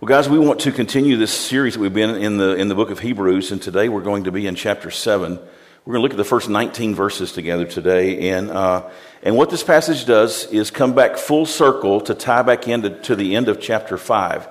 Well, 0.00 0.08
guys, 0.08 0.30
we 0.30 0.38
want 0.38 0.60
to 0.60 0.72
continue 0.72 1.18
this 1.18 1.30
series 1.30 1.74
that 1.74 1.80
we've 1.80 1.92
been 1.92 2.14
in 2.14 2.38
the, 2.38 2.54
in 2.54 2.68
the 2.68 2.74
book 2.74 2.88
of 2.88 3.00
Hebrews, 3.00 3.52
and 3.52 3.60
today 3.60 3.90
we're 3.90 4.00
going 4.00 4.24
to 4.24 4.32
be 4.32 4.46
in 4.46 4.54
chapter 4.54 4.90
7. 4.90 5.32
We're 5.34 5.92
going 5.92 5.98
to 5.98 6.00
look 6.00 6.12
at 6.12 6.16
the 6.16 6.24
first 6.24 6.48
19 6.48 6.94
verses 6.94 7.32
together 7.32 7.66
today. 7.66 8.30
And, 8.30 8.50
uh, 8.50 8.88
and 9.22 9.36
what 9.36 9.50
this 9.50 9.62
passage 9.62 10.06
does 10.06 10.46
is 10.46 10.70
come 10.70 10.94
back 10.94 11.18
full 11.18 11.44
circle 11.44 12.00
to 12.00 12.14
tie 12.14 12.40
back 12.40 12.66
into 12.66 12.98
to 13.00 13.14
the 13.14 13.36
end 13.36 13.50
of 13.50 13.60
chapter 13.60 13.98
5. 13.98 14.48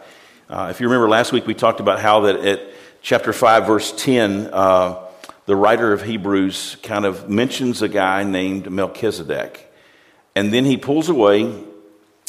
Uh, 0.52 0.68
if 0.70 0.80
you 0.80 0.86
remember 0.86 1.10
last 1.10 1.32
week, 1.32 1.48
we 1.48 1.56
talked 1.56 1.80
about 1.80 2.00
how 2.00 2.20
that 2.20 2.36
at 2.46 2.62
chapter 3.02 3.34
5, 3.34 3.66
verse 3.66 3.92
10, 3.98 4.52
uh, 4.54 5.04
the 5.48 5.56
writer 5.56 5.92
of 5.92 6.04
Hebrews 6.04 6.78
kind 6.84 7.06
of 7.06 7.28
mentions 7.28 7.82
a 7.82 7.90
guy 7.90 8.24
named 8.24 8.70
Melchizedek. 8.70 9.74
And 10.36 10.54
then 10.54 10.66
he 10.66 10.78
pulls 10.78 11.10
away 11.10 11.42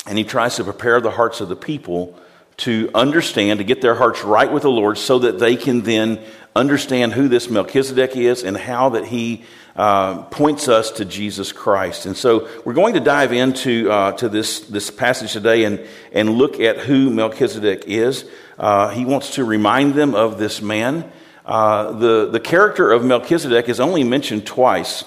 and 0.06 0.16
he 0.16 0.24
tries 0.24 0.56
to 0.56 0.64
prepare 0.64 1.02
the 1.02 1.10
hearts 1.10 1.42
of 1.42 1.50
the 1.50 1.56
people 1.56 2.18
to 2.60 2.90
understand, 2.94 3.58
to 3.58 3.64
get 3.64 3.80
their 3.80 3.94
hearts 3.94 4.22
right 4.22 4.50
with 4.52 4.62
the 4.62 4.70
Lord 4.70 4.98
so 4.98 5.20
that 5.20 5.38
they 5.38 5.56
can 5.56 5.80
then 5.82 6.20
understand 6.54 7.12
who 7.12 7.28
this 7.28 7.48
Melchizedek 7.48 8.16
is 8.16 8.44
and 8.44 8.56
how 8.56 8.90
that 8.90 9.06
he 9.06 9.44
uh, 9.76 10.24
points 10.24 10.68
us 10.68 10.90
to 10.92 11.06
Jesus 11.06 11.52
Christ. 11.52 12.04
And 12.04 12.16
so 12.16 12.48
we're 12.64 12.74
going 12.74 12.94
to 12.94 13.00
dive 13.00 13.32
into 13.32 13.90
uh, 13.90 14.12
to 14.12 14.28
this, 14.28 14.60
this 14.60 14.90
passage 14.90 15.32
today 15.32 15.64
and, 15.64 15.80
and 16.12 16.30
look 16.30 16.60
at 16.60 16.78
who 16.78 17.08
Melchizedek 17.08 17.84
is. 17.86 18.28
Uh, 18.58 18.90
he 18.90 19.06
wants 19.06 19.36
to 19.36 19.44
remind 19.44 19.94
them 19.94 20.14
of 20.14 20.38
this 20.38 20.60
man. 20.60 21.10
Uh, 21.46 21.92
the, 21.92 22.28
the 22.30 22.40
character 22.40 22.92
of 22.92 23.04
Melchizedek 23.04 23.68
is 23.70 23.80
only 23.80 24.04
mentioned 24.04 24.46
twice 24.46 25.04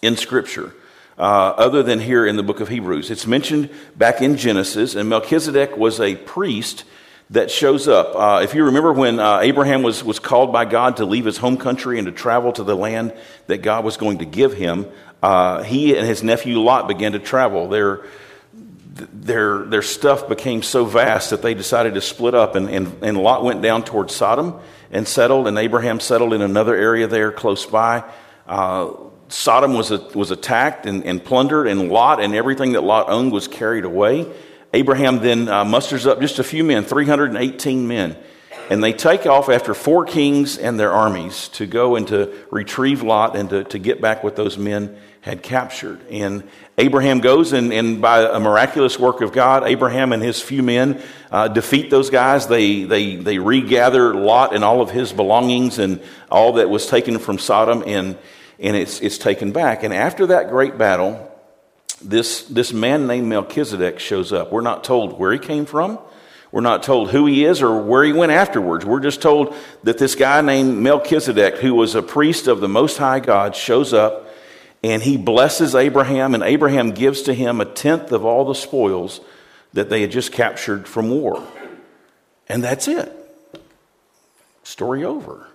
in 0.00 0.16
Scripture 0.16 0.72
uh, 1.18 1.22
other 1.22 1.82
than 1.82 2.00
here 2.00 2.26
in 2.26 2.36
the 2.36 2.42
book 2.42 2.60
of 2.60 2.68
Hebrews. 2.68 3.10
It's 3.10 3.26
mentioned 3.26 3.70
back 3.96 4.20
in 4.20 4.36
Genesis, 4.36 4.94
and 4.94 5.08
Melchizedek 5.08 5.76
was 5.76 6.00
a 6.00 6.16
priest 6.16 6.84
that 7.30 7.50
shows 7.50 7.88
up. 7.88 8.14
Uh, 8.14 8.42
if 8.42 8.54
you 8.54 8.64
remember 8.64 8.92
when 8.92 9.18
uh, 9.18 9.40
Abraham 9.40 9.82
was, 9.82 10.04
was 10.04 10.18
called 10.18 10.52
by 10.52 10.64
God 10.64 10.98
to 10.98 11.04
leave 11.04 11.24
his 11.24 11.38
home 11.38 11.56
country 11.56 11.98
and 11.98 12.06
to 12.06 12.12
travel 12.12 12.52
to 12.52 12.64
the 12.64 12.76
land 12.76 13.14
that 13.46 13.58
God 13.58 13.84
was 13.84 13.96
going 13.96 14.18
to 14.18 14.24
give 14.24 14.52
him, 14.52 14.86
uh, 15.22 15.62
he 15.62 15.96
and 15.96 16.06
his 16.06 16.22
nephew 16.22 16.60
Lot 16.60 16.86
began 16.86 17.12
to 17.12 17.18
travel. 17.18 17.68
Their, 17.68 18.04
their, 18.94 19.64
their 19.64 19.82
stuff 19.82 20.28
became 20.28 20.62
so 20.62 20.84
vast 20.84 21.30
that 21.30 21.40
they 21.40 21.54
decided 21.54 21.94
to 21.94 22.00
split 22.00 22.34
up, 22.34 22.56
and, 22.56 22.68
and, 22.68 23.02
and 23.02 23.16
Lot 23.16 23.42
went 23.42 23.62
down 23.62 23.84
towards 23.84 24.14
Sodom 24.14 24.60
and 24.90 25.08
settled, 25.08 25.48
and 25.48 25.58
Abraham 25.58 26.00
settled 26.00 26.34
in 26.34 26.42
another 26.42 26.76
area 26.76 27.06
there 27.06 27.32
close 27.32 27.64
by. 27.64 28.04
Sodom 29.34 29.74
was, 29.74 29.90
was 29.90 30.30
attacked 30.30 30.86
and, 30.86 31.04
and, 31.04 31.22
plundered, 31.22 31.66
and 31.66 31.90
Lot 31.90 32.20
and 32.20 32.36
everything 32.36 32.72
that 32.72 32.84
Lot 32.84 33.08
owned 33.08 33.32
was 33.32 33.48
carried 33.48 33.84
away. 33.84 34.32
Abraham 34.72 35.18
then 35.18 35.48
uh, 35.48 35.64
musters 35.64 36.06
up 36.06 36.20
just 36.20 36.38
a 36.38 36.44
few 36.44 36.62
men, 36.62 36.84
318 36.84 37.88
men, 37.88 38.16
and 38.70 38.82
they 38.82 38.92
take 38.92 39.26
off 39.26 39.48
after 39.48 39.74
four 39.74 40.04
kings 40.04 40.56
and 40.56 40.78
their 40.78 40.92
armies 40.92 41.48
to 41.48 41.66
go 41.66 41.96
and 41.96 42.06
to 42.08 42.32
retrieve 42.52 43.02
Lot 43.02 43.34
and 43.34 43.50
to, 43.50 43.64
to 43.64 43.78
get 43.80 44.00
back 44.00 44.22
what 44.22 44.36
those 44.36 44.56
men 44.56 44.96
had 45.20 45.42
captured. 45.42 46.00
And 46.10 46.48
Abraham 46.78 47.18
goes, 47.18 47.52
and, 47.52 47.72
and 47.72 48.00
by 48.00 48.20
a 48.20 48.38
miraculous 48.38 49.00
work 49.00 49.20
of 49.20 49.32
God, 49.32 49.64
Abraham 49.64 50.12
and 50.12 50.22
his 50.22 50.40
few 50.40 50.62
men 50.62 51.02
uh, 51.32 51.48
defeat 51.48 51.90
those 51.90 52.08
guys. 52.08 52.46
They, 52.46 52.84
they, 52.84 53.16
they 53.16 53.38
regather 53.38 54.14
Lot 54.14 54.54
and 54.54 54.62
all 54.62 54.80
of 54.80 54.92
his 54.92 55.12
belongings 55.12 55.80
and 55.80 56.00
all 56.30 56.52
that 56.52 56.70
was 56.70 56.86
taken 56.86 57.18
from 57.18 57.38
Sodom 57.38 57.82
and 57.84 58.16
and 58.58 58.76
it's, 58.76 59.00
it's 59.00 59.18
taken 59.18 59.52
back. 59.52 59.82
And 59.82 59.92
after 59.92 60.26
that 60.26 60.50
great 60.50 60.78
battle, 60.78 61.30
this, 62.02 62.42
this 62.44 62.72
man 62.72 63.06
named 63.06 63.28
Melchizedek 63.28 63.98
shows 63.98 64.32
up. 64.32 64.52
We're 64.52 64.60
not 64.60 64.84
told 64.84 65.18
where 65.18 65.32
he 65.32 65.38
came 65.38 65.66
from. 65.66 65.98
We're 66.52 66.60
not 66.60 66.84
told 66.84 67.10
who 67.10 67.26
he 67.26 67.44
is 67.44 67.62
or 67.62 67.82
where 67.82 68.04
he 68.04 68.12
went 68.12 68.30
afterwards. 68.30 68.84
We're 68.84 69.00
just 69.00 69.20
told 69.20 69.56
that 69.82 69.98
this 69.98 70.14
guy 70.14 70.40
named 70.40 70.78
Melchizedek, 70.78 71.56
who 71.56 71.74
was 71.74 71.96
a 71.96 72.02
priest 72.02 72.46
of 72.46 72.60
the 72.60 72.68
Most 72.68 72.96
High 72.96 73.20
God, 73.20 73.56
shows 73.56 73.92
up 73.92 74.28
and 74.84 75.02
he 75.02 75.16
blesses 75.16 75.74
Abraham, 75.74 76.34
and 76.34 76.42
Abraham 76.42 76.90
gives 76.90 77.22
to 77.22 77.32
him 77.32 77.60
a 77.60 77.64
tenth 77.64 78.12
of 78.12 78.26
all 78.26 78.44
the 78.44 78.54
spoils 78.54 79.20
that 79.72 79.88
they 79.88 80.02
had 80.02 80.10
just 80.10 80.30
captured 80.30 80.86
from 80.86 81.08
war. 81.08 81.42
And 82.50 82.62
that's 82.62 82.86
it. 82.86 83.10
Story 84.62 85.02
over. 85.02 85.48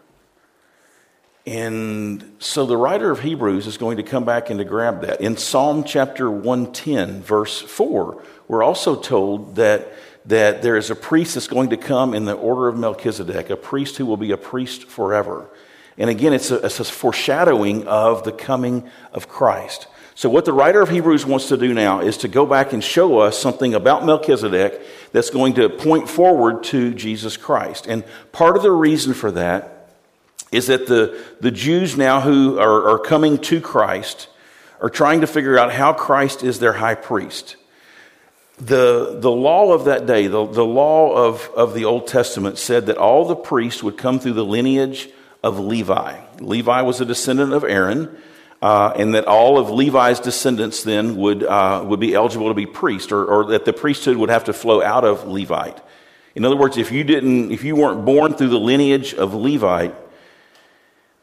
And 1.45 2.35
so 2.39 2.65
the 2.65 2.77
writer 2.77 3.11
of 3.11 3.21
Hebrews 3.21 3.65
is 3.65 3.77
going 3.77 3.97
to 3.97 4.03
come 4.03 4.25
back 4.25 4.49
and 4.49 4.59
to 4.59 4.65
grab 4.65 5.01
that. 5.01 5.21
In 5.21 5.37
Psalm 5.37 5.83
chapter 5.83 6.29
110, 6.29 7.21
verse 7.21 7.59
4, 7.61 8.21
we're 8.47 8.63
also 8.63 8.95
told 8.95 9.55
that, 9.55 9.87
that 10.25 10.61
there 10.61 10.75
is 10.75 10.89
a 10.89 10.95
priest 10.95 11.35
that's 11.35 11.47
going 11.47 11.69
to 11.69 11.77
come 11.77 12.13
in 12.13 12.25
the 12.25 12.33
order 12.33 12.67
of 12.67 12.77
Melchizedek, 12.77 13.49
a 13.49 13.55
priest 13.55 13.97
who 13.97 14.05
will 14.05 14.17
be 14.17 14.31
a 14.31 14.37
priest 14.37 14.85
forever. 14.85 15.49
And 15.97 16.09
again, 16.09 16.33
it's 16.33 16.51
a, 16.51 16.65
it's 16.65 16.79
a 16.79 16.83
foreshadowing 16.83 17.87
of 17.87 18.23
the 18.23 18.31
coming 18.31 18.89
of 19.13 19.27
Christ. 19.27 19.87
So, 20.15 20.29
what 20.29 20.43
the 20.43 20.53
writer 20.53 20.81
of 20.81 20.89
Hebrews 20.89 21.25
wants 21.25 21.47
to 21.47 21.57
do 21.57 21.73
now 21.73 22.01
is 22.01 22.17
to 22.17 22.27
go 22.27 22.45
back 22.45 22.73
and 22.73 22.83
show 22.83 23.19
us 23.19 23.39
something 23.39 23.73
about 23.73 24.05
Melchizedek 24.05 24.81
that's 25.13 25.29
going 25.29 25.53
to 25.53 25.69
point 25.69 26.09
forward 26.09 26.63
to 26.65 26.93
Jesus 26.93 27.37
Christ. 27.37 27.87
And 27.87 28.03
part 28.33 28.57
of 28.57 28.63
the 28.63 28.71
reason 28.71 29.13
for 29.13 29.31
that 29.31 29.78
is 30.51 30.67
that 30.67 30.87
the, 30.87 31.23
the 31.41 31.51
Jews 31.51 31.97
now 31.97 32.21
who 32.21 32.59
are, 32.59 32.89
are 32.89 32.99
coming 32.99 33.37
to 33.39 33.61
Christ 33.61 34.27
are 34.81 34.89
trying 34.89 35.21
to 35.21 35.27
figure 35.27 35.57
out 35.57 35.71
how 35.71 35.93
Christ 35.93 36.43
is 36.43 36.59
their 36.59 36.73
high 36.73 36.95
priest. 36.95 37.55
The, 38.57 39.17
the 39.19 39.31
law 39.31 39.71
of 39.73 39.85
that 39.85 40.05
day, 40.05 40.27
the, 40.27 40.45
the 40.45 40.65
law 40.65 41.15
of, 41.15 41.49
of 41.55 41.73
the 41.73 41.85
Old 41.85 42.07
Testament, 42.07 42.57
said 42.57 42.87
that 42.87 42.97
all 42.97 43.25
the 43.25 43.35
priests 43.35 43.83
would 43.83 43.97
come 43.97 44.19
through 44.19 44.33
the 44.33 44.45
lineage 44.45 45.09
of 45.43 45.59
Levi. 45.59 46.19
Levi 46.39 46.81
was 46.81 46.99
a 46.99 47.05
descendant 47.05 47.53
of 47.53 47.63
Aaron, 47.63 48.17
uh, 48.61 48.91
and 48.97 49.15
that 49.15 49.25
all 49.25 49.57
of 49.57 49.69
Levi's 49.69 50.19
descendants 50.19 50.83
then 50.83 51.15
would, 51.15 51.43
uh, 51.43 51.83
would 51.85 52.01
be 52.01 52.13
eligible 52.13 52.49
to 52.49 52.53
be 52.53 52.65
priest, 52.65 53.13
or, 53.13 53.25
or 53.25 53.45
that 53.51 53.63
the 53.63 53.71
priesthood 53.71 54.17
would 54.17 54.29
have 54.29 54.45
to 54.45 54.53
flow 54.53 54.81
out 54.81 55.05
of 55.05 55.25
Levite. 55.25 55.79
In 56.35 56.43
other 56.43 56.57
words, 56.57 56.77
if 56.77 56.91
you 56.91 57.05
didn't, 57.05 57.51
if 57.51 57.63
you 57.63 57.75
weren't 57.75 58.03
born 58.03 58.33
through 58.33 58.49
the 58.49 58.59
lineage 58.59 59.13
of 59.13 59.33
Levite, 59.33 59.95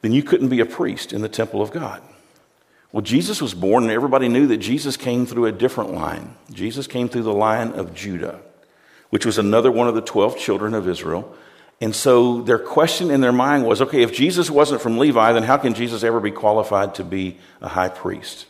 then 0.07 0.13
you 0.13 0.23
couldn't 0.23 0.51
be 0.51 0.61
a 0.61 0.67
priest 0.67 1.13
in 1.13 1.21
the 1.21 1.29
temple 1.29 1.61
of 1.61 1.73
God. 1.73 2.01
Well, 2.93 3.03
Jesus 3.03 3.43
was 3.43 3.55
born, 3.55 3.83
and 3.83 3.93
everybody 3.93 4.29
knew 4.29 4.47
that 4.47 4.59
Jesus 4.59 4.97
came 4.97 5.27
through 5.27 5.47
a 5.47 5.53
different 5.53 5.95
line. 5.95 6.37
Jesus 6.53 6.87
came 6.87 7.09
through 7.09 7.25
the 7.25 7.33
line 7.33 7.73
of 7.73 7.93
Judah, 7.93 8.39
which 9.11 9.27
was 9.27 9.37
another 9.37 9.73
one 9.73 9.89
of 9.89 9.97
the 9.97 10.01
12 10.01 10.39
children 10.39 10.75
of 10.75 10.89
Israel. 10.89 11.35
And 11.81 11.93
so 11.93 12.41
their 12.43 12.61
question 12.61 13.11
in 13.11 13.21
their 13.21 13.33
mind 13.33 13.67
was 13.67 13.83
okay, 13.83 14.03
if 14.03 14.13
Jesus 14.13 14.49
wasn't 14.49 14.81
from 14.81 14.97
Levi, 14.97 15.33
then 15.33 15.43
how 15.43 15.57
can 15.57 15.75
Jesus 15.75 16.05
ever 16.05 16.21
be 16.21 16.31
qualified 16.31 16.95
to 16.95 17.03
be 17.03 17.39
a 17.61 17.67
high 17.67 17.89
priest? 17.89 18.47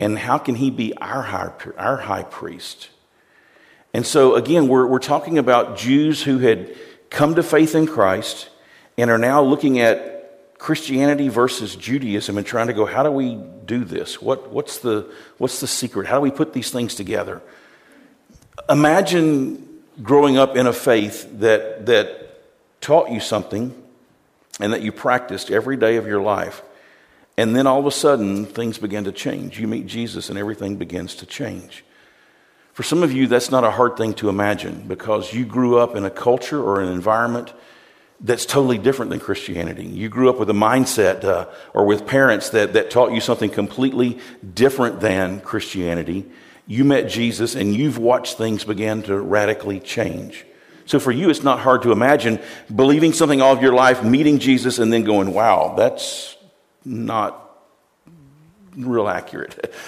And 0.00 0.18
how 0.18 0.38
can 0.38 0.56
he 0.56 0.72
be 0.72 0.92
our 0.96 1.22
high, 1.22 1.52
our 1.78 1.98
high 1.98 2.24
priest? 2.24 2.88
And 3.92 4.04
so, 4.04 4.34
again, 4.34 4.66
we're, 4.66 4.88
we're 4.88 4.98
talking 4.98 5.38
about 5.38 5.76
Jews 5.76 6.20
who 6.24 6.38
had 6.38 6.74
come 7.10 7.36
to 7.36 7.44
faith 7.44 7.76
in 7.76 7.86
Christ 7.86 8.48
and 8.98 9.08
are 9.08 9.18
now 9.18 9.40
looking 9.40 9.78
at 9.78 10.13
Christianity 10.58 11.28
versus 11.28 11.76
Judaism 11.76 12.38
and 12.38 12.46
trying 12.46 12.68
to 12.68 12.72
go, 12.72 12.86
how 12.86 13.02
do 13.02 13.10
we 13.10 13.36
do 13.66 13.84
this? 13.84 14.22
What, 14.22 14.50
what's, 14.50 14.78
the, 14.78 15.10
what's 15.38 15.60
the 15.60 15.66
secret? 15.66 16.06
How 16.06 16.16
do 16.16 16.22
we 16.22 16.30
put 16.30 16.52
these 16.52 16.70
things 16.70 16.94
together? 16.94 17.42
Imagine 18.68 19.82
growing 20.02 20.38
up 20.38 20.56
in 20.56 20.66
a 20.66 20.72
faith 20.72 21.28
that, 21.40 21.86
that 21.86 22.40
taught 22.80 23.10
you 23.10 23.20
something 23.20 23.74
and 24.60 24.72
that 24.72 24.82
you 24.82 24.92
practiced 24.92 25.50
every 25.50 25.76
day 25.76 25.96
of 25.96 26.06
your 26.06 26.22
life. 26.22 26.62
And 27.36 27.54
then 27.54 27.66
all 27.66 27.80
of 27.80 27.86
a 27.86 27.90
sudden, 27.90 28.46
things 28.46 28.78
begin 28.78 29.04
to 29.04 29.12
change. 29.12 29.58
You 29.58 29.66
meet 29.66 29.86
Jesus 29.86 30.28
and 30.30 30.38
everything 30.38 30.76
begins 30.76 31.16
to 31.16 31.26
change. 31.26 31.84
For 32.72 32.82
some 32.82 33.02
of 33.02 33.12
you, 33.12 33.26
that's 33.26 33.50
not 33.50 33.64
a 33.64 33.70
hard 33.70 33.96
thing 33.96 34.14
to 34.14 34.28
imagine 34.28 34.86
because 34.86 35.32
you 35.32 35.44
grew 35.44 35.78
up 35.78 35.94
in 35.96 36.04
a 36.04 36.10
culture 36.10 36.62
or 36.62 36.80
an 36.80 36.88
environment 36.88 37.52
that's 38.24 38.46
totally 38.46 38.78
different 38.78 39.10
than 39.10 39.20
Christianity. 39.20 39.84
You 39.84 40.08
grew 40.08 40.30
up 40.30 40.38
with 40.38 40.48
a 40.48 40.54
mindset 40.54 41.24
uh, 41.24 41.46
or 41.74 41.84
with 41.84 42.06
parents 42.06 42.48
that, 42.50 42.72
that 42.72 42.90
taught 42.90 43.12
you 43.12 43.20
something 43.20 43.50
completely 43.50 44.18
different 44.54 45.00
than 45.00 45.40
Christianity. 45.40 46.24
You 46.66 46.84
met 46.84 47.10
Jesus 47.10 47.54
and 47.54 47.76
you've 47.76 47.98
watched 47.98 48.38
things 48.38 48.64
begin 48.64 49.02
to 49.04 49.20
radically 49.20 49.78
change. 49.78 50.46
So 50.86 50.98
for 50.98 51.12
you, 51.12 51.28
it's 51.28 51.42
not 51.42 51.60
hard 51.60 51.82
to 51.82 51.92
imagine 51.92 52.40
believing 52.74 53.12
something 53.12 53.42
all 53.42 53.52
of 53.52 53.62
your 53.62 53.74
life, 53.74 54.02
meeting 54.02 54.38
Jesus, 54.38 54.78
and 54.78 54.90
then 54.90 55.04
going, 55.04 55.34
wow, 55.34 55.74
that's 55.76 56.34
not 56.84 57.40
real 58.76 59.08
accurate. 59.08 59.72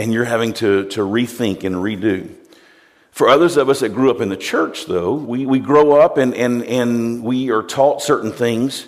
And 0.00 0.12
you're 0.12 0.24
having 0.24 0.52
to, 0.52 0.84
to 0.90 1.00
rethink 1.00 1.64
and 1.64 1.74
redo. 1.74 2.32
For 3.18 3.28
others 3.28 3.56
of 3.56 3.68
us 3.68 3.80
that 3.80 3.88
grew 3.88 4.12
up 4.12 4.20
in 4.20 4.28
the 4.28 4.36
church, 4.36 4.86
though, 4.86 5.12
we, 5.14 5.44
we 5.44 5.58
grow 5.58 6.00
up 6.00 6.18
and, 6.18 6.32
and, 6.36 6.62
and 6.62 7.24
we 7.24 7.50
are 7.50 7.64
taught 7.64 8.00
certain 8.00 8.30
things 8.30 8.86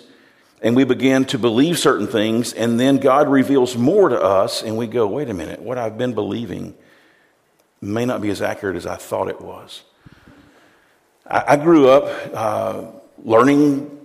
and 0.61 0.73
we 0.73 0.85
begin 0.85 1.25
to 1.25 1.37
believe 1.37 1.77
certain 1.77 2.07
things, 2.07 2.53
and 2.53 2.79
then 2.79 2.95
God 2.95 3.27
reveals 3.27 3.75
more 3.75 4.07
to 4.07 4.17
us, 4.17 4.63
and 4.63 4.77
we 4.77 4.87
go, 4.87 5.05
wait 5.05 5.29
a 5.29 5.33
minute, 5.33 5.59
what 5.61 5.77
I've 5.77 5.97
been 5.97 6.13
believing 6.13 6.75
may 7.81 8.05
not 8.05 8.21
be 8.21 8.29
as 8.29 8.41
accurate 8.41 8.77
as 8.77 8.85
I 8.85 8.95
thought 8.95 9.27
it 9.27 9.41
was. 9.41 9.83
I, 11.27 11.43
I 11.49 11.57
grew 11.57 11.89
up 11.89 12.31
uh, 12.33 12.85
learning 13.25 13.99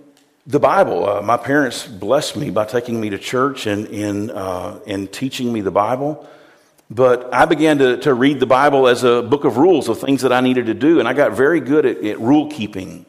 the 0.45 0.59
Bible. 0.59 1.07
Uh, 1.07 1.21
my 1.21 1.37
parents 1.37 1.87
blessed 1.87 2.35
me 2.35 2.49
by 2.49 2.65
taking 2.65 2.99
me 2.99 3.11
to 3.11 3.17
church 3.17 3.65
and, 3.65 3.87
and, 3.87 4.31
uh, 4.31 4.79
and 4.85 5.09
teaching 5.09 5.53
me 5.53 5.61
the 5.61 5.71
Bible. 5.71 6.27
But 6.89 7.33
I 7.33 7.45
began 7.45 7.79
to, 7.79 7.97
to 7.97 8.13
read 8.13 8.39
the 8.39 8.45
Bible 8.45 8.87
as 8.87 9.03
a 9.03 9.21
book 9.21 9.43
of 9.43 9.57
rules 9.57 9.89
of 9.89 9.99
things 9.99 10.21
that 10.21 10.31
I 10.31 10.39
needed 10.39 10.67
to 10.67 10.73
do, 10.73 10.99
and 10.99 11.07
I 11.07 11.13
got 11.13 11.33
very 11.33 11.59
good 11.59 11.85
at, 11.85 11.97
at 12.03 12.19
rule 12.19 12.49
keeping, 12.49 13.05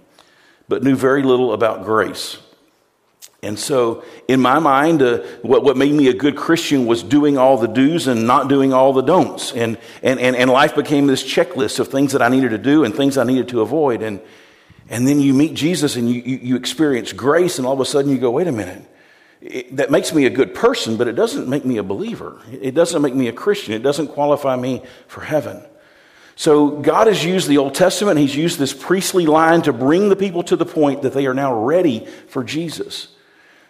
but 0.69 0.83
knew 0.83 0.97
very 0.97 1.23
little 1.23 1.53
about 1.53 1.85
grace. 1.85 2.39
And 3.41 3.57
so, 3.57 4.03
in 4.27 4.41
my 4.41 4.59
mind, 4.59 5.01
uh, 5.01 5.19
what, 5.43 5.63
what 5.63 5.77
made 5.77 5.93
me 5.93 6.09
a 6.09 6.13
good 6.13 6.37
Christian 6.37 6.87
was 6.87 7.05
doing 7.05 7.39
all 7.39 7.57
the 7.57 7.69
do's 7.69 8.09
and 8.09 8.27
not 8.27 8.49
doing 8.49 8.73
all 8.73 8.93
the 8.93 9.03
don'ts. 9.03 9.53
And, 9.53 9.79
and, 10.03 10.19
and, 10.19 10.35
and 10.35 10.51
life 10.51 10.75
became 10.75 11.07
this 11.07 11.23
checklist 11.23 11.79
of 11.79 11.87
things 11.87 12.13
that 12.13 12.23
I 12.23 12.31
needed 12.31 12.51
to 12.51 12.59
do 12.59 12.83
and 12.83 12.93
things 12.93 13.17
I 13.17 13.23
needed 13.23 13.49
to 13.51 13.61
avoid. 13.61 14.03
And, 14.03 14.21
and 14.89 15.07
then 15.07 15.21
you 15.21 15.35
meet 15.35 15.55
Jesus 15.55 15.95
and 15.95 16.11
you, 16.11 16.21
you, 16.21 16.37
you 16.39 16.57
experience 16.57 17.13
grace, 17.13 17.59
and 17.59 17.67
all 17.67 17.75
of 17.75 17.81
a 17.81 17.85
sudden 17.85 18.11
you 18.11 18.19
go, 18.19 18.33
wait 18.33 18.49
a 18.49 18.53
minute. 18.53 18.83
It, 19.41 19.77
that 19.77 19.91
makes 19.91 20.13
me 20.13 20.27
a 20.27 20.31
good 20.31 20.55
person, 20.55 20.97
but 20.97 21.07
it 21.07 21.13
doesn't 21.13 21.49
make 21.49 21.65
me 21.65 21.77
a 21.77 21.83
believer. 21.83 22.41
It 22.51 22.75
doesn't 22.75 23.01
make 23.03 23.15
me 23.15 23.29
a 23.29 23.33
Christian. 23.33 23.75
It 23.75 23.83
doesn't 23.83 24.09
qualify 24.09 24.57
me 24.57 24.83
for 25.07 25.21
heaven. 25.21 25.63
So 26.35 26.71
God 26.71 27.09
has 27.09 27.25
used 27.25 27.49
the 27.49 27.59
Old 27.59 27.75
Testament, 27.75 28.19
He's 28.19 28.37
used 28.37 28.59
this 28.59 28.73
priestly 28.73 29.27
line 29.27 29.63
to 29.63 29.73
bring 29.73 30.09
the 30.09 30.17
people 30.17 30.45
to 30.45 30.57
the 30.57 30.65
point 30.67 31.03
that 31.03 31.13
they 31.13 31.27
are 31.27 31.35
now 31.35 31.53
ready 31.53 32.07
for 32.29 32.45
Jesus. 32.45 33.09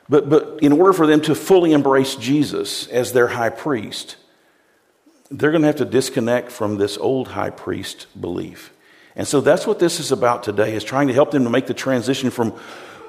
But, 0.08 0.28
but 0.28 0.58
in 0.62 0.72
order 0.72 0.92
for 0.92 1.06
them 1.06 1.20
to 1.22 1.34
fully 1.34 1.72
embrace 1.72 2.14
Jesus 2.14 2.86
as 2.88 3.12
their 3.12 3.28
high 3.28 3.50
priest, 3.50 4.16
they're 5.30 5.50
going 5.50 5.62
to 5.62 5.66
have 5.66 5.76
to 5.76 5.84
disconnect 5.84 6.50
from 6.50 6.76
this 6.76 6.96
old 6.96 7.28
high 7.28 7.50
priest 7.50 8.06
belief. 8.18 8.72
And 9.16 9.26
so 9.26 9.40
that's 9.40 9.66
what 9.66 9.78
this 9.78 9.98
is 10.00 10.12
about 10.12 10.42
today, 10.42 10.74
is 10.74 10.84
trying 10.84 11.08
to 11.08 11.14
help 11.14 11.30
them 11.30 11.44
to 11.44 11.50
make 11.50 11.66
the 11.66 11.74
transition 11.74 12.30
from 12.30 12.58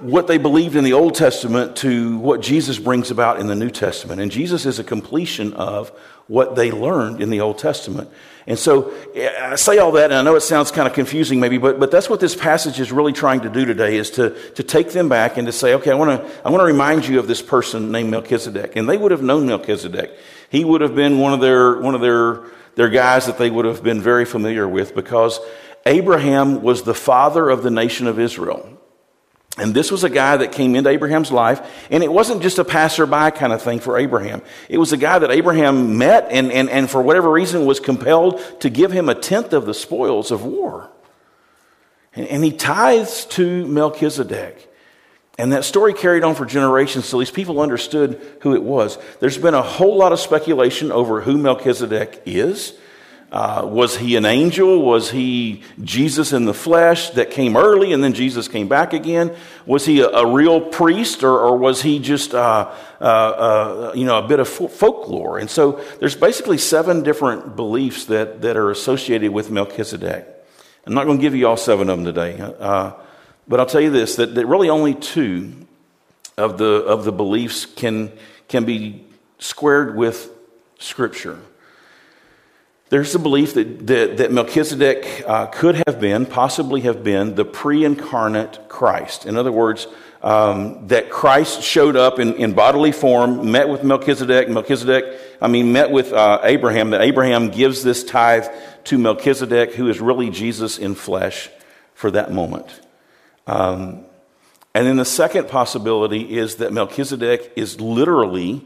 what 0.01 0.28
they 0.28 0.38
believed 0.38 0.75
in 0.75 0.84
the 0.84 0.94
Old 0.94 1.16
Testament 1.16 1.75
to 1.78 2.18
what 2.18 2.42
Jesus 2.42 2.80
brings 2.80 3.12
about 3.12 3.40
in 3.40 3.48
the 3.48 3.56
New 3.56 3.69
Testament. 3.69 4.22
And 4.22 4.31
Jesus 4.31 4.66
is 4.66 4.80
a 4.80 4.84
completion 4.84 5.54
of 5.54 5.90
what 6.28 6.56
they 6.56 6.72
learned 6.72 7.22
in 7.22 7.30
the 7.30 7.42
Old 7.42 7.57
Testament. 7.57 8.10
And 8.46 8.57
so 8.57 8.94
I 9.16 9.56
say 9.56 9.78
all 9.78 9.92
that, 9.94 10.06
and 10.06 10.16
I 10.16 10.22
know 10.22 10.36
it 10.36 10.42
sounds 10.42 10.72
kind 10.72 10.88
of 10.88 10.94
confusing 10.94 11.40
maybe, 11.40 11.57
but, 11.57 11.80
but 11.80 11.92
that's 11.92 12.10
what 12.10 12.19
this 12.19 12.36
passage 12.36 12.80
is 12.80 12.92
really 12.92 13.13
trying 13.13 13.42
to 13.42 13.50
do 13.50 13.66
today 13.66 13.98
is 13.98 14.12
to, 14.12 14.31
to 14.54 14.63
take 14.63 14.92
them 14.92 15.10
back 15.10 15.38
and 15.38 15.48
to 15.48 15.51
say, 15.51 15.74
okay, 15.75 15.92
I 15.92 15.96
want 15.96 16.22
to, 16.22 16.48
I 16.48 16.50
want 16.50 16.62
to 16.62 16.66
remind 16.66 17.07
you 17.07 17.19
of 17.19 17.28
this 17.28 17.42
person 17.42 17.92
named 17.92 18.10
Melchizedek. 18.10 18.75
And 18.75 18.88
they 18.88 18.98
would 18.98 19.12
have 19.12 19.22
known 19.22 19.45
Melchizedek. 19.45 20.12
He 20.50 20.63
would 20.63 20.81
have 20.81 20.95
been 20.95 21.19
one 21.19 21.34
of 21.34 21.42
their, 21.42 21.80
one 21.80 21.94
of 21.94 22.02
their, 22.02 22.44
their 22.75 22.90
guys 22.90 23.25
that 23.25 23.38
they 23.38 23.50
would 23.50 23.66
have 23.66 23.84
been 23.84 24.02
very 24.02 24.25
familiar 24.25 24.68
with 24.68 24.95
because 24.95 25.40
Abraham 25.86 26.62
was 26.62 26.84
the 26.84 26.94
father 26.94 27.50
of 27.50 27.63
the 27.63 27.72
nation 27.72 28.07
of 28.07 28.19
Israel. 28.19 28.79
And 29.60 29.74
this 29.74 29.92
was 29.92 30.04
a 30.04 30.10
guy 30.10 30.38
that 30.38 30.52
came 30.52 30.76
into 30.76 30.90
Abraham's 30.90 31.32
life, 31.32 31.62
and 31.92 32.04
it 32.04 32.12
wasn't 32.12 32.42
just 32.42 32.60
a 32.60 32.64
passerby 32.64 33.32
kind 33.32 33.52
of 33.52 33.62
thing 33.62 33.80
for 33.80 33.98
Abraham. 33.98 34.42
It 34.70 34.78
was 34.78 34.94
a 34.94 34.98
guy 34.98 35.20
that 35.20 35.32
Abraham 35.32 35.98
met 35.98 36.28
and, 36.32 36.52
and, 36.52 36.70
and 36.70 36.90
for 36.90 37.02
whatever 37.02 37.30
reason 37.30 37.66
was 37.66 37.80
compelled 37.80 38.42
to 38.62 38.70
give 38.70 38.92
him 38.92 39.10
a 39.10 39.16
tenth 39.16 39.54
of 39.54 39.66
the 39.66 39.74
spoils 39.74 40.32
of 40.32 40.46
war. 40.46 40.90
And, 42.16 42.28
and 42.28 42.44
he 42.44 42.52
tithes 42.52 43.26
to 43.26 43.68
Melchizedek. 43.68 44.68
And 45.38 45.54
that 45.54 45.64
story 45.64 45.94
carried 45.94 46.24
on 46.24 46.36
for 46.36 46.46
generations 46.46 47.06
so 47.06 47.20
these 47.20 47.32
people 47.32 47.62
understood 47.62 48.22
who 48.42 48.56
it 48.56 48.64
was. 48.64 48.98
There's 49.20 49.38
been 49.38 49.54
a 49.54 49.62
whole 49.62 49.96
lot 49.96 50.12
of 50.12 50.20
speculation 50.20 50.92
over 50.92 51.22
who 51.22 51.38
Melchizedek 51.38 52.24
is. 52.26 52.74
Uh, 53.31 53.62
was 53.64 53.96
he 53.96 54.16
an 54.16 54.26
angel? 54.26 54.81
Was 54.81 55.12
he 55.12 55.62
Jesus 55.84 56.34
in 56.34 56.46
the 56.46 56.54
flesh 56.54 57.12
that 57.12 57.30
came 57.30 57.56
early 57.56 57.94
and 57.94 58.04
then 58.04 58.14
Jesus 58.14 58.48
came 58.48 58.68
back 58.68 58.92
again? 58.92 59.36
Was 59.68 59.86
he 59.86 60.02
a, 60.02 60.08
a 60.08 60.26
real 60.26 60.60
priest 60.62 61.24
or, 61.24 61.38
or, 61.40 61.56
was 61.56 61.84
he 61.84 62.00
just 62.00 62.34
uh, 62.34 62.72
uh, 63.00 63.04
uh 63.04 63.92
you 63.94 64.06
know 64.06 64.18
a 64.18 64.28
bit 64.28 64.40
of 64.40 64.48
folklore? 64.48 65.38
And 65.38 65.48
so 65.48 65.80
there's 66.00 66.16
basically 66.16 66.58
seven 66.58 67.04
different 67.04 67.56
beliefs 67.56 68.06
that, 68.06 68.42
that 68.42 68.58
are 68.58 68.72
associated 68.72 69.31
with 69.31 69.52
Melchizedek. 69.52 70.28
I'm 70.88 70.96
not 70.96 71.06
going 71.06 71.20
to 71.20 71.22
give 71.22 71.36
you 71.36 71.48
all 71.48 71.58
seven 71.58 71.88
of 71.90 71.98
them 71.98 72.06
today, 72.06 72.40
uh, 72.40 72.94
but 73.48 73.60
I'll 73.60 73.68
tell 73.68 73.81
you 73.81 73.92
this: 73.92 74.16
that, 74.16 74.34
that 74.34 74.48
really 74.48 74.70
only 74.70 74.96
two 74.96 75.54
of 76.36 76.58
the 76.58 76.84
of 76.86 77.06
the 77.06 77.12
beliefs 77.12 77.68
can 77.68 78.12
can 78.48 78.66
be 78.66 79.06
squared 79.38 79.96
with 79.96 80.31
Scripture. 80.80 81.40
There's 82.90 83.14
the 83.14 83.20
belief 83.20 83.54
that, 83.54 83.86
that, 83.88 84.18
that 84.18 84.32
Melchizedek 84.32 85.24
uh, 85.28 85.46
could 85.48 85.84
have 85.88 86.00
been, 86.00 86.26
possibly 86.26 86.82
have 86.82 87.04
been, 87.04 87.36
the 87.36 87.46
pre 87.46 87.86
incarnate 87.86 88.68
Christ. 88.68 89.28
In 89.28 89.38
other 89.38 89.52
words, 89.52 89.88
um, 90.24 90.88
that 90.88 91.10
Christ 91.10 91.62
showed 91.62 91.96
up 91.96 92.20
in, 92.20 92.34
in, 92.34 92.54
bodily 92.54 92.92
form, 92.92 93.52
met 93.52 93.70
with 93.70 93.84
Melchizedek. 93.84 94.50
Melchizedek, 94.50 95.20
I 95.40 95.48
mean, 95.48 95.72
met 95.72 95.92
with 95.92 96.12
uh, 96.12 96.42
Abraham, 96.44 96.90
that 96.90 97.02
Abraham 97.02 97.50
gives 97.50 97.84
this 97.84 98.04
tithe 98.04 98.48
to 98.86 98.98
Melchizedek, 98.98 99.74
who 99.76 99.88
is 99.88 100.02
really 100.02 100.32
Jesus 100.32 100.80
in 100.80 100.96
flesh 100.96 101.50
for 101.94 102.10
that 102.12 102.34
moment. 102.34 102.82
Um, 103.46 104.06
and 104.74 104.88
then 104.88 104.98
the 104.98 105.06
second 105.06 105.48
possibility 105.48 106.38
is 106.38 106.56
that 106.56 106.74
Melchizedek 106.74 107.54
is 107.56 107.80
literally 107.80 108.66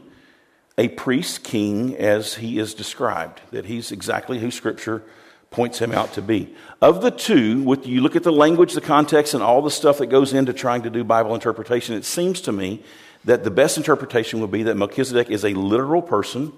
a 0.76 0.88
priest 0.88 1.44
king 1.44 1.96
as 1.96 2.34
he 2.34 2.58
is 2.58 2.74
described, 2.74 3.40
that 3.52 3.66
he's 3.66 3.92
exactly 3.92 4.38
who 4.38 4.50
Scripture 4.50 5.02
points 5.50 5.78
him 5.78 5.92
out 5.92 6.12
to 6.14 6.22
be. 6.22 6.54
Of 6.82 7.00
the 7.00 7.12
two, 7.12 7.62
with 7.62 7.86
you 7.86 8.00
look 8.00 8.16
at 8.16 8.24
the 8.24 8.32
language, 8.32 8.72
the 8.72 8.80
context, 8.80 9.34
and 9.34 9.42
all 9.42 9.62
the 9.62 9.70
stuff 9.70 9.98
that 9.98 10.06
goes 10.06 10.32
into 10.32 10.52
trying 10.52 10.82
to 10.82 10.90
do 10.90 11.04
Bible 11.04 11.34
interpretation, 11.34 11.94
it 11.94 12.04
seems 12.04 12.40
to 12.42 12.52
me 12.52 12.82
that 13.24 13.44
the 13.44 13.50
best 13.50 13.76
interpretation 13.76 14.40
would 14.40 14.50
be 14.50 14.64
that 14.64 14.76
Melchizedek 14.76 15.30
is 15.30 15.44
a 15.44 15.54
literal 15.54 16.02
person 16.02 16.52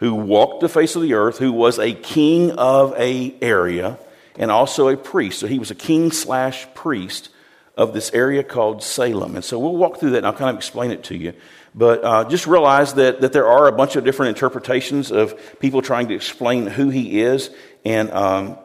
who 0.00 0.14
walked 0.14 0.60
the 0.60 0.68
face 0.68 0.96
of 0.96 1.02
the 1.02 1.14
earth, 1.14 1.38
who 1.38 1.52
was 1.52 1.78
a 1.78 1.92
king 1.92 2.52
of 2.52 2.94
a 2.96 3.34
area, 3.42 3.98
and 4.36 4.50
also 4.50 4.88
a 4.88 4.96
priest. 4.96 5.40
So 5.40 5.46
he 5.46 5.58
was 5.58 5.70
a 5.70 5.74
king 5.74 6.10
slash 6.10 6.66
priest 6.74 7.28
of 7.76 7.92
this 7.92 8.12
area 8.12 8.42
called 8.42 8.82
Salem. 8.82 9.36
And 9.36 9.44
so 9.44 9.58
we'll 9.58 9.76
walk 9.76 9.98
through 9.98 10.10
that 10.10 10.18
and 10.18 10.26
I'll 10.26 10.32
kind 10.32 10.50
of 10.50 10.56
explain 10.56 10.90
it 10.90 11.04
to 11.04 11.16
you. 11.16 11.32
But 11.78 12.02
uh, 12.02 12.24
just 12.24 12.48
realize 12.48 12.94
that, 12.94 13.20
that 13.20 13.32
there 13.32 13.46
are 13.46 13.68
a 13.68 13.72
bunch 13.72 13.94
of 13.94 14.02
different 14.02 14.30
interpretations 14.30 15.12
of 15.12 15.60
people 15.60 15.80
trying 15.80 16.08
to 16.08 16.14
explain 16.14 16.66
who 16.66 16.88
he 16.88 17.20
is 17.20 17.50
and, 17.84 18.10
um, 18.10 18.58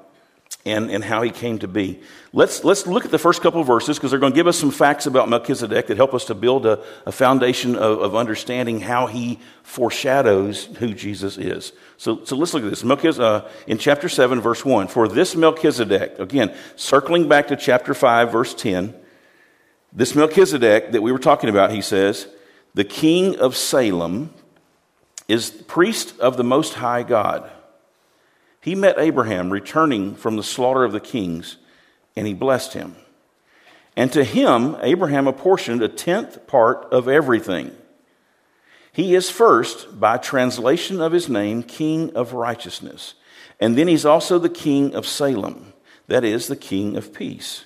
and, 0.66 0.90
and 0.90 1.04
how 1.04 1.22
he 1.22 1.30
came 1.30 1.60
to 1.60 1.68
be. 1.68 2.02
Let's, 2.32 2.64
let's 2.64 2.88
look 2.88 3.06
at 3.06 3.12
the 3.12 3.20
first 3.20 3.44
couple 3.44 3.64
verses 3.64 4.00
because 4.00 4.10
they're 4.10 4.20
going 4.20 4.32
to 4.32 4.36
give 4.36 4.48
us 4.48 4.58
some 4.58 4.72
facts 4.72 5.06
about 5.06 5.30
Melchizedek 5.30 5.86
that 5.86 5.98
help 5.98 6.16
us 6.16 6.26
to 6.26 6.34
build 6.34 6.66
a, 6.66 6.84
a 7.06 7.12
foundation 7.12 7.76
of, 7.76 8.00
of, 8.00 8.16
understanding 8.16 8.80
how 8.80 9.06
he 9.06 9.40
foreshadows 9.62 10.66
who 10.78 10.96
Jesus 10.96 11.38
is. 11.38 11.72
So, 11.98 12.26
so 12.26 12.36
let's 12.36 12.56
look 12.56 12.64
at 12.64 12.72
this. 12.72 12.84
Melchizedek, 12.84 13.24
uh, 13.24 13.48
in 13.68 13.78
chapter 13.78 14.10
7, 14.10 14.42
verse 14.42 14.66
1. 14.66 14.88
For 14.88 15.08
this 15.08 15.36
Melchizedek, 15.36 16.18
again, 16.18 16.52
circling 16.78 17.28
back 17.28 17.50
to 17.50 17.56
chapter 17.58 17.94
5, 17.94 18.32
verse 18.32 18.56
10, 18.56 18.96
this 19.92 20.16
Melchizedek 20.16 20.94
that 20.94 21.04
we 21.04 21.12
were 21.12 21.20
talking 21.20 21.52
about, 21.52 21.70
he 21.70 21.84
says, 21.84 22.28
the 22.74 22.84
king 22.84 23.38
of 23.38 23.56
Salem, 23.56 24.34
is 25.28 25.52
priest 25.52 26.20
of 26.20 26.38
the 26.38 26.44
Most 26.44 26.76
High 26.76 27.04
God. 27.04 27.50
He 28.62 28.76
met 28.76 28.96
Abraham 28.98 29.52
returning 29.52 30.16
from 30.16 30.36
the 30.36 30.44
slaughter 30.44 30.84
of 30.84 30.92
the 30.92 31.00
kings, 31.00 31.58
and 32.16 32.28
he 32.28 32.34
blessed 32.34 32.74
him. 32.74 32.96
And 33.96 34.12
to 34.14 34.24
him, 34.24 34.76
Abraham 34.82 35.28
apportioned 35.28 35.82
a 35.82 35.88
tenth 35.88 36.48
part 36.48 36.86
of 36.92 37.08
everything. 37.08 37.72
He 38.92 39.16
is 39.16 39.30
first, 39.30 40.00
by 40.00 40.18
translation 40.18 41.02
of 41.02 41.12
his 41.12 41.30
name, 41.30 41.64
King 41.64 42.16
of 42.16 42.34
Righteousness. 42.34 43.16
And 43.60 43.78
then 43.78 43.88
he's 43.88 44.06
also 44.06 44.40
the 44.40 44.50
King 44.50 44.96
of 44.96 45.08
Salem, 45.08 45.74
that 46.08 46.24
is, 46.24 46.48
the 46.48 46.56
King 46.56 46.96
of 46.96 47.14
Peace. 47.14 47.66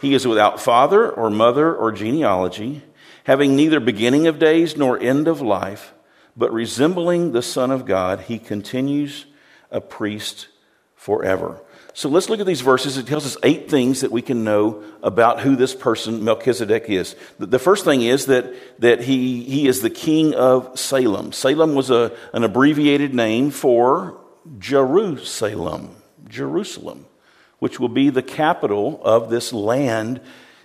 He 0.00 0.14
is 0.14 0.26
without 0.26 0.60
father 0.60 1.10
or 1.10 1.30
mother 1.30 1.74
or 1.74 1.90
genealogy 1.92 2.82
having 3.26 3.56
neither 3.56 3.80
beginning 3.80 4.28
of 4.28 4.38
days 4.38 4.76
nor 4.76 4.96
end 5.00 5.26
of 5.26 5.40
life, 5.40 5.92
but 6.36 6.52
resembling 6.52 7.32
the 7.32 7.42
Son 7.42 7.72
of 7.72 7.84
God, 7.84 8.20
he 8.20 8.38
continues 8.38 9.26
a 9.68 9.80
priest 9.80 10.46
forever. 10.94 11.60
So 11.92 12.08
let's 12.08 12.30
look 12.30 12.38
at 12.38 12.46
these 12.46 12.60
verses. 12.60 12.96
It 12.98 13.08
tells 13.08 13.26
us 13.26 13.36
eight 13.42 13.68
things 13.68 14.02
that 14.02 14.12
we 14.12 14.22
can 14.22 14.44
know 14.44 14.84
about 15.02 15.40
who 15.40 15.56
this 15.56 15.74
person, 15.74 16.22
Melchizedek, 16.22 16.88
is. 16.88 17.16
The 17.40 17.58
first 17.58 17.84
thing 17.84 18.02
is 18.02 18.26
that, 18.26 18.54
that 18.80 19.00
he, 19.00 19.42
he 19.42 19.66
is 19.66 19.82
the 19.82 19.90
king 19.90 20.32
of 20.32 20.78
Salem. 20.78 21.32
Salem 21.32 21.74
was 21.74 21.90
a, 21.90 22.16
an 22.32 22.44
abbreviated 22.44 23.12
name 23.12 23.50
for 23.50 24.20
Jerusalem, 24.60 25.96
Jerusalem, 26.28 27.06
which 27.58 27.80
will 27.80 27.88
be 27.88 28.08
the 28.08 28.22
capital 28.22 29.00
of 29.02 29.30
this 29.30 29.52
land 29.52 30.20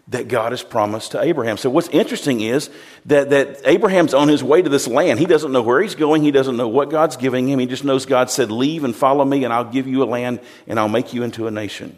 that 0.07 0.27
God 0.27 0.51
has 0.51 0.63
promised 0.63 1.11
to 1.11 1.21
Abraham. 1.21 1.57
So 1.57 1.69
what's 1.69 1.87
interesting 1.89 2.41
is 2.41 2.69
that, 3.05 3.29
that 3.29 3.61
Abraham's 3.65 4.13
on 4.13 4.27
his 4.27 4.43
way 4.43 4.61
to 4.61 4.69
this 4.69 4.87
land. 4.87 5.19
He 5.19 5.25
doesn't 5.25 5.51
know 5.51 5.61
where 5.61 5.81
he's 5.81 5.95
going. 5.95 6.23
He 6.23 6.31
doesn't 6.31 6.57
know 6.57 6.67
what 6.67 6.89
God's 6.89 7.15
giving 7.15 7.47
him. 7.47 7.59
He 7.59 7.65
just 7.65 7.83
knows 7.83 8.05
God 8.05 8.29
said, 8.29 8.51
leave 8.51 8.83
and 8.83 8.95
follow 8.95 9.23
me 9.23 9.43
and 9.43 9.53
I'll 9.53 9.63
give 9.63 9.87
you 9.87 10.03
a 10.03 10.05
land 10.05 10.41
and 10.67 10.79
I'll 10.79 10.89
make 10.89 11.13
you 11.13 11.23
into 11.23 11.47
a 11.47 11.51
nation. 11.51 11.95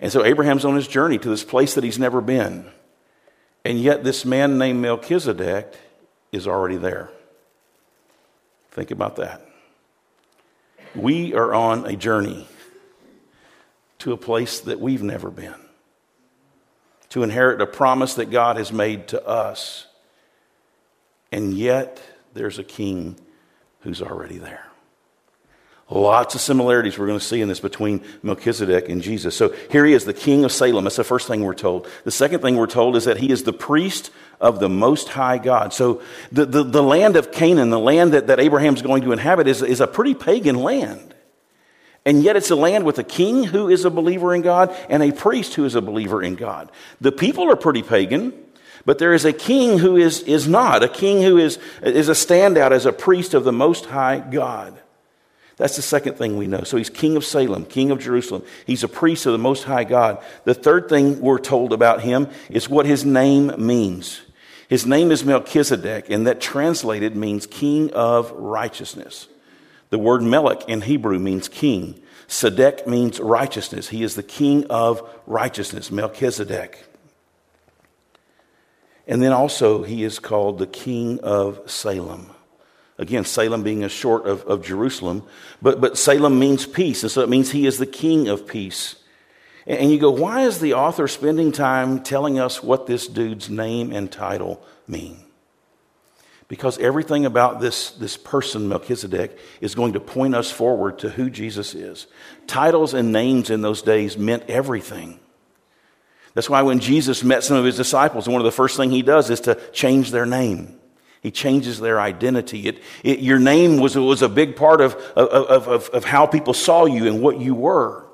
And 0.00 0.10
so 0.10 0.24
Abraham's 0.24 0.64
on 0.64 0.74
his 0.74 0.88
journey 0.88 1.18
to 1.18 1.28
this 1.28 1.44
place 1.44 1.74
that 1.74 1.84
he's 1.84 1.98
never 1.98 2.20
been. 2.20 2.66
And 3.64 3.78
yet, 3.78 4.04
this 4.04 4.24
man 4.24 4.56
named 4.56 4.80
Melchizedek 4.80 5.74
is 6.32 6.46
already 6.46 6.76
there. 6.76 7.10
Think 8.70 8.90
about 8.90 9.16
that. 9.16 9.46
We 10.94 11.34
are 11.34 11.52
on 11.52 11.84
a 11.84 11.94
journey 11.94 12.48
to 13.98 14.12
a 14.12 14.16
place 14.16 14.60
that 14.60 14.80
we've 14.80 15.02
never 15.02 15.30
been, 15.30 15.54
to 17.10 17.22
inherit 17.22 17.60
a 17.60 17.66
promise 17.66 18.14
that 18.14 18.30
God 18.30 18.56
has 18.56 18.72
made 18.72 19.08
to 19.08 19.26
us. 19.26 19.86
And 21.32 21.54
yet, 21.54 22.00
there's 22.34 22.58
a 22.58 22.64
king 22.64 23.16
who's 23.80 24.02
already 24.02 24.38
there. 24.38 24.66
Lots 25.92 26.36
of 26.36 26.40
similarities 26.40 26.96
we're 26.96 27.08
going 27.08 27.18
to 27.18 27.24
see 27.24 27.40
in 27.40 27.48
this 27.48 27.58
between 27.58 28.04
Melchizedek 28.22 28.88
and 28.88 29.02
Jesus. 29.02 29.36
So 29.36 29.52
here 29.72 29.84
he 29.84 29.92
is, 29.92 30.04
the 30.04 30.14
king 30.14 30.44
of 30.44 30.52
Salem. 30.52 30.84
That's 30.84 30.94
the 30.94 31.02
first 31.02 31.26
thing 31.26 31.42
we're 31.42 31.52
told. 31.52 31.88
The 32.04 32.12
second 32.12 32.42
thing 32.42 32.56
we're 32.56 32.68
told 32.68 32.94
is 32.94 33.06
that 33.06 33.16
he 33.16 33.32
is 33.32 33.42
the 33.42 33.52
priest 33.52 34.12
of 34.40 34.60
the 34.60 34.68
Most 34.68 35.08
High 35.08 35.38
God. 35.38 35.72
So 35.72 36.00
the, 36.30 36.46
the, 36.46 36.62
the 36.62 36.82
land 36.82 37.16
of 37.16 37.32
Canaan, 37.32 37.70
the 37.70 37.78
land 37.80 38.12
that, 38.12 38.28
that 38.28 38.38
Abraham's 38.38 38.82
going 38.82 39.02
to 39.02 39.10
inhabit, 39.10 39.48
is, 39.48 39.62
is 39.62 39.80
a 39.80 39.88
pretty 39.88 40.14
pagan 40.14 40.56
land. 40.56 41.12
And 42.04 42.22
yet 42.22 42.36
it's 42.36 42.50
a 42.50 42.56
land 42.56 42.84
with 42.84 42.98
a 42.98 43.04
king 43.04 43.44
who 43.44 43.68
is 43.68 43.84
a 43.84 43.90
believer 43.90 44.34
in 44.34 44.42
God 44.42 44.74
and 44.88 45.02
a 45.02 45.12
priest 45.12 45.54
who 45.54 45.64
is 45.64 45.74
a 45.74 45.82
believer 45.82 46.22
in 46.22 46.34
God. 46.34 46.70
The 47.00 47.12
people 47.12 47.50
are 47.50 47.56
pretty 47.56 47.82
pagan. 47.82 48.32
But 48.86 48.98
there 48.98 49.12
is 49.12 49.24
a 49.24 49.32
king 49.32 49.78
who 49.78 49.96
is, 49.96 50.22
is 50.22 50.48
not, 50.48 50.82
a 50.82 50.88
king 50.88 51.22
who 51.22 51.36
is, 51.36 51.58
is 51.82 52.08
a 52.08 52.12
standout 52.12 52.70
as 52.72 52.86
a 52.86 52.92
priest 52.92 53.34
of 53.34 53.44
the 53.44 53.52
Most 53.52 53.84
High 53.84 54.20
God. 54.20 54.80
That's 55.58 55.76
the 55.76 55.82
second 55.82 56.14
thing 56.14 56.38
we 56.38 56.46
know. 56.46 56.62
So 56.62 56.78
he's 56.78 56.88
king 56.88 57.16
of 57.16 57.24
Salem, 57.24 57.66
king 57.66 57.90
of 57.90 57.98
Jerusalem. 57.98 58.42
He's 58.66 58.82
a 58.82 58.88
priest 58.88 59.26
of 59.26 59.32
the 59.32 59.38
Most 59.38 59.64
High 59.64 59.84
God. 59.84 60.24
The 60.44 60.54
third 60.54 60.88
thing 60.88 61.20
we're 61.20 61.38
told 61.38 61.74
about 61.74 62.00
him 62.00 62.28
is 62.48 62.70
what 62.70 62.86
his 62.86 63.04
name 63.04 63.52
means. 63.58 64.22
His 64.70 64.86
name 64.86 65.10
is 65.10 65.24
Melchizedek, 65.24 66.08
and 66.08 66.26
that 66.26 66.40
translated 66.40 67.14
means 67.14 67.46
king 67.46 67.90
of 67.92 68.30
righteousness. 68.30 69.28
The 69.90 69.98
word 69.98 70.22
Melech 70.22 70.68
in 70.68 70.82
Hebrew 70.82 71.18
means 71.18 71.48
king. 71.48 72.00
Sedek 72.28 72.86
means 72.86 73.18
righteousness. 73.18 73.88
He 73.88 74.02
is 74.02 74.14
the 74.14 74.22
king 74.22 74.64
of 74.70 75.02
righteousness, 75.26 75.90
Melchizedek. 75.90 76.86
And 79.06 79.20
then 79.20 79.32
also, 79.32 79.82
he 79.82 80.04
is 80.04 80.20
called 80.20 80.58
the 80.58 80.68
king 80.68 81.18
of 81.20 81.68
Salem. 81.68 82.30
Again, 82.96 83.24
Salem 83.24 83.64
being 83.64 83.82
a 83.82 83.88
short 83.88 84.26
of, 84.26 84.44
of 84.44 84.64
Jerusalem, 84.64 85.24
but, 85.60 85.80
but 85.80 85.98
Salem 85.98 86.38
means 86.38 86.66
peace, 86.66 87.02
and 87.02 87.10
so 87.10 87.22
it 87.22 87.28
means 87.28 87.50
he 87.50 87.66
is 87.66 87.78
the 87.78 87.86
king 87.86 88.28
of 88.28 88.46
peace. 88.46 88.96
And, 89.66 89.78
and 89.80 89.90
you 89.90 89.98
go, 89.98 90.10
why 90.10 90.42
is 90.42 90.60
the 90.60 90.74
author 90.74 91.08
spending 91.08 91.50
time 91.50 92.02
telling 92.02 92.38
us 92.38 92.62
what 92.62 92.86
this 92.86 93.08
dude's 93.08 93.50
name 93.50 93.90
and 93.90 94.12
title 94.12 94.62
mean? 94.86 95.24
Because 96.50 96.78
everything 96.78 97.26
about 97.26 97.60
this, 97.60 97.92
this 97.92 98.16
person, 98.16 98.68
Melchizedek, 98.68 99.38
is 99.60 99.76
going 99.76 99.92
to 99.92 100.00
point 100.00 100.34
us 100.34 100.50
forward 100.50 100.98
to 100.98 101.08
who 101.08 101.30
Jesus 101.30 101.76
is. 101.76 102.08
Titles 102.48 102.92
and 102.92 103.12
names 103.12 103.50
in 103.50 103.62
those 103.62 103.82
days 103.82 104.18
meant 104.18 104.42
everything. 104.50 105.20
That's 106.34 106.50
why 106.50 106.62
when 106.62 106.80
Jesus 106.80 107.22
met 107.22 107.44
some 107.44 107.56
of 107.56 107.64
his 107.64 107.76
disciples, 107.76 108.28
one 108.28 108.40
of 108.40 108.44
the 108.44 108.50
first 108.50 108.76
things 108.76 108.92
he 108.92 109.02
does 109.02 109.30
is 109.30 109.38
to 109.42 109.54
change 109.70 110.10
their 110.10 110.26
name. 110.26 110.76
He 111.22 111.30
changes 111.30 111.78
their 111.78 112.00
identity. 112.00 112.66
It, 112.66 112.82
it, 113.04 113.20
your 113.20 113.38
name 113.38 113.76
was, 113.76 113.96
was 113.96 114.22
a 114.22 114.28
big 114.28 114.56
part 114.56 114.80
of, 114.80 114.94
of, 115.16 115.68
of, 115.68 115.88
of 115.90 116.04
how 116.04 116.26
people 116.26 116.52
saw 116.52 116.84
you 116.84 117.06
and 117.06 117.22
what 117.22 117.38
you 117.38 117.54
were. 117.54 118.09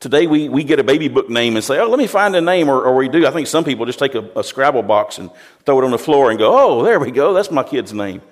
Today 0.00 0.28
we, 0.28 0.48
we 0.48 0.62
get 0.62 0.78
a 0.78 0.84
baby 0.84 1.08
book 1.08 1.28
name 1.28 1.56
and 1.56 1.64
say, 1.64 1.80
oh, 1.80 1.88
let 1.88 1.98
me 1.98 2.06
find 2.06 2.36
a 2.36 2.40
name, 2.40 2.68
or, 2.68 2.80
or 2.82 2.94
we 2.94 3.08
do. 3.08 3.26
I 3.26 3.32
think 3.32 3.48
some 3.48 3.64
people 3.64 3.84
just 3.84 3.98
take 3.98 4.14
a, 4.14 4.30
a 4.36 4.44
Scrabble 4.44 4.84
box 4.84 5.18
and 5.18 5.30
throw 5.66 5.80
it 5.80 5.84
on 5.84 5.90
the 5.90 5.98
floor 5.98 6.30
and 6.30 6.38
go, 6.38 6.56
oh, 6.56 6.84
there 6.84 7.00
we 7.00 7.10
go, 7.10 7.34
that's 7.34 7.50
my 7.50 7.64
kid's 7.64 7.92
name. 7.92 8.22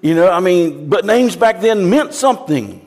You 0.00 0.14
know, 0.14 0.30
I 0.30 0.38
mean, 0.38 0.88
but 0.88 1.04
names 1.04 1.34
back 1.34 1.60
then 1.60 1.90
meant 1.90 2.14
something. 2.14 2.84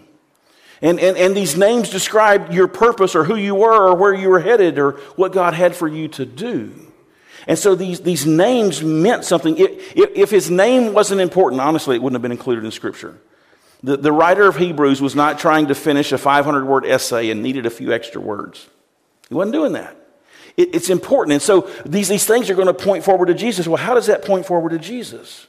And, 0.81 0.99
and, 0.99 1.17
and 1.17 1.35
these 1.35 1.57
names 1.57 1.89
described 1.89 2.53
your 2.53 2.67
purpose 2.67 3.13
or 3.13 3.25
who 3.25 3.35
you 3.35 3.55
were 3.55 3.89
or 3.89 3.95
where 3.95 4.13
you 4.13 4.29
were 4.29 4.39
headed 4.39 4.79
or 4.79 4.93
what 5.15 5.33
God 5.33 5.53
had 5.53 5.75
for 5.75 5.87
you 5.87 6.07
to 6.09 6.25
do. 6.25 6.73
And 7.47 7.59
so 7.59 7.75
these, 7.75 7.99
these 8.01 8.25
names 8.25 8.81
meant 8.81 9.25
something. 9.25 9.57
If, 9.57 9.95
if 9.95 10.29
his 10.29 10.49
name 10.49 10.93
wasn't 10.93 11.21
important, 11.21 11.61
honestly, 11.61 11.97
it 11.97 12.01
wouldn't 12.01 12.15
have 12.15 12.21
been 12.21 12.31
included 12.31 12.63
in 12.63 12.71
Scripture. 12.71 13.19
The, 13.83 13.97
the 13.97 14.11
writer 14.11 14.47
of 14.47 14.57
Hebrews 14.57 15.01
was 15.01 15.15
not 15.15 15.39
trying 15.39 15.67
to 15.67 15.75
finish 15.75 16.11
a 16.11 16.17
500 16.17 16.65
word 16.65 16.85
essay 16.85 17.31
and 17.31 17.41
needed 17.41 17.65
a 17.65 17.69
few 17.69 17.91
extra 17.91 18.21
words. 18.21 18.67
He 19.27 19.35
wasn't 19.35 19.53
doing 19.53 19.73
that. 19.73 19.95
It, 20.57 20.75
it's 20.75 20.89
important. 20.89 21.33
And 21.33 21.41
so 21.41 21.69
these, 21.85 22.09
these 22.09 22.25
things 22.25 22.49
are 22.49 22.55
going 22.55 22.67
to 22.67 22.73
point 22.73 23.03
forward 23.03 23.27
to 23.27 23.33
Jesus. 23.33 23.67
Well, 23.67 23.77
how 23.77 23.93
does 23.93 24.07
that 24.07 24.23
point 24.23 24.45
forward 24.45 24.69
to 24.69 24.79
Jesus? 24.79 25.47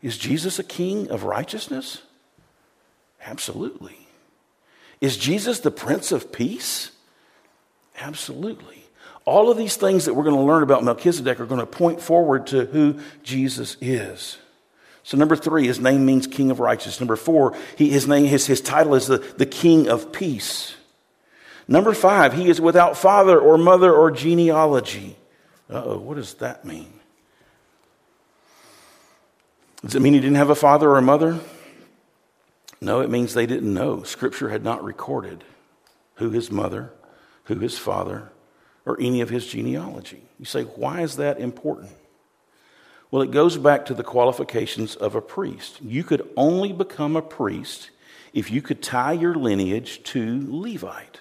Is 0.00 0.16
Jesus 0.16 0.58
a 0.58 0.64
king 0.64 1.10
of 1.10 1.24
righteousness? 1.24 2.02
Absolutely. 3.24 3.98
Is 5.00 5.16
Jesus 5.16 5.60
the 5.60 5.70
Prince 5.70 6.12
of 6.12 6.32
Peace? 6.32 6.90
Absolutely. 7.98 8.84
All 9.24 9.50
of 9.50 9.56
these 9.56 9.76
things 9.76 10.04
that 10.04 10.14
we're 10.14 10.24
going 10.24 10.36
to 10.36 10.42
learn 10.42 10.62
about 10.62 10.84
Melchizedek 10.84 11.40
are 11.40 11.46
going 11.46 11.60
to 11.60 11.66
point 11.66 12.00
forward 12.00 12.46
to 12.48 12.66
who 12.66 13.00
Jesus 13.22 13.76
is. 13.80 14.38
So, 15.04 15.18
number 15.18 15.36
three, 15.36 15.66
his 15.66 15.78
name 15.78 16.06
means 16.06 16.26
King 16.26 16.50
of 16.50 16.60
Righteousness. 16.60 16.98
Number 16.98 17.16
four, 17.16 17.54
he, 17.76 17.90
his, 17.90 18.08
name, 18.08 18.24
his, 18.24 18.46
his 18.46 18.62
title 18.62 18.94
is 18.94 19.06
the, 19.06 19.18
the 19.18 19.46
King 19.46 19.86
of 19.86 20.12
Peace. 20.12 20.74
Number 21.68 21.92
five, 21.92 22.32
he 22.32 22.48
is 22.48 22.60
without 22.60 22.96
father 22.96 23.38
or 23.38 23.58
mother 23.58 23.92
or 23.92 24.10
genealogy. 24.10 25.16
Uh 25.70 25.82
oh, 25.84 25.98
what 25.98 26.16
does 26.16 26.34
that 26.34 26.64
mean? 26.64 26.92
Does 29.82 29.94
it 29.94 30.00
mean 30.00 30.14
he 30.14 30.20
didn't 30.20 30.36
have 30.36 30.50
a 30.50 30.54
father 30.54 30.90
or 30.90 30.98
a 30.98 31.02
mother? 31.02 31.40
No, 32.80 33.00
it 33.00 33.10
means 33.10 33.34
they 33.34 33.46
didn't 33.46 33.72
know. 33.72 34.02
Scripture 34.02 34.48
had 34.48 34.64
not 34.64 34.84
recorded 34.84 35.44
who 36.16 36.30
his 36.30 36.50
mother, 36.50 36.92
who 37.44 37.58
his 37.58 37.78
father, 37.78 38.30
or 38.86 38.98
any 39.00 39.20
of 39.20 39.30
his 39.30 39.46
genealogy. 39.46 40.22
You 40.38 40.44
say, 40.44 40.62
why 40.62 41.00
is 41.02 41.16
that 41.16 41.40
important? 41.40 41.90
Well, 43.10 43.22
it 43.22 43.30
goes 43.30 43.56
back 43.56 43.86
to 43.86 43.94
the 43.94 44.02
qualifications 44.02 44.96
of 44.96 45.14
a 45.14 45.20
priest. 45.20 45.80
You 45.82 46.02
could 46.02 46.28
only 46.36 46.72
become 46.72 47.16
a 47.16 47.22
priest 47.22 47.90
if 48.32 48.50
you 48.50 48.60
could 48.60 48.82
tie 48.82 49.12
your 49.12 49.34
lineage 49.34 50.02
to 50.04 50.44
Levite. 50.48 51.20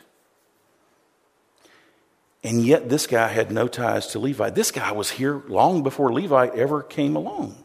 And 2.44 2.66
yet, 2.66 2.90
this 2.90 3.08
guy 3.08 3.28
had 3.28 3.52
no 3.52 3.68
ties 3.68 4.08
to 4.08 4.20
Levite. 4.20 4.56
This 4.56 4.72
guy 4.72 4.92
was 4.92 5.12
here 5.12 5.42
long 5.48 5.84
before 5.84 6.12
Levite 6.12 6.56
ever 6.56 6.84
came 6.84 7.16
along. 7.16 7.56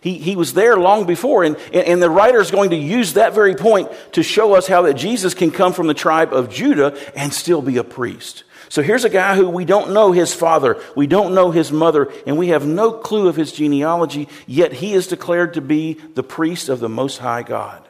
He, 0.00 0.18
he 0.18 0.34
was 0.34 0.54
there 0.54 0.76
long 0.76 1.06
before, 1.06 1.44
and, 1.44 1.56
and 1.72 2.02
the 2.02 2.10
writer 2.10 2.40
is 2.40 2.50
going 2.50 2.70
to 2.70 2.76
use 2.76 3.12
that 3.12 3.34
very 3.34 3.54
point 3.54 3.88
to 4.12 4.24
show 4.24 4.54
us 4.54 4.66
how 4.66 4.82
that 4.82 4.94
Jesus 4.94 5.32
can 5.32 5.52
come 5.52 5.72
from 5.72 5.86
the 5.86 5.94
tribe 5.94 6.32
of 6.32 6.50
Judah 6.50 6.98
and 7.14 7.32
still 7.32 7.62
be 7.62 7.76
a 7.76 7.84
priest. 7.84 8.42
So 8.72 8.80
here's 8.80 9.04
a 9.04 9.10
guy 9.10 9.36
who 9.36 9.50
we 9.50 9.66
don't 9.66 9.92
know 9.92 10.12
his 10.12 10.32
father, 10.32 10.80
we 10.96 11.06
don't 11.06 11.34
know 11.34 11.50
his 11.50 11.70
mother, 11.70 12.10
and 12.26 12.38
we 12.38 12.48
have 12.48 12.66
no 12.66 12.90
clue 12.90 13.28
of 13.28 13.36
his 13.36 13.52
genealogy, 13.52 14.30
yet 14.46 14.72
he 14.72 14.94
is 14.94 15.06
declared 15.06 15.52
to 15.52 15.60
be 15.60 16.00
the 16.14 16.22
priest 16.22 16.70
of 16.70 16.80
the 16.80 16.88
Most 16.88 17.18
High 17.18 17.42
God. 17.42 17.86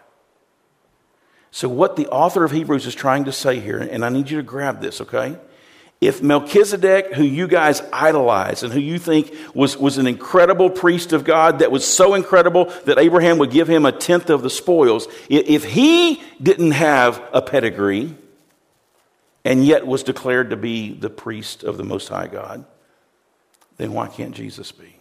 So, 1.52 1.68
what 1.68 1.94
the 1.94 2.08
author 2.08 2.42
of 2.42 2.50
Hebrews 2.50 2.84
is 2.84 2.96
trying 2.96 3.26
to 3.26 3.32
say 3.32 3.60
here, 3.60 3.78
and 3.78 4.04
I 4.04 4.08
need 4.08 4.28
you 4.28 4.38
to 4.38 4.42
grab 4.42 4.80
this, 4.80 5.00
okay? 5.02 5.36
If 6.00 6.20
Melchizedek, 6.20 7.12
who 7.12 7.22
you 7.22 7.46
guys 7.46 7.80
idolize 7.92 8.64
and 8.64 8.72
who 8.72 8.80
you 8.80 8.98
think 8.98 9.32
was, 9.54 9.76
was 9.76 9.98
an 9.98 10.08
incredible 10.08 10.68
priest 10.68 11.12
of 11.12 11.22
God 11.22 11.60
that 11.60 11.70
was 11.70 11.86
so 11.86 12.14
incredible 12.14 12.64
that 12.86 12.98
Abraham 12.98 13.38
would 13.38 13.52
give 13.52 13.68
him 13.68 13.86
a 13.86 13.92
tenth 13.92 14.30
of 14.30 14.42
the 14.42 14.50
spoils, 14.50 15.06
if 15.28 15.62
he 15.62 16.20
didn't 16.42 16.72
have 16.72 17.22
a 17.32 17.40
pedigree, 17.40 18.16
and 19.44 19.64
yet 19.64 19.86
was 19.86 20.02
declared 20.02 20.50
to 20.50 20.56
be 20.56 20.92
the 20.92 21.10
priest 21.10 21.64
of 21.64 21.76
the 21.76 21.84
Most 21.84 22.08
High 22.08 22.28
God, 22.28 22.64
then 23.76 23.92
why 23.92 24.08
can't 24.08 24.34
Jesus 24.34 24.70
be? 24.72 24.96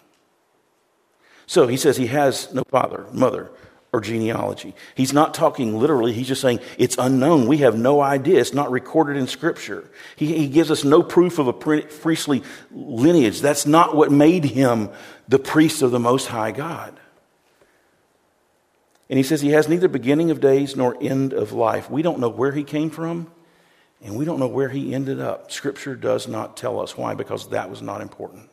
So 1.45 1.67
he 1.67 1.77
says 1.77 1.97
he 1.97 2.07
has 2.07 2.53
no 2.53 2.63
father, 2.69 3.05
mother, 3.11 3.51
or 3.93 3.99
genealogy. 3.99 4.73
He's 4.95 5.11
not 5.11 5.33
talking 5.33 5.77
literally, 5.77 6.13
he's 6.13 6.29
just 6.29 6.41
saying 6.41 6.61
it's 6.77 6.95
unknown. 6.97 7.45
We 7.45 7.57
have 7.57 7.77
no 7.77 7.99
idea. 7.99 8.39
It's 8.39 8.53
not 8.53 8.71
recorded 8.71 9.17
in 9.17 9.27
Scripture. 9.27 9.91
He, 10.15 10.37
he 10.37 10.47
gives 10.47 10.71
us 10.71 10.83
no 10.83 11.03
proof 11.03 11.39
of 11.39 11.47
a 11.47 11.53
priestly 11.53 12.41
lineage. 12.71 13.41
That's 13.41 13.65
not 13.65 13.95
what 13.95 14.11
made 14.11 14.45
him 14.45 14.89
the 15.27 15.39
priest 15.39 15.81
of 15.81 15.91
the 15.91 15.99
Most 15.99 16.27
High 16.27 16.51
God. 16.51 16.97
And 19.09 19.17
he 19.17 19.23
says 19.23 19.41
he 19.41 19.51
has 19.51 19.67
neither 19.67 19.89
beginning 19.89 20.31
of 20.31 20.39
days 20.39 20.77
nor 20.77 20.95
end 21.01 21.33
of 21.33 21.51
life. 21.51 21.91
We 21.91 22.01
don't 22.01 22.19
know 22.19 22.29
where 22.29 22.53
he 22.53 22.63
came 22.63 22.89
from. 22.89 23.29
And 24.03 24.15
we 24.15 24.25
don't 24.25 24.39
know 24.39 24.47
where 24.47 24.69
he 24.69 24.93
ended 24.93 25.19
up. 25.19 25.51
Scripture 25.51 25.95
does 25.95 26.27
not 26.27 26.57
tell 26.57 26.79
us 26.79 26.97
why, 26.97 27.13
because 27.13 27.49
that 27.49 27.69
was 27.69 27.81
not 27.81 28.01
important. 28.01 28.49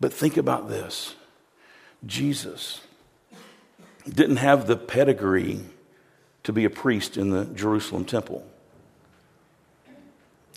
But 0.00 0.12
think 0.12 0.36
about 0.36 0.68
this 0.68 1.14
Jesus 2.04 2.80
didn't 4.08 4.36
have 4.36 4.66
the 4.66 4.76
pedigree 4.76 5.60
to 6.44 6.52
be 6.52 6.64
a 6.64 6.70
priest 6.70 7.16
in 7.16 7.30
the 7.30 7.44
Jerusalem 7.46 8.04
temple. 8.04 8.46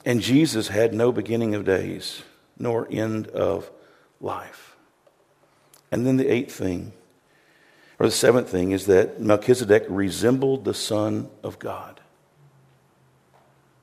And 0.06 0.22
Jesus 0.22 0.68
had 0.68 0.94
no 0.94 1.12
beginning 1.12 1.54
of 1.54 1.64
days, 1.64 2.24
nor 2.58 2.88
end 2.90 3.28
of 3.28 3.70
life. 4.20 4.76
And 5.92 6.06
then 6.06 6.18
the 6.18 6.28
eighth 6.28 6.54
thing, 6.54 6.94
or 8.00 8.08
the 8.08 8.12
seventh 8.12 8.50
thing, 8.50 8.72
is 8.72 8.88
that 8.88 9.20
Melchizedek 9.20 9.86
resembled 9.90 10.66
the 10.66 10.74
Son 10.74 11.30
of 11.44 11.60
God. 11.60 12.01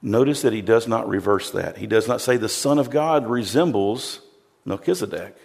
Notice 0.00 0.42
that 0.42 0.52
he 0.52 0.62
does 0.62 0.86
not 0.86 1.08
reverse 1.08 1.50
that. 1.50 1.78
He 1.78 1.86
does 1.86 2.06
not 2.06 2.20
say 2.20 2.36
the 2.36 2.48
Son 2.48 2.78
of 2.78 2.90
God 2.90 3.26
resembles 3.26 4.20
Melchizedek. 4.64 5.36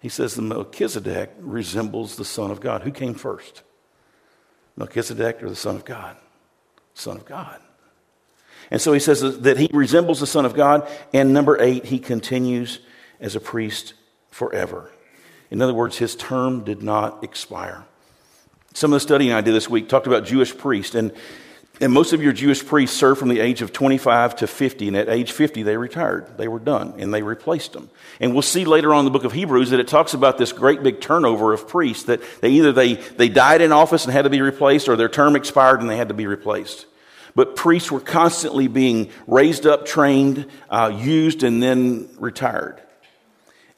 He 0.00 0.08
says 0.08 0.34
the 0.34 0.42
Melchizedek 0.42 1.30
resembles 1.38 2.16
the 2.16 2.24
Son 2.24 2.50
of 2.50 2.60
God. 2.60 2.82
Who 2.82 2.90
came 2.90 3.14
first? 3.14 3.62
Melchizedek 4.76 5.42
or 5.42 5.48
the 5.48 5.56
Son 5.56 5.76
of 5.76 5.84
God? 5.84 6.16
Son 6.94 7.16
of 7.16 7.24
God. 7.24 7.60
And 8.70 8.80
so 8.80 8.92
he 8.92 9.00
says 9.00 9.40
that 9.40 9.58
he 9.58 9.68
resembles 9.72 10.20
the 10.20 10.26
Son 10.26 10.44
of 10.44 10.54
God. 10.54 10.88
And 11.12 11.32
number 11.32 11.60
eight, 11.60 11.86
he 11.86 11.98
continues 11.98 12.80
as 13.20 13.36
a 13.36 13.40
priest 13.40 13.94
forever. 14.30 14.90
In 15.50 15.60
other 15.60 15.74
words, 15.74 15.98
his 15.98 16.16
term 16.16 16.64
did 16.64 16.82
not 16.82 17.22
expire. 17.22 17.84
Some 18.72 18.92
of 18.92 18.96
the 18.96 19.00
studying 19.00 19.32
I 19.32 19.40
did 19.40 19.54
this 19.54 19.68
week 19.68 19.88
talked 19.88 20.06
about 20.06 20.24
Jewish 20.24 20.56
priests, 20.56 20.94
and 20.94 21.12
and 21.80 21.92
most 21.92 22.12
of 22.12 22.22
your 22.22 22.32
Jewish 22.32 22.64
priests 22.64 22.96
served 22.96 23.18
from 23.18 23.30
the 23.30 23.40
age 23.40 23.62
of 23.62 23.72
25 23.72 24.36
to 24.36 24.46
50, 24.46 24.88
and 24.88 24.96
at 24.96 25.08
age 25.08 25.32
50 25.32 25.62
they 25.62 25.76
retired. 25.76 26.36
They 26.36 26.46
were 26.46 26.58
done, 26.58 26.94
and 26.98 27.12
they 27.12 27.22
replaced 27.22 27.72
them. 27.72 27.88
And 28.20 28.34
we'll 28.34 28.42
see 28.42 28.66
later 28.66 28.92
on 28.92 29.00
in 29.00 29.04
the 29.06 29.10
book 29.10 29.24
of 29.24 29.32
Hebrews 29.32 29.70
that 29.70 29.80
it 29.80 29.88
talks 29.88 30.12
about 30.12 30.36
this 30.36 30.52
great 30.52 30.82
big 30.82 31.00
turnover 31.00 31.54
of 31.54 31.66
priests 31.68 32.04
that 32.04 32.20
they 32.42 32.50
either 32.50 32.72
they, 32.72 32.94
they 32.94 33.30
died 33.30 33.62
in 33.62 33.72
office 33.72 34.04
and 34.04 34.12
had 34.12 34.22
to 34.22 34.30
be 34.30 34.42
replaced, 34.42 34.88
or 34.88 34.96
their 34.96 35.08
term 35.08 35.36
expired 35.36 35.80
and 35.80 35.88
they 35.88 35.96
had 35.96 36.08
to 36.08 36.14
be 36.14 36.26
replaced. 36.26 36.86
But 37.34 37.56
priests 37.56 37.90
were 37.90 38.00
constantly 38.00 38.68
being 38.68 39.10
raised 39.26 39.66
up, 39.66 39.86
trained, 39.86 40.46
uh, 40.68 40.92
used, 40.94 41.42
and 41.42 41.62
then 41.62 42.08
retired. 42.18 42.82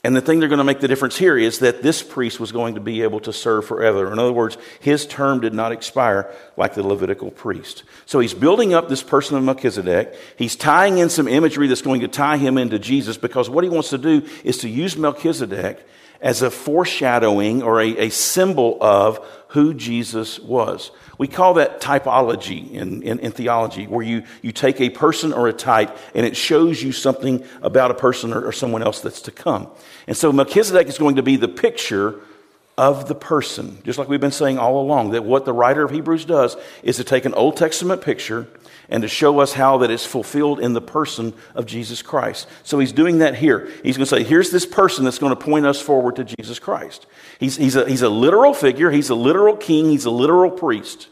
And 0.05 0.17
the 0.17 0.21
thing 0.21 0.41
they're 0.41 0.49
going 0.49 0.59
to 0.59 0.65
make 0.65 0.81
the 0.81 0.89
difference 0.89 1.17
here 1.17 1.39
is 1.39 1.61
that 1.61 1.83
this 1.83 2.03
priest 2.03 2.41
was 2.41 2.51
going 2.51 2.75
to 2.75 2.81
be 2.81 3.03
able 3.03 3.21
to 3.21 3.33
serve 3.33 3.67
forever. 3.67 4.13
In 4.13 4.19
other 4.19 4.33
words, 4.33 4.59
his 4.81 5.07
term 5.07 5.41
did 5.41 5.55
not 5.55 5.71
expire 5.71 6.35
like 6.57 6.75
the 6.75 6.83
Levitical 6.83 7.31
priest. 7.31 7.85
So 8.05 8.19
he's 8.19 8.35
building 8.35 8.75
up 8.75 8.89
this 8.89 9.03
person 9.03 9.37
of 9.37 9.45
Melchizedek. 9.45 10.17
He's 10.37 10.57
tying 10.57 10.99
in 10.99 11.09
some 11.09 11.29
imagery 11.29 11.69
that's 11.69 11.83
going 11.83 12.01
to 12.01 12.09
tie 12.09 12.37
him 12.37 12.59
into 12.59 12.81
Jesus 12.81 13.17
because 13.17 13.49
what 13.49 13.63
he 13.63 13.71
wants 13.71 13.91
to 13.91 13.99
do 13.99 14.29
is 14.43 14.59
to 14.59 14.69
use 14.69 14.97
Melchizedek 14.97 15.87
as 16.21 16.43
a 16.43 16.51
foreshadowing 16.51 17.63
or 17.63 17.81
a, 17.81 18.07
a 18.07 18.09
symbol 18.11 18.79
of 18.81 19.25
who 19.49 19.73
Jesus 19.73 20.41
was. 20.41 20.91
We 21.23 21.29
call 21.29 21.55
that 21.55 21.81
typology 21.81 22.73
in, 22.73 23.05
in, 23.05 23.21
in, 23.21 23.31
theology, 23.31 23.87
where 23.87 24.05
you, 24.05 24.25
you 24.43 24.51
take 24.51 24.81
a 24.81 24.91
person 24.91 25.33
or 25.33 25.47
a 25.47 25.53
type 25.53 25.97
and 26.17 26.27
it 26.27 26.37
shows 26.37 26.83
you 26.83 26.91
something 26.91 27.45
about 27.63 27.93
a 27.93 27.95
person 27.95 28.33
or, 28.33 28.45
or 28.45 28.51
someone 28.51 28.83
else 28.83 29.03
that's 29.03 29.21
to 29.21 29.31
come. 29.31 29.69
And 30.09 30.17
so 30.17 30.33
Melchizedek 30.33 30.89
is 30.89 30.99
going 30.99 31.15
to 31.15 31.23
be 31.23 31.37
the 31.37 31.47
picture 31.47 32.19
of 32.77 33.07
the 33.07 33.15
person, 33.15 33.79
just 33.85 34.01
like 34.01 34.09
we've 34.09 34.21
been 34.21 34.33
saying 34.33 34.59
all 34.59 34.83
along, 34.83 35.13
that 35.13 35.23
what 35.23 35.45
the 35.45 35.53
writer 35.53 35.85
of 35.85 35.93
Hebrews 35.93 36.25
does 36.25 36.57
is 36.83 36.97
to 36.97 37.05
take 37.05 37.25
an 37.25 37.35
Old 37.35 37.57
Testament 37.57 38.03
picture 38.03 38.49
and 38.89 39.03
to 39.03 39.09
show 39.09 39.39
us 39.39 39.53
how 39.53 39.79
that 39.79 39.93
is 39.93 40.05
fulfilled 40.05 40.59
in 40.59 40.73
the 40.73 40.81
person 40.81 41.35
of 41.55 41.67
Jesus 41.67 42.03
Christ. 42.03 42.49
So 42.65 42.81
he's 42.81 42.91
doing 42.91 43.19
that 43.19 43.37
here. 43.37 43.71
He's 43.85 43.97
going 43.97 44.07
to 44.07 44.17
say, 44.17 44.25
here's 44.25 44.51
this 44.51 44.67
person 44.67 45.05
that's 45.05 45.21
going 45.21 45.31
to 45.31 45.41
point 45.41 45.67
us 45.67 45.81
forward 45.81 46.17
to 46.17 46.25
Jesus 46.25 46.59
Christ. 46.59 47.07
He's, 47.39 47.55
he's, 47.55 47.77
a, 47.77 47.89
he's 47.89 48.03
a 48.03 48.09
literal 48.09 48.55
figure, 48.55 48.91
he's 48.91 49.09
a 49.09 49.15
literal 49.15 49.57
king, 49.57 49.89
he's 49.91 50.05
a 50.05 50.11
literal 50.11 50.51
priest 50.51 51.07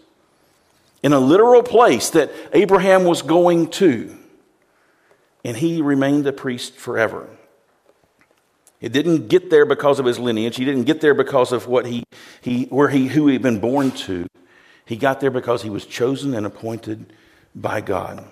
in 1.03 1.13
a 1.13 1.19
literal 1.21 1.63
place 1.63 2.11
that 2.11 2.31
Abraham 2.53 3.05
was 3.05 3.23
going 3.23 3.69
to. 3.71 4.17
And 5.45 5.57
he 5.57 5.81
remained 5.81 6.27
a 6.27 6.33
priest 6.33 6.77
forever. 6.77 7.29
It 8.81 8.93
didn't 8.93 9.29
get 9.29 9.51
there 9.51 9.67
because 9.67 9.99
of 9.99 10.07
his 10.07 10.19
lineage. 10.19 10.57
He 10.57 10.65
didn't 10.65 10.85
get 10.85 11.01
there 11.01 11.15
because 11.15 11.53
of 11.53 11.67
what 11.67 11.87
he, 11.87 12.05
he, 12.41 12.65
where 12.65 12.89
he, 12.89 13.09
who 13.09 13.27
he 13.27 13.35
had 13.35 13.43
been 13.43 13.61
born 13.61 13.91
to. 13.93 14.27
He 14.87 14.97
got 14.97 15.21
there 15.21 15.31
because 15.31 15.63
he 15.63 15.71
was 15.71 15.85
chosen 15.85 16.35
and 16.35 16.47
appointed 16.47 17.13
by 17.55 17.81
God. 17.81 18.25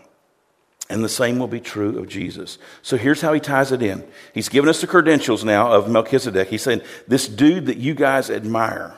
And 0.91 1.05
the 1.05 1.09
same 1.09 1.39
will 1.39 1.49
be 1.49 1.61
true 1.61 1.99
of 1.99 2.09
Jesus. 2.09 2.57
So 2.81 2.97
here's 2.97 3.21
how 3.21 3.35
he 3.35 3.41
ties 3.41 3.73
it 3.73 3.83
in. 3.83 4.09
He's 4.33 4.49
given 4.49 4.71
us 4.71 4.81
the 4.81 4.87
credentials 4.87 5.45
now 5.45 5.71
of 5.71 5.91
Melchizedek. 5.91 6.49
He's 6.49 6.63
saying, 6.63 6.81
This 7.07 7.29
dude 7.29 7.67
that 7.67 7.77
you 7.77 7.95
guys 7.95 8.31
admire, 8.31 8.97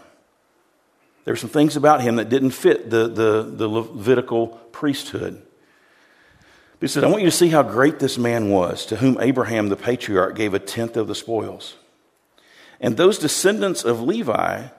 there 1.30 1.34
were 1.34 1.38
some 1.38 1.48
things 1.48 1.76
about 1.76 2.00
him 2.00 2.16
that 2.16 2.28
didn't 2.28 2.50
fit 2.50 2.90
the, 2.90 3.06
the, 3.06 3.42
the 3.44 3.68
Levitical 3.68 4.48
priesthood. 4.72 5.40
He 6.80 6.88
said, 6.88 7.04
I 7.04 7.06
want 7.06 7.22
you 7.22 7.30
to 7.30 7.36
see 7.36 7.50
how 7.50 7.62
great 7.62 8.00
this 8.00 8.18
man 8.18 8.50
was, 8.50 8.84
to 8.86 8.96
whom 8.96 9.16
Abraham 9.20 9.68
the 9.68 9.76
patriarch 9.76 10.34
gave 10.34 10.54
a 10.54 10.58
tenth 10.58 10.96
of 10.96 11.06
the 11.06 11.14
spoils. 11.14 11.76
And 12.80 12.96
those 12.96 13.16
descendants 13.16 13.84
of 13.84 14.02
Levi 14.02 14.70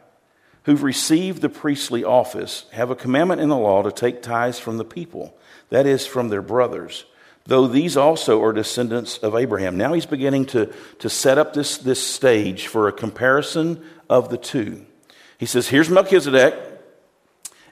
who've 0.63 0.83
received 0.83 1.41
the 1.41 1.47
priestly 1.47 2.03
office 2.03 2.65
have 2.73 2.91
a 2.91 2.97
commandment 2.97 3.39
in 3.39 3.47
the 3.47 3.55
law 3.55 3.81
to 3.83 3.89
take 3.89 4.21
tithes 4.21 4.59
from 4.59 4.75
the 4.75 4.83
people, 4.83 5.33
that 5.69 5.87
is, 5.87 6.05
from 6.05 6.27
their 6.27 6.41
brothers, 6.41 7.05
though 7.45 7.65
these 7.65 7.95
also 7.95 8.43
are 8.43 8.51
descendants 8.51 9.19
of 9.19 9.35
Abraham. 9.35 9.77
Now 9.77 9.93
he's 9.93 10.05
beginning 10.05 10.47
to, 10.47 10.73
to 10.99 11.09
set 11.09 11.37
up 11.37 11.53
this, 11.53 11.77
this 11.77 12.05
stage 12.05 12.67
for 12.67 12.89
a 12.89 12.91
comparison 12.91 13.81
of 14.09 14.27
the 14.27 14.37
two. 14.37 14.85
He 15.41 15.47
says, 15.47 15.67
Here's 15.67 15.89
Melchizedek. 15.89 16.53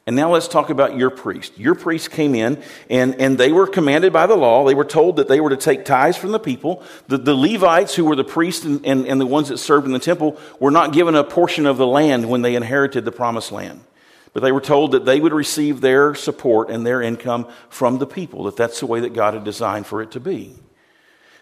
And 0.08 0.16
now 0.16 0.34
let's 0.34 0.48
talk 0.48 0.72
about 0.72 0.98
your 0.98 1.12
priest. 1.12 1.56
Your 1.60 1.76
priest 1.76 2.10
came 2.10 2.34
in 2.34 2.64
and, 2.90 3.22
and 3.22 3.38
they 3.38 3.52
were 3.52 3.68
commanded 3.68 4.12
by 4.12 4.26
the 4.26 4.36
law. 4.36 4.66
They 4.66 4.74
were 4.74 4.84
told 4.84 5.18
that 5.18 5.28
they 5.28 5.40
were 5.40 5.52
to 5.52 5.58
take 5.58 5.86
tithes 5.86 6.18
from 6.18 6.32
the 6.32 6.40
people. 6.40 6.82
The, 7.10 7.20
the 7.20 7.36
Levites, 7.36 7.94
who 7.94 8.06
were 8.06 8.16
the 8.16 8.24
priests 8.24 8.66
and, 8.66 8.84
and, 8.88 9.06
and 9.06 9.22
the 9.22 9.28
ones 9.28 9.50
that 9.50 9.60
served 9.60 9.86
in 9.86 9.94
the 9.94 10.00
temple, 10.00 10.40
were 10.60 10.72
not 10.72 10.94
given 10.94 11.14
a 11.14 11.24
portion 11.24 11.68
of 11.68 11.78
the 11.78 11.86
land 11.86 12.28
when 12.28 12.42
they 12.42 12.56
inherited 12.56 13.06
the 13.06 13.12
promised 13.12 13.52
land. 13.52 13.82
But 14.34 14.42
they 14.42 14.52
were 14.52 14.62
told 14.62 14.94
that 14.94 15.06
they 15.06 15.20
would 15.20 15.34
receive 15.34 15.80
their 15.80 16.16
support 16.16 16.72
and 16.72 16.84
their 16.88 17.04
income 17.04 17.48
from 17.70 18.00
the 18.00 18.08
people, 18.08 18.46
that 18.46 18.58
that's 18.58 18.80
the 18.80 18.88
way 18.88 19.02
that 19.02 19.14
God 19.14 19.36
had 19.36 19.44
designed 19.44 19.86
for 19.86 20.02
it 20.02 20.10
to 20.12 20.20
be 20.20 20.56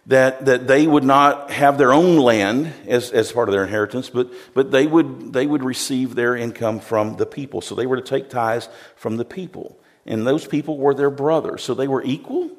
that, 0.07 0.45
that 0.45 0.67
they 0.67 0.87
would 0.87 1.03
not 1.03 1.51
have 1.51 1.77
their 1.77 1.91
own 1.91 2.17
land 2.17 2.73
as, 2.87 3.11
as 3.11 3.31
part 3.31 3.49
of 3.49 3.53
their 3.53 3.63
inheritance, 3.63 4.09
but, 4.09 4.31
but 4.53 4.71
they, 4.71 4.87
would, 4.87 5.33
they 5.33 5.45
would 5.45 5.63
receive 5.63 6.15
their 6.15 6.35
income 6.35 6.79
from 6.79 7.17
the 7.17 7.25
people. 7.25 7.61
So 7.61 7.75
they 7.75 7.85
were 7.85 7.97
to 7.97 8.01
take 8.01 8.29
tithes 8.29 8.69
from 8.95 9.17
the 9.17 9.25
people. 9.25 9.77
And 10.05 10.25
those 10.25 10.47
people 10.47 10.77
were 10.77 10.93
their 10.93 11.09
brothers. 11.09 11.61
So 11.61 11.73
they 11.73 11.89
were 11.89 12.01
equal, 12.03 12.49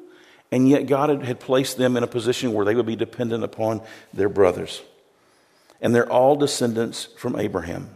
and 0.51 0.69
yet 0.69 0.85
God 0.85 1.09
had, 1.09 1.23
had 1.23 1.39
placed 1.39 1.77
them 1.77 1.97
in 1.97 2.03
a 2.03 2.07
position 2.07 2.53
where 2.53 2.65
they 2.65 2.75
would 2.75 2.85
be 2.85 2.95
dependent 2.95 3.43
upon 3.43 3.81
their 4.13 4.29
brothers. 4.29 4.83
And 5.81 5.95
they're 5.95 6.11
all 6.11 6.35
descendants 6.35 7.05
from 7.17 7.35
Abraham. 7.35 7.95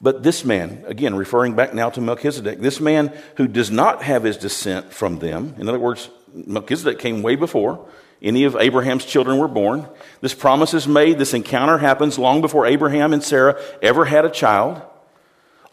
But 0.00 0.22
this 0.22 0.44
man, 0.44 0.84
again, 0.86 1.16
referring 1.16 1.54
back 1.54 1.74
now 1.74 1.90
to 1.90 2.00
Melchizedek, 2.00 2.60
this 2.60 2.80
man 2.80 3.12
who 3.36 3.48
does 3.48 3.70
not 3.70 4.02
have 4.04 4.22
his 4.22 4.36
descent 4.36 4.92
from 4.92 5.18
them, 5.18 5.56
in 5.58 5.68
other 5.68 5.78
words, 5.78 6.08
Melchizedek 6.32 7.00
came 7.00 7.22
way 7.22 7.34
before, 7.34 7.84
any 8.22 8.44
of 8.44 8.56
Abraham's 8.56 9.04
children 9.04 9.38
were 9.38 9.48
born. 9.48 9.86
This 10.20 10.34
promise 10.34 10.74
is 10.74 10.86
made, 10.86 11.18
this 11.18 11.34
encounter 11.34 11.78
happens 11.78 12.18
long 12.18 12.40
before 12.40 12.66
Abraham 12.66 13.12
and 13.12 13.22
Sarah 13.22 13.60
ever 13.82 14.04
had 14.04 14.24
a 14.24 14.30
child. 14.30 14.80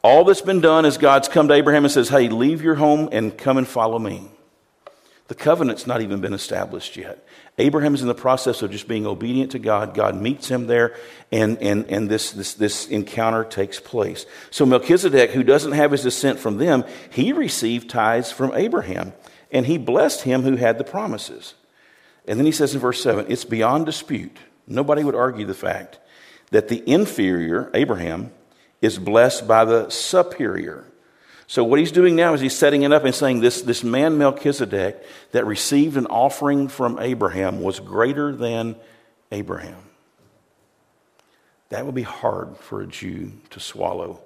All 0.01 0.23
that's 0.23 0.41
been 0.41 0.61
done 0.61 0.85
is 0.85 0.97
God's 0.97 1.27
come 1.27 1.47
to 1.49 1.53
Abraham 1.53 1.85
and 1.85 1.91
says, 1.91 2.09
Hey, 2.09 2.29
leave 2.29 2.61
your 2.61 2.75
home 2.75 3.09
and 3.11 3.37
come 3.37 3.57
and 3.57 3.67
follow 3.67 3.99
me. 3.99 4.29
The 5.27 5.35
covenant's 5.35 5.85
not 5.85 6.01
even 6.01 6.21
been 6.21 6.33
established 6.33 6.97
yet. 6.97 7.23
Abraham 7.59 7.93
is 7.93 8.01
in 8.01 8.07
the 8.07 8.15
process 8.15 8.63
of 8.63 8.71
just 8.71 8.87
being 8.87 9.05
obedient 9.05 9.51
to 9.51 9.59
God. 9.59 9.93
God 9.93 10.19
meets 10.19 10.47
him 10.47 10.65
there, 10.65 10.95
and, 11.31 11.57
and, 11.59 11.85
and 11.87 12.09
this, 12.09 12.31
this, 12.31 12.55
this 12.55 12.87
encounter 12.87 13.43
takes 13.43 13.79
place. 13.79 14.25
So 14.49 14.65
Melchizedek, 14.65 15.31
who 15.31 15.43
doesn't 15.43 15.73
have 15.73 15.91
his 15.91 16.01
descent 16.01 16.39
from 16.39 16.57
them, 16.57 16.83
he 17.11 17.31
received 17.31 17.91
tithes 17.91 18.31
from 18.31 18.53
Abraham, 18.55 19.13
and 19.51 19.67
he 19.67 19.77
blessed 19.77 20.21
him 20.21 20.41
who 20.41 20.55
had 20.55 20.79
the 20.79 20.83
promises. 20.83 21.53
And 22.29 22.39
then 22.39 22.45
he 22.45 22.51
says 22.51 22.75
in 22.75 22.79
verse 22.79 23.01
7 23.01 23.25
it's 23.27 23.43
beyond 23.43 23.87
dispute. 23.87 24.37
Nobody 24.67 25.03
would 25.03 25.15
argue 25.15 25.47
the 25.47 25.55
fact 25.55 25.99
that 26.51 26.67
the 26.67 26.87
inferior, 26.87 27.71
Abraham, 27.73 28.31
is 28.81 28.99
blessed 28.99 29.47
by 29.47 29.65
the 29.65 29.89
superior. 29.89 30.85
So 31.47 31.63
what 31.63 31.79
he's 31.79 31.91
doing 31.91 32.15
now 32.15 32.35
is 32.35 32.41
he's 32.41 32.55
setting 32.55 32.83
it 32.83 32.93
up 32.93 33.03
and 33.03 33.15
saying 33.15 33.39
this, 33.39 33.63
this 33.63 33.83
man 33.83 34.19
Melchizedek 34.19 35.03
that 35.31 35.47
received 35.47 35.97
an 35.97 36.05
offering 36.05 36.67
from 36.67 36.99
Abraham 36.99 37.61
was 37.61 37.79
greater 37.79 38.31
than 38.35 38.75
Abraham. 39.31 39.81
That 41.69 41.87
would 41.87 41.95
be 41.95 42.03
hard 42.03 42.57
for 42.57 42.81
a 42.81 42.87
Jew 42.87 43.33
to 43.49 43.59
swallow 43.59 44.21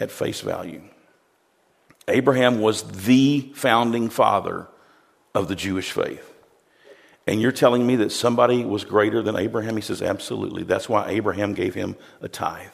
at 0.00 0.10
face 0.10 0.40
value. 0.40 0.82
Abraham 2.08 2.60
was 2.60 2.82
the 2.82 3.52
founding 3.54 4.08
father 4.08 4.66
of 5.34 5.46
the 5.46 5.54
Jewish 5.54 5.92
faith. 5.92 6.34
And 7.28 7.42
you're 7.42 7.52
telling 7.52 7.86
me 7.86 7.96
that 7.96 8.10
somebody 8.10 8.64
was 8.64 8.84
greater 8.84 9.22
than 9.22 9.36
Abraham? 9.36 9.76
He 9.76 9.82
says, 9.82 10.00
Absolutely. 10.00 10.64
That's 10.64 10.88
why 10.88 11.10
Abraham 11.10 11.52
gave 11.52 11.74
him 11.74 11.94
a 12.22 12.28
tithe. 12.28 12.70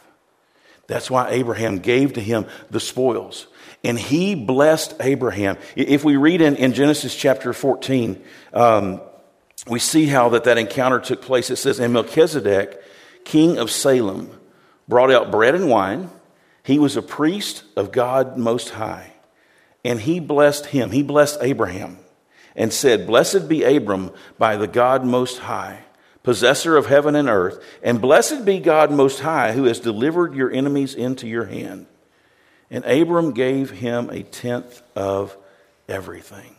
That's 0.86 1.10
why 1.10 1.30
Abraham 1.30 1.78
gave 1.78 2.12
to 2.12 2.20
him 2.20 2.46
the 2.70 2.80
spoils. 2.80 3.48
and 3.82 3.98
he 3.98 4.34
blessed 4.34 4.94
Abraham. 5.00 5.58
If 5.76 6.04
we 6.04 6.16
read 6.16 6.40
in, 6.40 6.56
in 6.56 6.72
Genesis 6.72 7.14
chapter 7.14 7.52
14, 7.52 8.22
um, 8.52 9.00
we 9.66 9.78
see 9.78 10.06
how 10.06 10.28
that, 10.30 10.44
that 10.44 10.56
encounter 10.56 11.00
took 11.00 11.20
place. 11.20 11.50
It 11.50 11.56
says, 11.56 11.80
And 11.80 11.92
Melchizedek, 11.92 12.80
king 13.24 13.58
of 13.58 13.70
Salem, 13.70 14.30
brought 14.86 15.10
out 15.10 15.32
bread 15.32 15.54
and 15.54 15.68
wine. 15.68 16.10
He 16.62 16.78
was 16.78 16.96
a 16.96 17.02
priest 17.02 17.64
of 17.76 17.90
God 17.90 18.38
Most 18.38 18.70
High. 18.70 19.14
And 19.84 20.00
he 20.00 20.20
blessed 20.20 20.66
him, 20.66 20.92
he 20.92 21.02
blessed 21.02 21.38
Abraham, 21.42 21.98
and 22.56 22.72
said, 22.72 23.06
Blessed 23.06 23.48
be 23.48 23.62
Abram 23.64 24.10
by 24.38 24.56
the 24.56 24.66
God 24.66 25.04
Most 25.04 25.38
High, 25.38 25.84
possessor 26.22 26.76
of 26.76 26.86
heaven 26.86 27.14
and 27.16 27.28
earth, 27.28 27.62
and 27.82 28.00
blessed 28.00 28.44
be 28.44 28.58
God 28.58 28.90
Most 28.90 29.20
High, 29.20 29.52
who 29.52 29.64
has 29.64 29.80
delivered 29.80 30.34
your 30.34 30.50
enemies 30.50 30.94
into 30.94 31.26
your 31.26 31.44
hand. 31.44 31.86
And 32.70 32.84
Abram 32.84 33.32
gave 33.32 33.70
him 33.70 34.10
a 34.10 34.22
tenth 34.22 34.82
of 34.96 35.36
everything. 35.88 36.56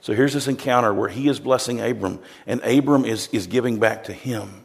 So 0.00 0.12
here's 0.12 0.34
this 0.34 0.48
encounter 0.48 0.92
where 0.92 1.08
he 1.08 1.28
is 1.28 1.40
blessing 1.40 1.80
Abram, 1.80 2.20
and 2.46 2.60
Abram 2.62 3.04
is, 3.04 3.28
is 3.28 3.46
giving 3.46 3.78
back 3.78 4.04
to 4.04 4.12
him. 4.12 4.63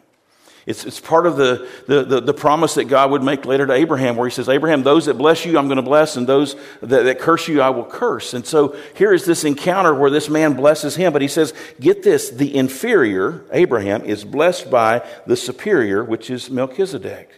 It's, 0.69 0.86
it's 0.86 0.99
part 0.99 1.25
of 1.25 1.36
the, 1.36 1.67
the, 1.88 2.03
the, 2.03 2.21
the, 2.21 2.34
promise 2.34 2.75
that 2.75 2.84
God 2.84 3.10
would 3.10 3.23
make 3.23 3.43
later 3.43 3.65
to 3.65 3.73
Abraham, 3.73 4.15
where 4.15 4.29
he 4.29 4.32
says, 4.32 4.47
Abraham, 4.47 4.84
those 4.84 5.08
that 5.08 5.15
bless 5.15 5.43
you, 5.43 5.58
I'm 5.58 5.65
going 5.65 5.77
to 5.77 5.82
bless, 5.82 6.15
and 6.15 6.27
those 6.27 6.55
that, 6.82 7.05
that 7.05 7.17
curse 7.19 7.47
you, 7.47 7.60
I 7.60 7.71
will 7.71 7.86
curse. 7.86 8.36
And 8.36 8.45
so 8.45 8.77
here 8.93 9.12
is 9.12 9.25
this 9.25 9.43
encounter 9.43 9.95
where 9.95 10.12
this 10.12 10.29
man 10.29 10.53
blesses 10.53 10.95
him, 10.95 11.12
but 11.12 11.23
he 11.23 11.27
says, 11.27 11.55
Get 11.79 12.03
this, 12.03 12.29
the 12.29 12.55
inferior, 12.55 13.45
Abraham, 13.51 14.03
is 14.03 14.23
blessed 14.23 14.69
by 14.69 15.03
the 15.25 15.36
superior, 15.36 16.03
which 16.03 16.29
is 16.29 16.51
Melchizedek. 16.51 17.32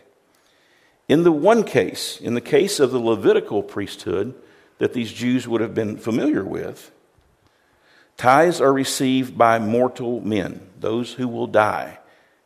In 1.08 1.24
the 1.24 1.32
one 1.32 1.64
case, 1.64 2.20
in 2.20 2.34
the 2.34 2.42
case 2.42 2.82
of 2.82 2.92
the 2.92 3.00
Levitical 3.00 3.64
priesthood 3.64 4.36
that 4.80 4.92
these 4.92 5.14
Jews 5.14 5.48
would 5.48 5.62
have 5.62 5.74
been 5.74 5.96
familiar 5.96 6.44
with, 6.44 6.92
tithes 8.18 8.60
are 8.60 8.74
received 8.74 9.38
by 9.38 9.58
mortal 9.58 10.20
men, 10.20 10.68
those 10.82 11.14
who 11.14 11.30
will 11.30 11.48
die, 11.48 11.98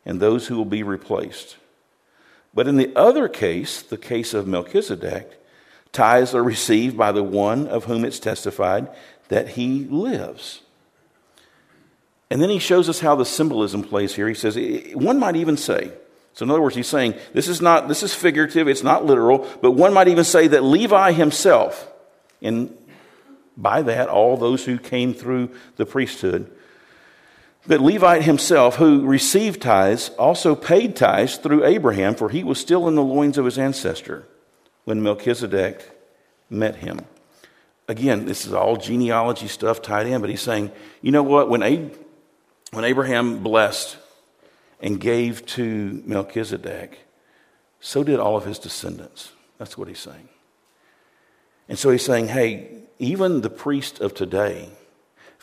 and 0.06 0.20
those 0.20 0.46
who 0.46 0.56
will 0.56 0.64
be 0.64 0.82
replaced. 0.82 1.56
But 2.54 2.68
in 2.68 2.78
the 2.78 2.96
other 2.96 3.28
case, 3.28 3.82
the 3.82 3.98
case 3.98 4.32
of 4.32 4.46
Melchizedek, 4.46 5.38
tithes 5.92 6.34
are 6.34 6.42
received 6.42 6.96
by 6.96 7.12
the 7.12 7.22
one 7.22 7.66
of 7.68 7.84
whom 7.84 8.04
it's 8.04 8.18
testified 8.18 8.88
that 9.28 9.50
he 9.50 9.84
lives. 9.84 10.62
And 12.30 12.40
then 12.40 12.48
he 12.48 12.58
shows 12.58 12.88
us 12.88 13.00
how 13.00 13.14
the 13.14 13.24
symbolism 13.24 13.82
plays 13.82 14.14
here. 14.14 14.28
He 14.28 14.34
says, 14.34 14.56
one 14.94 15.18
might 15.18 15.36
even 15.36 15.56
say, 15.56 15.92
so 16.32 16.44
in 16.44 16.50
other 16.50 16.60
words, 16.60 16.76
he's 16.76 16.86
saying 16.86 17.14
this 17.32 17.48
is 17.48 17.62
not 17.62 17.88
this 17.88 18.02
is 18.02 18.14
figurative, 18.14 18.68
it's 18.68 18.82
not 18.82 19.06
literal, 19.06 19.48
but 19.62 19.70
one 19.70 19.94
might 19.94 20.08
even 20.08 20.24
say 20.24 20.46
that 20.48 20.62
Levi 20.62 21.12
himself, 21.12 21.90
and 22.42 22.76
by 23.56 23.80
that 23.80 24.08
all 24.08 24.36
those 24.36 24.66
who 24.66 24.78
came 24.78 25.14
through 25.14 25.50
the 25.76 25.86
priesthood, 25.86 26.50
that 27.66 27.80
Levi 27.80 28.20
himself, 28.20 28.76
who 28.76 29.04
received 29.06 29.62
tithes, 29.62 30.10
also 30.10 30.54
paid 30.54 30.94
tithes 30.94 31.36
through 31.36 31.64
Abraham, 31.64 32.14
for 32.14 32.28
he 32.28 32.44
was 32.44 32.58
still 32.58 32.86
in 32.88 32.94
the 32.94 33.02
loins 33.02 33.38
of 33.38 33.44
his 33.44 33.58
ancestor 33.58 34.26
when 34.84 35.02
Melchizedek 35.02 35.90
met 36.48 36.76
him. 36.76 37.00
Again, 37.88 38.26
this 38.26 38.46
is 38.46 38.52
all 38.52 38.76
genealogy 38.76 39.48
stuff 39.48 39.82
tied 39.82 40.06
in, 40.06 40.20
but 40.20 40.30
he's 40.30 40.42
saying, 40.42 40.70
you 41.02 41.12
know 41.12 41.22
what? 41.22 41.48
When, 41.48 41.62
Ab- 41.62 41.96
when 42.72 42.84
Abraham 42.84 43.42
blessed 43.42 43.96
and 44.80 45.00
gave 45.00 45.44
to 45.46 46.02
Melchizedek, 46.04 46.98
so 47.80 48.04
did 48.04 48.18
all 48.18 48.36
of 48.36 48.44
his 48.44 48.58
descendants. 48.58 49.32
That's 49.58 49.78
what 49.78 49.88
he's 49.88 50.00
saying. 50.00 50.28
And 51.68 51.78
so 51.78 51.90
he's 51.90 52.04
saying, 52.04 52.28
hey, 52.28 52.82
even 52.98 53.40
the 53.40 53.50
priest 53.50 54.00
of 54.00 54.14
today 54.14 54.70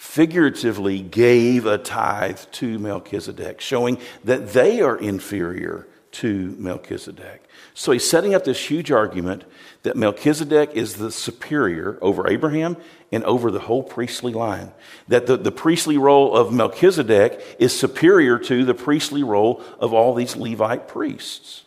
figuratively 0.03 0.99
gave 0.99 1.65
a 1.65 1.77
tithe 1.77 2.39
to 2.51 2.77
Melchizedek, 2.77 3.59
showing 3.61 3.97
that 4.23 4.49
they 4.49 4.81
are 4.81 4.97
inferior 4.97 5.87
to 6.11 6.55
Melchizedek. 6.59 7.49
So 7.73 7.93
he's 7.93 8.07
setting 8.07 8.35
up 8.35 8.43
this 8.43 8.69
huge 8.69 8.91
argument 8.91 9.45
that 9.81 9.95
Melchizedek 9.95 10.71
is 10.73 10.95
the 10.95 11.09
superior 11.09 11.97
over 12.01 12.29
Abraham 12.29 12.77
and 13.11 13.23
over 13.23 13.49
the 13.49 13.61
whole 13.61 13.81
priestly 13.81 14.33
line. 14.33 14.71
That 15.07 15.25
the, 15.25 15.37
the 15.37 15.53
priestly 15.53 15.97
role 15.97 16.35
of 16.35 16.53
Melchizedek 16.53 17.55
is 17.57 17.75
superior 17.75 18.37
to 18.39 18.65
the 18.65 18.75
priestly 18.75 19.23
role 19.23 19.63
of 19.79 19.93
all 19.93 20.13
these 20.13 20.35
Levite 20.35 20.87
priests. 20.87 21.63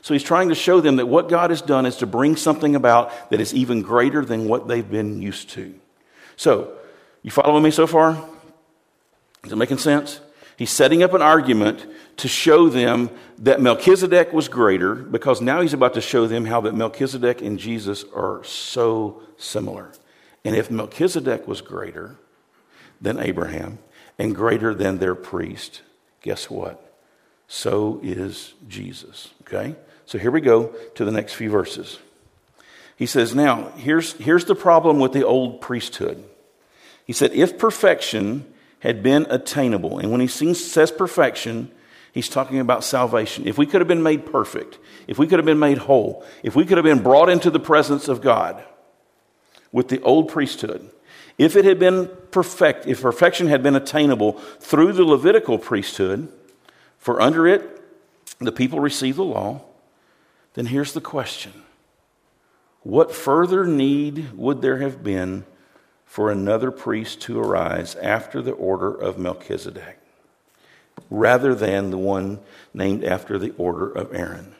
So 0.00 0.14
he's 0.14 0.22
trying 0.22 0.48
to 0.48 0.54
show 0.54 0.80
them 0.80 0.96
that 0.96 1.06
what 1.06 1.28
God 1.28 1.50
has 1.50 1.60
done 1.60 1.86
is 1.86 1.96
to 1.96 2.06
bring 2.06 2.36
something 2.36 2.76
about 2.76 3.30
that 3.30 3.40
is 3.40 3.52
even 3.52 3.82
greater 3.82 4.24
than 4.24 4.46
what 4.46 4.68
they've 4.68 4.88
been 4.88 5.20
used 5.20 5.50
to. 5.50 5.74
So, 6.36 6.78
you 7.24 7.30
following 7.30 7.62
me 7.62 7.70
so 7.70 7.86
far? 7.86 8.22
Is 9.44 9.52
it 9.52 9.56
making 9.56 9.78
sense? 9.78 10.20
He's 10.58 10.70
setting 10.70 11.02
up 11.02 11.14
an 11.14 11.22
argument 11.22 11.86
to 12.18 12.28
show 12.28 12.68
them 12.68 13.08
that 13.38 13.62
Melchizedek 13.62 14.34
was 14.34 14.46
greater 14.46 14.94
because 14.94 15.40
now 15.40 15.62
he's 15.62 15.72
about 15.72 15.94
to 15.94 16.02
show 16.02 16.26
them 16.26 16.44
how 16.44 16.60
that 16.60 16.74
Melchizedek 16.74 17.40
and 17.40 17.58
Jesus 17.58 18.04
are 18.14 18.44
so 18.44 19.22
similar. 19.38 19.90
And 20.44 20.54
if 20.54 20.70
Melchizedek 20.70 21.48
was 21.48 21.62
greater 21.62 22.16
than 23.00 23.18
Abraham 23.18 23.78
and 24.18 24.34
greater 24.34 24.74
than 24.74 24.98
their 24.98 25.14
priest, 25.14 25.80
guess 26.20 26.50
what? 26.50 26.94
So 27.48 28.00
is 28.02 28.52
Jesus. 28.68 29.30
Okay? 29.42 29.76
So 30.04 30.18
here 30.18 30.30
we 30.30 30.42
go 30.42 30.74
to 30.94 31.06
the 31.06 31.10
next 31.10 31.32
few 31.32 31.48
verses. 31.48 31.98
He 32.96 33.06
says, 33.06 33.34
Now, 33.34 33.70
here's, 33.76 34.12
here's 34.12 34.44
the 34.44 34.54
problem 34.54 35.00
with 35.00 35.12
the 35.12 35.24
old 35.24 35.62
priesthood. 35.62 36.22
He 37.04 37.12
said, 37.12 37.32
If 37.32 37.58
perfection 37.58 38.52
had 38.84 39.02
been 39.02 39.26
attainable. 39.30 39.98
And 39.98 40.12
when 40.12 40.20
he 40.20 40.26
says 40.26 40.90
perfection, 40.90 41.70
he's 42.12 42.28
talking 42.28 42.60
about 42.60 42.84
salvation. 42.84 43.48
If 43.48 43.56
we 43.56 43.64
could 43.64 43.80
have 43.80 43.88
been 43.88 44.02
made 44.02 44.26
perfect, 44.26 44.78
if 45.06 45.18
we 45.18 45.26
could 45.26 45.38
have 45.38 45.46
been 45.46 45.58
made 45.58 45.78
whole, 45.78 46.22
if 46.42 46.54
we 46.54 46.66
could 46.66 46.76
have 46.76 46.84
been 46.84 47.02
brought 47.02 47.30
into 47.30 47.50
the 47.50 47.58
presence 47.58 48.08
of 48.08 48.20
God 48.20 48.62
with 49.72 49.88
the 49.88 50.02
old 50.02 50.28
priesthood, 50.28 50.90
if 51.38 51.56
it 51.56 51.64
had 51.64 51.78
been 51.78 52.10
perfect, 52.30 52.86
if 52.86 53.00
perfection 53.00 53.46
had 53.46 53.62
been 53.62 53.74
attainable 53.74 54.32
through 54.60 54.92
the 54.92 55.04
Levitical 55.04 55.56
priesthood, 55.56 56.30
for 56.98 57.22
under 57.22 57.46
it 57.46 57.82
the 58.38 58.52
people 58.52 58.80
received 58.80 59.16
the 59.16 59.24
law, 59.24 59.62
then 60.52 60.66
here's 60.66 60.92
the 60.92 61.00
question 61.00 61.54
What 62.82 63.14
further 63.14 63.66
need 63.66 64.32
would 64.34 64.60
there 64.60 64.76
have 64.78 65.02
been 65.02 65.46
for 66.14 66.30
another 66.30 66.70
priest 66.70 67.22
to 67.22 67.40
arise 67.40 67.96
after 67.96 68.40
the 68.40 68.52
order 68.52 68.94
of 68.94 69.18
Melchizedek, 69.18 69.98
rather 71.10 71.56
than 71.56 71.90
the 71.90 71.98
one 71.98 72.38
named 72.72 73.02
after 73.02 73.36
the 73.36 73.50
order 73.58 73.90
of 73.90 74.14
Aaron. 74.14 74.54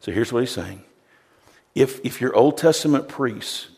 So 0.00 0.12
here's 0.12 0.32
what 0.32 0.40
he's 0.40 0.50
saying. 0.50 0.82
If, 1.74 2.02
if 2.06 2.22
your 2.22 2.34
Old 2.34 2.56
Testament 2.56 3.06
priests 3.06 3.68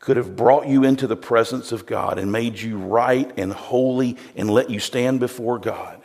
could 0.00 0.16
have 0.16 0.34
brought 0.34 0.66
you 0.66 0.82
into 0.82 1.06
the 1.06 1.14
presence 1.14 1.70
of 1.70 1.86
God 1.86 2.18
and 2.18 2.32
made 2.32 2.58
you 2.58 2.76
right 2.76 3.30
and 3.36 3.52
holy 3.52 4.16
and 4.34 4.50
let 4.50 4.68
you 4.68 4.80
stand 4.80 5.20
before 5.20 5.60
God, 5.60 6.02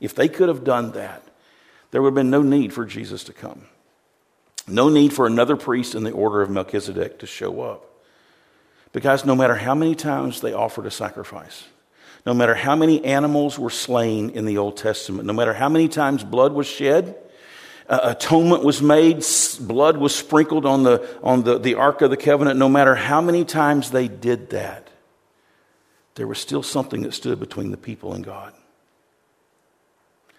if 0.00 0.14
they 0.14 0.28
could 0.28 0.50
have 0.50 0.64
done 0.64 0.92
that, 0.92 1.22
there 1.92 2.02
would 2.02 2.08
have 2.08 2.14
been 2.14 2.28
no 2.28 2.42
need 2.42 2.74
for 2.74 2.84
Jesus 2.84 3.24
to 3.24 3.32
come. 3.32 3.62
No 4.68 4.90
need 4.90 5.14
for 5.14 5.26
another 5.26 5.56
priest 5.56 5.94
in 5.94 6.04
the 6.04 6.10
order 6.10 6.42
of 6.42 6.50
Melchizedek 6.50 7.20
to 7.20 7.26
show 7.26 7.62
up. 7.62 7.88
Because 8.92 9.24
no 9.24 9.34
matter 9.34 9.54
how 9.54 9.74
many 9.74 9.94
times 9.94 10.40
they 10.40 10.52
offered 10.52 10.86
a 10.86 10.90
sacrifice, 10.90 11.64
no 12.24 12.34
matter 12.34 12.54
how 12.54 12.76
many 12.76 13.04
animals 13.04 13.58
were 13.58 13.70
slain 13.70 14.30
in 14.30 14.44
the 14.44 14.58
Old 14.58 14.76
Testament, 14.76 15.26
no 15.26 15.32
matter 15.32 15.54
how 15.54 15.68
many 15.68 15.88
times 15.88 16.22
blood 16.22 16.52
was 16.52 16.66
shed, 16.66 17.16
uh, 17.88 18.00
atonement 18.02 18.62
was 18.62 18.80
made, 18.80 19.24
blood 19.60 19.96
was 19.96 20.14
sprinkled 20.14 20.66
on, 20.66 20.82
the, 20.82 21.06
on 21.22 21.42
the, 21.42 21.58
the 21.58 21.74
Ark 21.74 22.00
of 22.02 22.10
the 22.10 22.16
Covenant, 22.16 22.58
no 22.58 22.68
matter 22.68 22.94
how 22.94 23.20
many 23.20 23.44
times 23.44 23.90
they 23.90 24.08
did 24.08 24.50
that, 24.50 24.88
there 26.14 26.26
was 26.26 26.38
still 26.38 26.62
something 26.62 27.02
that 27.02 27.14
stood 27.14 27.40
between 27.40 27.70
the 27.70 27.76
people 27.76 28.12
and 28.12 28.24
God. 28.24 28.52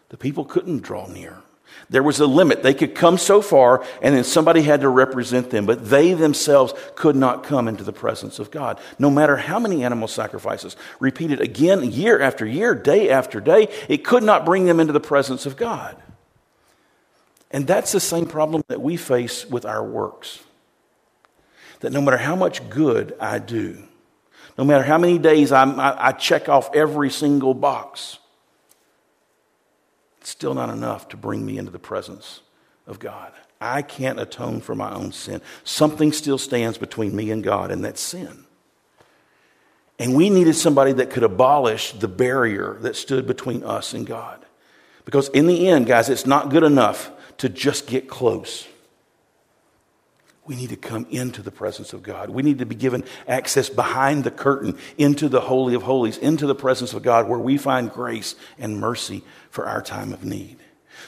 The 0.09 0.17
people 0.17 0.45
couldn't 0.45 0.83
draw 0.83 1.07
near. 1.07 1.41
There 1.89 2.03
was 2.03 2.19
a 2.19 2.25
limit. 2.27 2.63
They 2.63 2.73
could 2.73 2.95
come 2.95 3.17
so 3.17 3.41
far, 3.41 3.85
and 4.01 4.15
then 4.15 4.23
somebody 4.23 4.61
had 4.61 4.81
to 4.81 4.89
represent 4.89 5.49
them, 5.49 5.65
but 5.65 5.89
they 5.89 6.13
themselves 6.13 6.73
could 6.95 7.15
not 7.15 7.43
come 7.43 7.67
into 7.67 7.83
the 7.83 7.93
presence 7.93 8.39
of 8.39 8.51
God. 8.51 8.79
No 8.97 9.09
matter 9.09 9.37
how 9.37 9.59
many 9.59 9.83
animal 9.83 10.07
sacrifices, 10.07 10.75
repeated 10.99 11.41
again, 11.41 11.83
year 11.91 12.19
after 12.19 12.45
year, 12.45 12.73
day 12.73 13.09
after 13.09 13.39
day, 13.39 13.67
it 13.89 14.03
could 14.03 14.23
not 14.23 14.45
bring 14.45 14.65
them 14.65 14.79
into 14.79 14.93
the 14.93 14.99
presence 14.99 15.45
of 15.45 15.57
God. 15.57 15.95
And 17.51 17.67
that's 17.67 17.91
the 17.91 17.99
same 17.99 18.25
problem 18.25 18.63
that 18.67 18.81
we 18.81 18.97
face 18.97 19.45
with 19.45 19.65
our 19.65 19.83
works. 19.83 20.39
That 21.81 21.91
no 21.91 22.01
matter 22.01 22.17
how 22.17 22.35
much 22.35 22.67
good 22.69 23.15
I 23.19 23.37
do, 23.37 23.83
no 24.57 24.63
matter 24.63 24.83
how 24.83 24.97
many 24.97 25.19
days 25.19 25.51
I, 25.51 25.63
I 25.99 26.11
check 26.13 26.49
off 26.49 26.73
every 26.73 27.11
single 27.11 27.53
box, 27.53 28.17
still 30.29 30.53
not 30.53 30.69
enough 30.69 31.09
to 31.09 31.17
bring 31.17 31.45
me 31.45 31.57
into 31.57 31.71
the 31.71 31.79
presence 31.79 32.41
of 32.87 32.99
God. 32.99 33.31
I 33.59 33.81
can't 33.81 34.19
atone 34.19 34.61
for 34.61 34.75
my 34.75 34.93
own 34.93 35.11
sin. 35.11 35.41
Something 35.63 36.11
still 36.11 36.37
stands 36.37 36.77
between 36.77 37.15
me 37.15 37.31
and 37.31 37.43
God, 37.43 37.71
and 37.71 37.83
that's 37.83 38.01
sin. 38.01 38.45
And 39.99 40.15
we 40.15 40.29
needed 40.29 40.55
somebody 40.55 40.91
that 40.93 41.11
could 41.11 41.23
abolish 41.23 41.93
the 41.93 42.07
barrier 42.07 42.77
that 42.81 42.95
stood 42.95 43.25
between 43.25 43.63
us 43.63 43.93
and 43.93 44.05
God. 44.05 44.45
Because 45.05 45.29
in 45.29 45.47
the 45.47 45.67
end, 45.67 45.87
guys, 45.87 46.09
it's 46.09 46.25
not 46.25 46.49
good 46.49 46.63
enough 46.63 47.11
to 47.37 47.49
just 47.49 47.87
get 47.87 48.09
close. 48.09 48.67
We 50.45 50.55
need 50.55 50.69
to 50.69 50.75
come 50.75 51.07
into 51.09 51.41
the 51.41 51.51
presence 51.51 51.93
of 51.93 52.03
God. 52.03 52.29
We 52.29 52.43
need 52.43 52.59
to 52.59 52.65
be 52.65 52.75
given 52.75 53.05
access 53.27 53.69
behind 53.69 54.25
the 54.25 54.31
curtain 54.31 54.77
into 54.97 55.29
the 55.29 55.39
Holy 55.39 55.73
of 55.73 55.83
Holies, 55.83 56.17
into 56.17 56.45
the 56.47 56.55
presence 56.55 56.93
of 56.93 57.01
God 57.01 57.29
where 57.29 57.39
we 57.39 57.57
find 57.57 57.89
grace 57.89 58.35
and 58.59 58.77
mercy 58.77 59.23
for 59.49 59.65
our 59.65 59.81
time 59.81 60.11
of 60.11 60.25
need. 60.25 60.57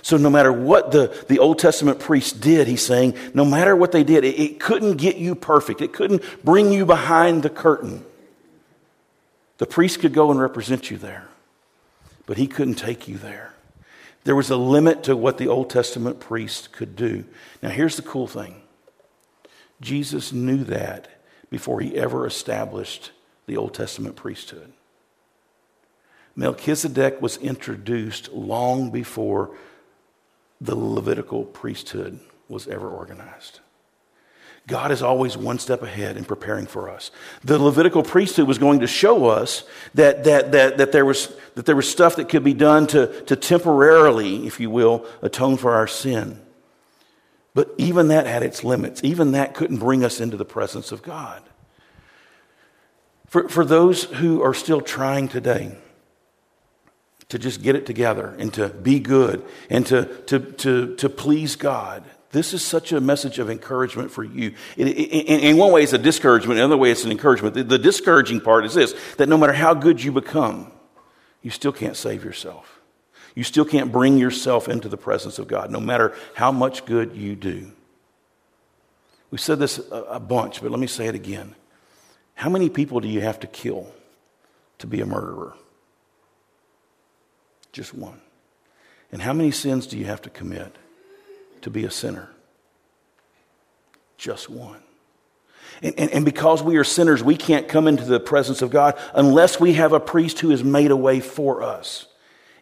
So, 0.02 0.17
no 0.17 0.30
matter 0.30 0.52
what 0.52 0.91
the, 0.91 1.26
the 1.28 1.39
Old 1.39 1.60
Testament 1.60 2.00
priest 2.00 2.39
did, 2.41 2.67
he's 2.67 2.86
saying, 2.86 3.15
no 3.34 3.45
matter 3.45 3.76
what 3.76 3.91
they 3.91 4.04
did, 4.04 4.24
it, 4.24 4.39
it 4.39 4.60
couldn't 4.60 4.98
get 4.98 5.17
you 5.17 5.36
perfect. 5.36 5.82
It 5.82 5.93
couldn't 5.93 6.24
bring 6.43 6.71
you 6.71 6.86
behind 6.86 7.43
the 7.43 7.50
curtain. 7.50 8.06
The 9.58 9.65
priest 9.65 10.00
could 10.00 10.13
go 10.13 10.32
and 10.32 10.39
represent 10.39 10.91
you 10.91 10.98
there, 10.98 11.28
but 12.26 12.38
he 12.38 12.48
couldn't 12.48 12.76
take 12.76 13.08
you 13.08 13.17
there. 13.17 13.54
There 14.26 14.36
was 14.36 14.50
a 14.50 14.58
limit 14.58 15.04
to 15.04 15.15
what 15.15 15.38
the 15.38 15.48
Old 15.48 15.69
Testament 15.69 16.19
priest 16.19 16.71
could 16.71 16.95
do. 16.95 17.26
Now, 17.62 17.69
here's 17.69 17.95
the 17.95 18.02
cool 18.02 18.28
thing 18.28 18.62
Jesus 19.82 20.32
knew 20.32 20.64
that 20.66 21.08
before 21.50 21.80
he 21.80 21.96
ever 21.96 22.26
established 22.26 23.12
the 23.48 23.58
Old 23.58 23.74
Testament 23.74 24.16
priesthood. 24.16 24.74
Melchizedek 26.36 27.22
was 27.22 27.38
introduced 27.38 28.32
long 28.32 28.92
before 28.92 29.56
the 30.60 30.76
Levitical 30.76 31.46
priesthood 31.46 32.20
was 32.50 32.68
ever 32.68 32.90
organized. 32.90 33.60
God 34.68 34.92
is 34.92 35.04
always 35.04 35.38
one 35.38 35.60
step 35.60 35.84
ahead 35.84 36.18
in 36.18 36.26
preparing 36.26 36.66
for 36.66 36.90
us. 36.90 37.12
The 37.44 37.60
Levitical 37.60 38.02
priesthood 38.02 38.48
was 38.48 38.58
going 38.58 38.80
to 38.80 38.88
show 38.88 39.28
us 39.28 39.64
that, 39.94 40.24
that, 40.24 40.52
that, 40.54 40.78
that, 40.78 40.92
there, 40.92 41.06
was, 41.06 41.32
that 41.54 41.68
there 41.68 41.76
was 41.76 41.90
stuff 41.90 42.16
that 42.16 42.30
could 42.30 42.44
be 42.44 42.56
done 42.56 42.88
to, 42.88 43.22
to 43.24 43.36
temporarily, 43.36 44.48
if 44.48 44.60
you 44.60 44.72
will, 44.72 45.06
atone 45.22 45.58
for 45.58 45.74
our 45.74 45.88
sin. 45.88 46.42
But 47.56 47.74
even 47.78 48.10
that 48.10 48.28
had 48.28 48.44
its 48.44 48.63
limits. 48.63 49.02
Even 49.04 49.32
that 49.32 49.56
couldn't 49.56 49.78
bring 49.78 50.04
us 50.04 50.22
into 50.22 50.38
the 50.38 50.46
presence 50.46 50.91
of 50.91 51.02
God. 51.02 51.41
For, 53.28 53.50
for 53.50 53.65
those 53.65 54.04
who 54.04 54.44
are 54.44 54.54
still 54.54 54.82
trying 54.82 55.30
today 55.30 55.76
to 57.30 57.39
just 57.39 57.63
get 57.63 57.76
it 57.76 57.86
together 57.86 58.36
and 58.38 58.54
to 58.54 58.70
be 58.70 59.00
good 59.00 59.44
and 59.70 59.88
to, 59.88 60.06
to, 60.26 60.39
to, 60.39 60.96
to 60.98 61.10
please 61.10 61.56
God, 61.56 62.04
this 62.32 62.54
is 62.54 62.62
such 62.62 62.91
a 62.91 63.00
message 63.00 63.39
of 63.39 63.50
encouragement 63.50 64.12
for 64.12 64.24
you. 64.24 64.54
In, 64.76 64.89
in, 64.89 65.56
one 65.56 65.72
way, 65.72 65.84
it's 65.84 65.94
a 65.94 65.98
discouragement. 65.98 66.60
In 66.60 66.65
another 66.65 66.78
way, 66.78 66.91
it's 66.91 67.06
an 67.06 67.12
encouragement. 67.12 67.56
The, 67.56 67.63
the 67.63 67.80
discouraging 67.80 68.41
part 68.41 68.65
is 68.65 68.74
this 68.74 68.94
that 69.15 69.30
no 69.30 69.38
matter 69.38 69.54
how 69.54 69.74
good 69.74 70.04
you 70.04 70.12
become, 70.12 70.74
you 71.41 71.52
still 71.52 71.72
can't 71.72 71.96
save 71.96 72.26
yourself. 72.26 72.75
You 73.36 73.43
still 73.43 73.65
can't 73.65 73.91
bring 73.91 74.17
yourself 74.17 74.69
into 74.69 74.88
the 74.88 74.98
presence 74.98 75.38
of 75.39 75.48
God, 75.48 75.69
no 75.69 75.82
matter 75.82 76.15
how 76.34 76.52
much 76.54 76.86
good 76.86 77.15
you 77.15 77.36
do. 77.36 77.71
We've 79.30 79.41
said 79.41 79.60
this 79.60 79.82
a, 79.91 80.19
bunch, 80.19 80.62
but 80.62 80.71
let 80.71 80.80
me 80.80 80.88
say 80.88 81.08
it 81.08 81.15
again. 81.15 81.56
How 82.36 82.50
many 82.50 82.69
people 82.69 83.02
do 83.02 83.10
you 83.10 83.19
have 83.21 83.41
to 83.41 83.48
kill 83.48 83.91
to 84.78 84.88
be 84.88 85.02
a 85.02 85.06
murderer? 85.06 85.54
Just 87.74 87.93
one. 87.93 88.21
And 89.12 89.21
how 89.21 89.34
many 89.34 89.52
sins 89.52 89.88
do 89.88 89.98
you 89.98 90.06
have 90.06 90.21
to 90.21 90.30
commit 90.30 90.74
to 91.62 91.69
be 91.69 91.84
a 91.84 91.91
sinner? 91.91 92.30
Just 94.17 94.50
one. 94.50 94.82
And, 95.82 95.93
and, 95.98 96.12
and, 96.12 96.26
because 96.26 96.63
we 96.63 96.78
are 96.78 96.86
sinners, 96.86 97.21
we 97.21 97.36
can't 97.36 97.67
come 97.67 97.88
into 97.88 98.06
the 98.06 98.19
presence 98.19 98.62
of 98.62 98.69
God 98.69 98.98
unless 99.13 99.60
we 99.60 99.74
have 99.74 99.91
a 99.91 100.00
priest 100.00 100.39
who 100.39 100.52
has 100.52 100.63
made 100.63 100.91
a 100.91 100.95
way 100.95 101.19
for 101.19 101.62
us. 101.62 102.06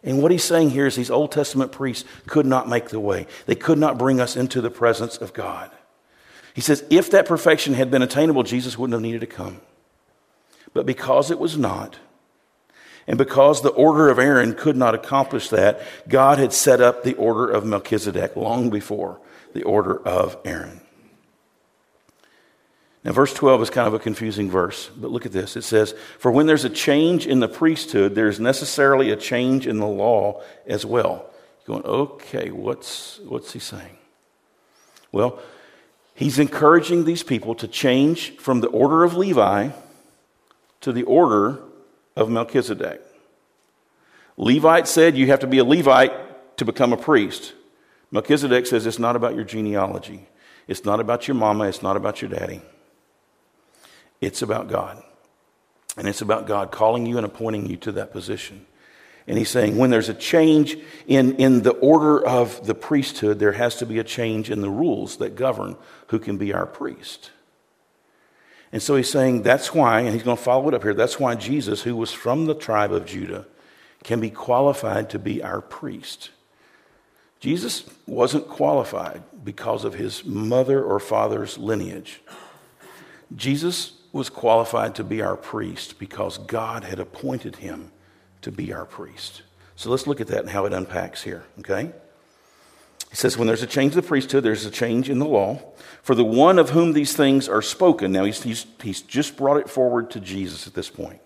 And 0.04 0.22
what 0.22 0.30
he's 0.30 0.44
saying 0.44 0.70
here 0.70 0.86
is 0.86 0.96
these 0.96 1.10
Old 1.10 1.32
Testament 1.32 1.72
priests 1.72 2.04
could 2.26 2.44
not 2.44 2.68
make 2.68 2.90
the 2.90 3.00
way. 3.00 3.26
They 3.46 3.54
could 3.54 3.78
not 3.78 3.98
bring 3.98 4.20
us 4.20 4.36
into 4.36 4.60
the 4.60 4.70
presence 4.70 5.16
of 5.16 5.32
God. 5.32 5.70
He 6.52 6.60
says, 6.60 6.84
if 6.90 7.10
that 7.10 7.26
perfection 7.26 7.74
had 7.74 7.90
been 7.90 8.02
attainable, 8.02 8.42
Jesus 8.42 8.78
wouldn't 8.78 8.92
have 8.92 9.02
needed 9.02 9.22
to 9.22 9.26
come. 9.26 9.60
But 10.74 10.86
because 10.86 11.30
it 11.30 11.38
was 11.38 11.56
not, 11.56 11.98
and 13.06 13.18
because 13.18 13.62
the 13.62 13.70
order 13.70 14.08
of 14.08 14.18
Aaron 14.18 14.54
could 14.54 14.76
not 14.76 14.94
accomplish 14.94 15.48
that, 15.48 15.80
God 16.08 16.38
had 16.38 16.52
set 16.52 16.80
up 16.80 17.02
the 17.02 17.14
order 17.14 17.50
of 17.50 17.64
Melchizedek 17.64 18.36
long 18.36 18.70
before 18.70 19.20
the 19.52 19.62
order 19.62 20.00
of 20.06 20.36
Aaron. 20.44 20.80
Now, 23.04 23.12
verse 23.12 23.34
12 23.34 23.62
is 23.62 23.70
kind 23.70 23.86
of 23.86 23.92
a 23.92 23.98
confusing 23.98 24.50
verse, 24.50 24.88
but 24.96 25.10
look 25.10 25.26
at 25.26 25.32
this. 25.32 25.56
It 25.56 25.62
says, 25.62 25.94
For 26.18 26.30
when 26.30 26.46
there's 26.46 26.64
a 26.64 26.70
change 26.70 27.26
in 27.26 27.40
the 27.40 27.48
priesthood, 27.48 28.14
there's 28.14 28.40
necessarily 28.40 29.10
a 29.10 29.16
change 29.16 29.66
in 29.66 29.78
the 29.78 29.86
law 29.86 30.42
as 30.66 30.86
well. 30.86 31.26
You're 31.66 31.80
going, 31.80 31.94
okay, 31.94 32.50
what's, 32.50 33.20
what's 33.26 33.52
he 33.52 33.58
saying? 33.58 33.98
Well, 35.12 35.38
he's 36.14 36.38
encouraging 36.38 37.04
these 37.04 37.22
people 37.22 37.54
to 37.56 37.68
change 37.68 38.38
from 38.38 38.62
the 38.62 38.68
order 38.68 39.04
of 39.04 39.14
Levi 39.14 39.68
to 40.80 40.92
the 40.92 41.02
order 41.02 41.60
of 42.16 42.30
Melchizedek. 42.30 43.02
Levite 44.38 44.88
said 44.88 45.16
you 45.16 45.26
have 45.26 45.40
to 45.40 45.46
be 45.46 45.58
a 45.58 45.64
Levite 45.64 46.56
to 46.56 46.64
become 46.64 46.92
a 46.92 46.96
priest. 46.96 47.52
Melchizedek 48.10 48.66
says 48.66 48.86
it's 48.86 48.98
not 48.98 49.14
about 49.14 49.34
your 49.34 49.44
genealogy, 49.44 50.26
it's 50.66 50.84
not 50.86 51.00
about 51.00 51.28
your 51.28 51.34
mama, 51.34 51.64
it's 51.64 51.82
not 51.82 51.96
about 51.96 52.22
your 52.22 52.30
daddy. 52.30 52.62
It's 54.24 54.42
about 54.42 54.68
God. 54.68 55.02
And 55.96 56.08
it's 56.08 56.22
about 56.22 56.46
God 56.46 56.72
calling 56.72 57.06
you 57.06 57.16
and 57.16 57.26
appointing 57.26 57.66
you 57.66 57.76
to 57.78 57.92
that 57.92 58.12
position. 58.12 58.66
And 59.26 59.38
he's 59.38 59.48
saying 59.48 59.78
when 59.78 59.90
there's 59.90 60.08
a 60.08 60.14
change 60.14 60.76
in, 61.06 61.36
in 61.36 61.62
the 61.62 61.72
order 61.72 62.24
of 62.26 62.66
the 62.66 62.74
priesthood, 62.74 63.38
there 63.38 63.52
has 63.52 63.76
to 63.76 63.86
be 63.86 63.98
a 63.98 64.04
change 64.04 64.50
in 64.50 64.60
the 64.60 64.70
rules 64.70 65.16
that 65.18 65.34
govern 65.34 65.76
who 66.08 66.18
can 66.18 66.36
be 66.36 66.52
our 66.52 66.66
priest. 66.66 67.30
And 68.70 68.82
so 68.82 68.96
he's 68.96 69.10
saying 69.10 69.42
that's 69.42 69.72
why, 69.72 70.00
and 70.00 70.12
he's 70.12 70.24
going 70.24 70.36
to 70.36 70.42
follow 70.42 70.68
it 70.68 70.74
up 70.74 70.82
here, 70.82 70.94
that's 70.94 71.18
why 71.20 71.36
Jesus, 71.36 71.82
who 71.82 71.96
was 71.96 72.12
from 72.12 72.46
the 72.46 72.54
tribe 72.54 72.92
of 72.92 73.06
Judah, 73.06 73.46
can 74.02 74.20
be 74.20 74.30
qualified 74.30 75.08
to 75.10 75.18
be 75.18 75.42
our 75.42 75.62
priest. 75.62 76.30
Jesus 77.40 77.84
wasn't 78.06 78.48
qualified 78.48 79.22
because 79.42 79.84
of 79.84 79.94
his 79.94 80.24
mother 80.24 80.82
or 80.82 80.98
father's 80.98 81.56
lineage. 81.56 82.20
Jesus 83.34 83.93
was 84.14 84.30
qualified 84.30 84.94
to 84.94 85.02
be 85.02 85.20
our 85.20 85.36
priest 85.36 85.98
because 85.98 86.38
God 86.38 86.84
had 86.84 87.00
appointed 87.00 87.56
him 87.56 87.90
to 88.42 88.52
be 88.52 88.72
our 88.72 88.84
priest. 88.84 89.42
So 89.74 89.90
let's 89.90 90.06
look 90.06 90.20
at 90.20 90.28
that 90.28 90.38
and 90.38 90.50
how 90.50 90.66
it 90.66 90.72
unpacks 90.72 91.24
here, 91.24 91.42
okay? 91.58 91.90
He 93.10 93.16
says, 93.16 93.36
when 93.36 93.48
there's 93.48 93.64
a 93.64 93.66
change 93.66 93.94
in 93.94 94.00
the 94.00 94.06
priesthood, 94.06 94.44
there's 94.44 94.64
a 94.64 94.70
change 94.70 95.10
in 95.10 95.18
the 95.18 95.26
law. 95.26 95.60
For 96.02 96.14
the 96.14 96.24
one 96.24 96.60
of 96.60 96.70
whom 96.70 96.92
these 96.92 97.12
things 97.12 97.48
are 97.48 97.60
spoken, 97.60 98.12
now 98.12 98.22
he's, 98.22 98.40
he's, 98.40 98.66
he's 98.82 99.02
just 99.02 99.36
brought 99.36 99.56
it 99.56 99.68
forward 99.68 100.12
to 100.12 100.20
Jesus 100.20 100.68
at 100.68 100.74
this 100.74 100.88
point. 100.88 101.20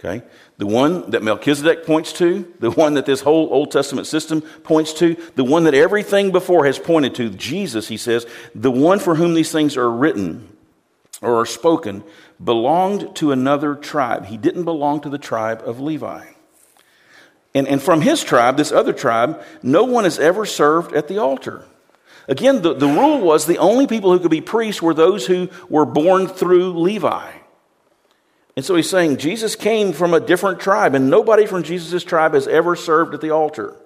Okay? 0.00 0.24
The 0.56 0.66
one 0.66 1.10
that 1.10 1.22
Melchizedek 1.22 1.84
points 1.84 2.14
to, 2.14 2.50
the 2.58 2.70
one 2.70 2.94
that 2.94 3.04
this 3.04 3.20
whole 3.20 3.52
Old 3.52 3.70
Testament 3.70 4.06
system 4.06 4.40
points 4.40 4.94
to, 4.94 5.14
the 5.34 5.44
one 5.44 5.64
that 5.64 5.74
everything 5.74 6.32
before 6.32 6.64
has 6.64 6.78
pointed 6.78 7.14
to, 7.16 7.28
Jesus, 7.28 7.88
he 7.88 7.98
says, 7.98 8.26
the 8.54 8.70
one 8.70 8.98
for 8.98 9.14
whom 9.14 9.34
these 9.34 9.52
things 9.52 9.76
are 9.76 9.90
written 9.90 10.53
or 11.22 11.40
are 11.40 11.46
spoken 11.46 12.04
belonged 12.42 13.14
to 13.16 13.32
another 13.32 13.74
tribe. 13.74 14.26
He 14.26 14.36
didn't 14.36 14.64
belong 14.64 15.00
to 15.02 15.08
the 15.08 15.18
tribe 15.18 15.62
of 15.64 15.80
Levi. 15.80 16.26
And, 17.54 17.68
and 17.68 17.80
from 17.80 18.00
his 18.00 18.22
tribe, 18.24 18.56
this 18.56 18.72
other 18.72 18.92
tribe, 18.92 19.42
no 19.62 19.84
one 19.84 20.04
has 20.04 20.18
ever 20.18 20.44
served 20.44 20.92
at 20.92 21.08
the 21.08 21.18
altar. 21.18 21.64
Again, 22.26 22.62
the, 22.62 22.74
the 22.74 22.88
rule 22.88 23.20
was 23.20 23.46
the 23.46 23.58
only 23.58 23.86
people 23.86 24.12
who 24.12 24.18
could 24.18 24.30
be 24.30 24.40
priests 24.40 24.82
were 24.82 24.94
those 24.94 25.26
who 25.26 25.48
were 25.68 25.84
born 25.84 26.26
through 26.26 26.78
Levi. 26.78 27.30
And 28.56 28.64
so 28.64 28.76
he's 28.76 28.88
saying 28.88 29.18
Jesus 29.18 29.56
came 29.56 29.92
from 29.92 30.14
a 30.14 30.20
different 30.20 30.60
tribe, 30.60 30.94
and 30.94 31.10
nobody 31.10 31.46
from 31.46 31.62
Jesus' 31.62 32.04
tribe 32.04 32.34
has 32.34 32.48
ever 32.48 32.76
served 32.76 33.14
at 33.14 33.20
the 33.20 33.30
altar. 33.30 33.76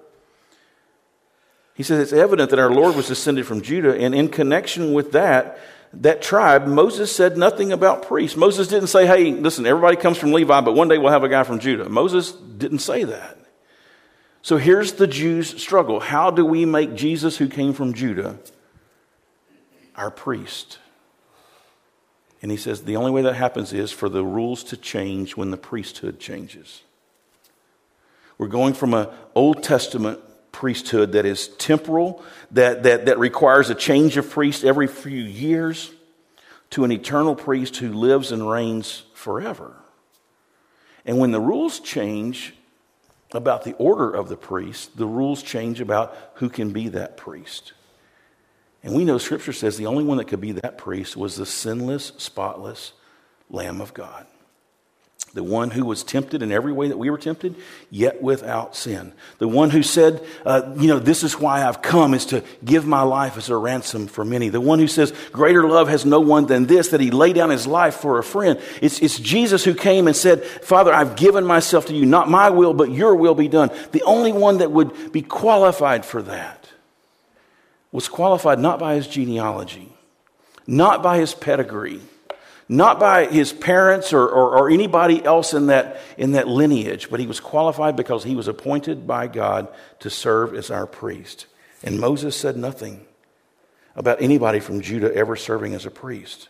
He 1.75 1.83
says 1.83 1.99
it's 1.99 2.13
evident 2.13 2.49
that 2.49 2.59
our 2.59 2.71
Lord 2.71 2.95
was 2.95 3.07
descended 3.07 3.45
from 3.45 3.61
Judah, 3.61 3.95
and 3.95 4.13
in 4.13 4.29
connection 4.29 4.93
with 4.93 5.11
that, 5.13 5.59
that 5.93 6.21
tribe, 6.21 6.67
Moses 6.67 7.15
said 7.15 7.37
nothing 7.37 7.71
about 7.71 8.07
priests. 8.07 8.37
Moses 8.37 8.67
didn't 8.67 8.87
say, 8.87 9.07
hey, 9.07 9.31
listen, 9.31 9.65
everybody 9.65 9.97
comes 9.97 10.17
from 10.17 10.33
Levi, 10.33 10.61
but 10.61 10.73
one 10.73 10.87
day 10.87 10.97
we'll 10.97 11.11
have 11.11 11.23
a 11.23 11.29
guy 11.29 11.43
from 11.43 11.59
Judah. 11.59 11.89
Moses 11.89 12.31
didn't 12.31 12.79
say 12.79 13.03
that. 13.03 13.37
So 14.41 14.57
here's 14.57 14.93
the 14.93 15.07
Jews' 15.07 15.61
struggle. 15.61 15.99
How 15.99 16.31
do 16.31 16.45
we 16.45 16.65
make 16.65 16.95
Jesus, 16.95 17.37
who 17.37 17.47
came 17.47 17.73
from 17.73 17.93
Judah, 17.93 18.37
our 19.95 20.11
priest? 20.11 20.79
And 22.41 22.51
he 22.51 22.57
says 22.57 22.83
the 22.83 22.95
only 22.95 23.11
way 23.11 23.23
that 23.23 23.35
happens 23.35 23.73
is 23.73 23.91
for 23.91 24.07
the 24.07 24.23
rules 24.23 24.63
to 24.65 24.77
change 24.77 25.35
when 25.35 25.51
the 25.51 25.57
priesthood 25.57 26.19
changes. 26.19 26.83
We're 28.37 28.47
going 28.47 28.73
from 28.73 28.93
an 28.93 29.09
Old 29.35 29.63
Testament 29.63 30.21
priesthood 30.59 31.13
that 31.13 31.25
is 31.25 31.47
temporal, 31.47 32.21
that, 32.51 32.83
that, 32.83 33.05
that 33.05 33.17
requires 33.17 33.69
a 33.69 33.75
change 33.75 34.17
of 34.17 34.29
priest 34.29 34.65
every 34.65 34.87
few 34.87 35.21
years, 35.21 35.89
to 36.71 36.83
an 36.83 36.91
eternal 36.91 37.33
priest 37.33 37.77
who 37.77 37.93
lives 37.93 38.33
and 38.33 38.47
reigns 38.47 39.03
forever. 39.13 39.73
And 41.05 41.17
when 41.17 41.31
the 41.31 41.39
rules 41.39 41.79
change 41.79 42.53
about 43.31 43.63
the 43.63 43.73
order 43.75 44.11
of 44.11 44.27
the 44.27 44.35
priest, 44.35 44.97
the 44.97 45.05
rules 45.05 45.41
change 45.41 45.79
about 45.79 46.13
who 46.35 46.49
can 46.49 46.71
be 46.71 46.89
that 46.89 47.15
priest. 47.15 47.71
And 48.83 48.93
we 48.93 49.05
know 49.05 49.17
Scripture 49.17 49.53
says 49.53 49.77
the 49.77 49.85
only 49.85 50.03
one 50.03 50.17
that 50.17 50.27
could 50.27 50.41
be 50.41 50.51
that 50.51 50.77
priest 50.77 51.15
was 51.15 51.37
the 51.37 51.45
sinless, 51.45 52.11
spotless 52.17 52.91
Lamb 53.49 53.79
of 53.79 53.93
God 53.93 54.27
the 55.33 55.43
one 55.43 55.69
who 55.69 55.85
was 55.85 56.03
tempted 56.03 56.41
in 56.41 56.51
every 56.51 56.73
way 56.73 56.87
that 56.87 56.97
we 56.97 57.09
were 57.09 57.17
tempted, 57.17 57.55
yet 57.91 58.21
without 58.21 58.75
sin. 58.75 59.13
The 59.37 59.47
one 59.47 59.69
who 59.69 59.83
said, 59.83 60.25
uh, 60.45 60.73
You 60.77 60.87
know, 60.87 60.99
this 60.99 61.23
is 61.23 61.39
why 61.39 61.65
I've 61.67 61.81
come, 61.81 62.13
is 62.13 62.25
to 62.27 62.43
give 62.65 62.85
my 62.85 63.01
life 63.03 63.37
as 63.37 63.49
a 63.49 63.55
ransom 63.55 64.07
for 64.07 64.25
many. 64.25 64.49
The 64.49 64.61
one 64.61 64.79
who 64.79 64.87
says, 64.87 65.13
Greater 65.31 65.67
love 65.67 65.87
has 65.87 66.05
no 66.05 66.19
one 66.19 66.47
than 66.47 66.65
this, 66.65 66.89
that 66.89 67.01
he 67.01 67.11
lay 67.11 67.33
down 67.33 67.51
his 67.51 67.67
life 67.67 67.95
for 67.95 68.17
a 68.17 68.23
friend. 68.23 68.59
It's, 68.81 68.99
it's 69.01 69.19
Jesus 69.19 69.63
who 69.63 69.75
came 69.75 70.07
and 70.07 70.15
said, 70.15 70.43
Father, 70.43 70.93
I've 70.93 71.15
given 71.15 71.45
myself 71.45 71.85
to 71.87 71.93
you. 71.93 72.05
Not 72.05 72.29
my 72.29 72.49
will, 72.49 72.73
but 72.73 72.91
your 72.91 73.15
will 73.15 73.35
be 73.35 73.47
done. 73.47 73.69
The 73.91 74.03
only 74.03 74.31
one 74.31 74.57
that 74.59 74.71
would 74.71 75.11
be 75.11 75.21
qualified 75.21 76.05
for 76.05 76.21
that 76.23 76.69
was 77.91 78.07
qualified 78.07 78.59
not 78.59 78.79
by 78.79 78.95
his 78.95 79.07
genealogy, 79.07 79.95
not 80.65 81.01
by 81.03 81.17
his 81.17 81.33
pedigree 81.33 82.01
not 82.71 82.99
by 82.99 83.25
his 83.25 83.51
parents 83.51 84.13
or, 84.13 84.21
or, 84.21 84.59
or, 84.59 84.69
anybody 84.69 85.25
else 85.25 85.55
in 85.55 85.65
that, 85.67 85.99
in 86.17 86.33
that 86.33 86.47
lineage, 86.47 87.09
but 87.09 87.19
he 87.19 87.25
was 87.25 87.39
qualified 87.39 87.95
because 87.95 88.23
he 88.23 88.35
was 88.35 88.47
appointed 88.47 89.07
by 89.07 89.25
God 89.25 89.67
to 90.01 90.09
serve 90.11 90.53
as 90.53 90.69
our 90.69 90.85
priest. 90.85 91.47
And 91.83 91.99
Moses 91.99 92.35
said 92.35 92.57
nothing 92.57 93.07
about 93.95 94.21
anybody 94.21 94.59
from 94.59 94.81
Judah 94.81 95.13
ever 95.15 95.35
serving 95.35 95.73
as 95.73 95.87
a 95.87 95.91
priest. 95.91 96.47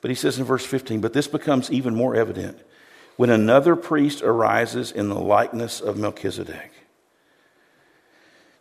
But 0.00 0.12
he 0.12 0.14
says 0.14 0.38
in 0.38 0.44
verse 0.44 0.64
15, 0.64 1.00
but 1.00 1.12
this 1.12 1.26
becomes 1.26 1.72
even 1.72 1.94
more 1.94 2.14
evident 2.14 2.60
when 3.16 3.28
another 3.28 3.74
priest 3.74 4.22
arises 4.22 4.92
in 4.92 5.08
the 5.08 5.18
likeness 5.18 5.80
of 5.80 5.98
Melchizedek. 5.98 6.70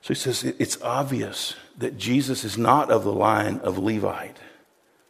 So 0.01 0.15
he 0.15 0.19
says 0.19 0.43
it's 0.43 0.81
obvious 0.81 1.55
that 1.77 1.97
Jesus 1.97 2.43
is 2.43 2.57
not 2.57 2.89
of 2.89 3.03
the 3.03 3.13
line 3.13 3.59
of 3.59 3.77
Levite 3.77 4.37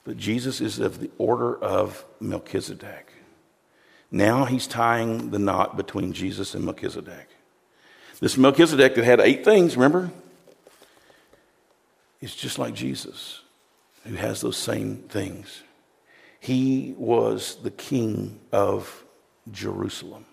but 0.03 0.17
Jesus 0.17 0.61
is 0.61 0.79
of 0.79 0.99
the 0.99 1.11
order 1.17 1.55
of 1.55 2.05
Melchizedek. 2.19 3.13
Now 4.09 4.45
he's 4.45 4.67
tying 4.67 5.31
the 5.31 5.39
knot 5.39 5.77
between 5.77 6.13
Jesus 6.13 6.53
and 6.55 6.65
Melchizedek. 6.65 7.29
This 8.19 8.37
Melchizedek 8.37 8.95
that 8.95 9.05
had 9.05 9.19
eight 9.19 9.45
things, 9.45 9.75
remember? 9.75 10.11
It's 12.19 12.35
just 12.35 12.59
like 12.59 12.73
Jesus, 12.73 13.41
who 14.05 14.15
has 14.15 14.41
those 14.41 14.57
same 14.57 14.97
things. 14.97 15.63
He 16.39 16.93
was 16.97 17.57
the 17.63 17.71
king 17.71 18.39
of 18.51 19.03
Jerusalem. 19.51 20.25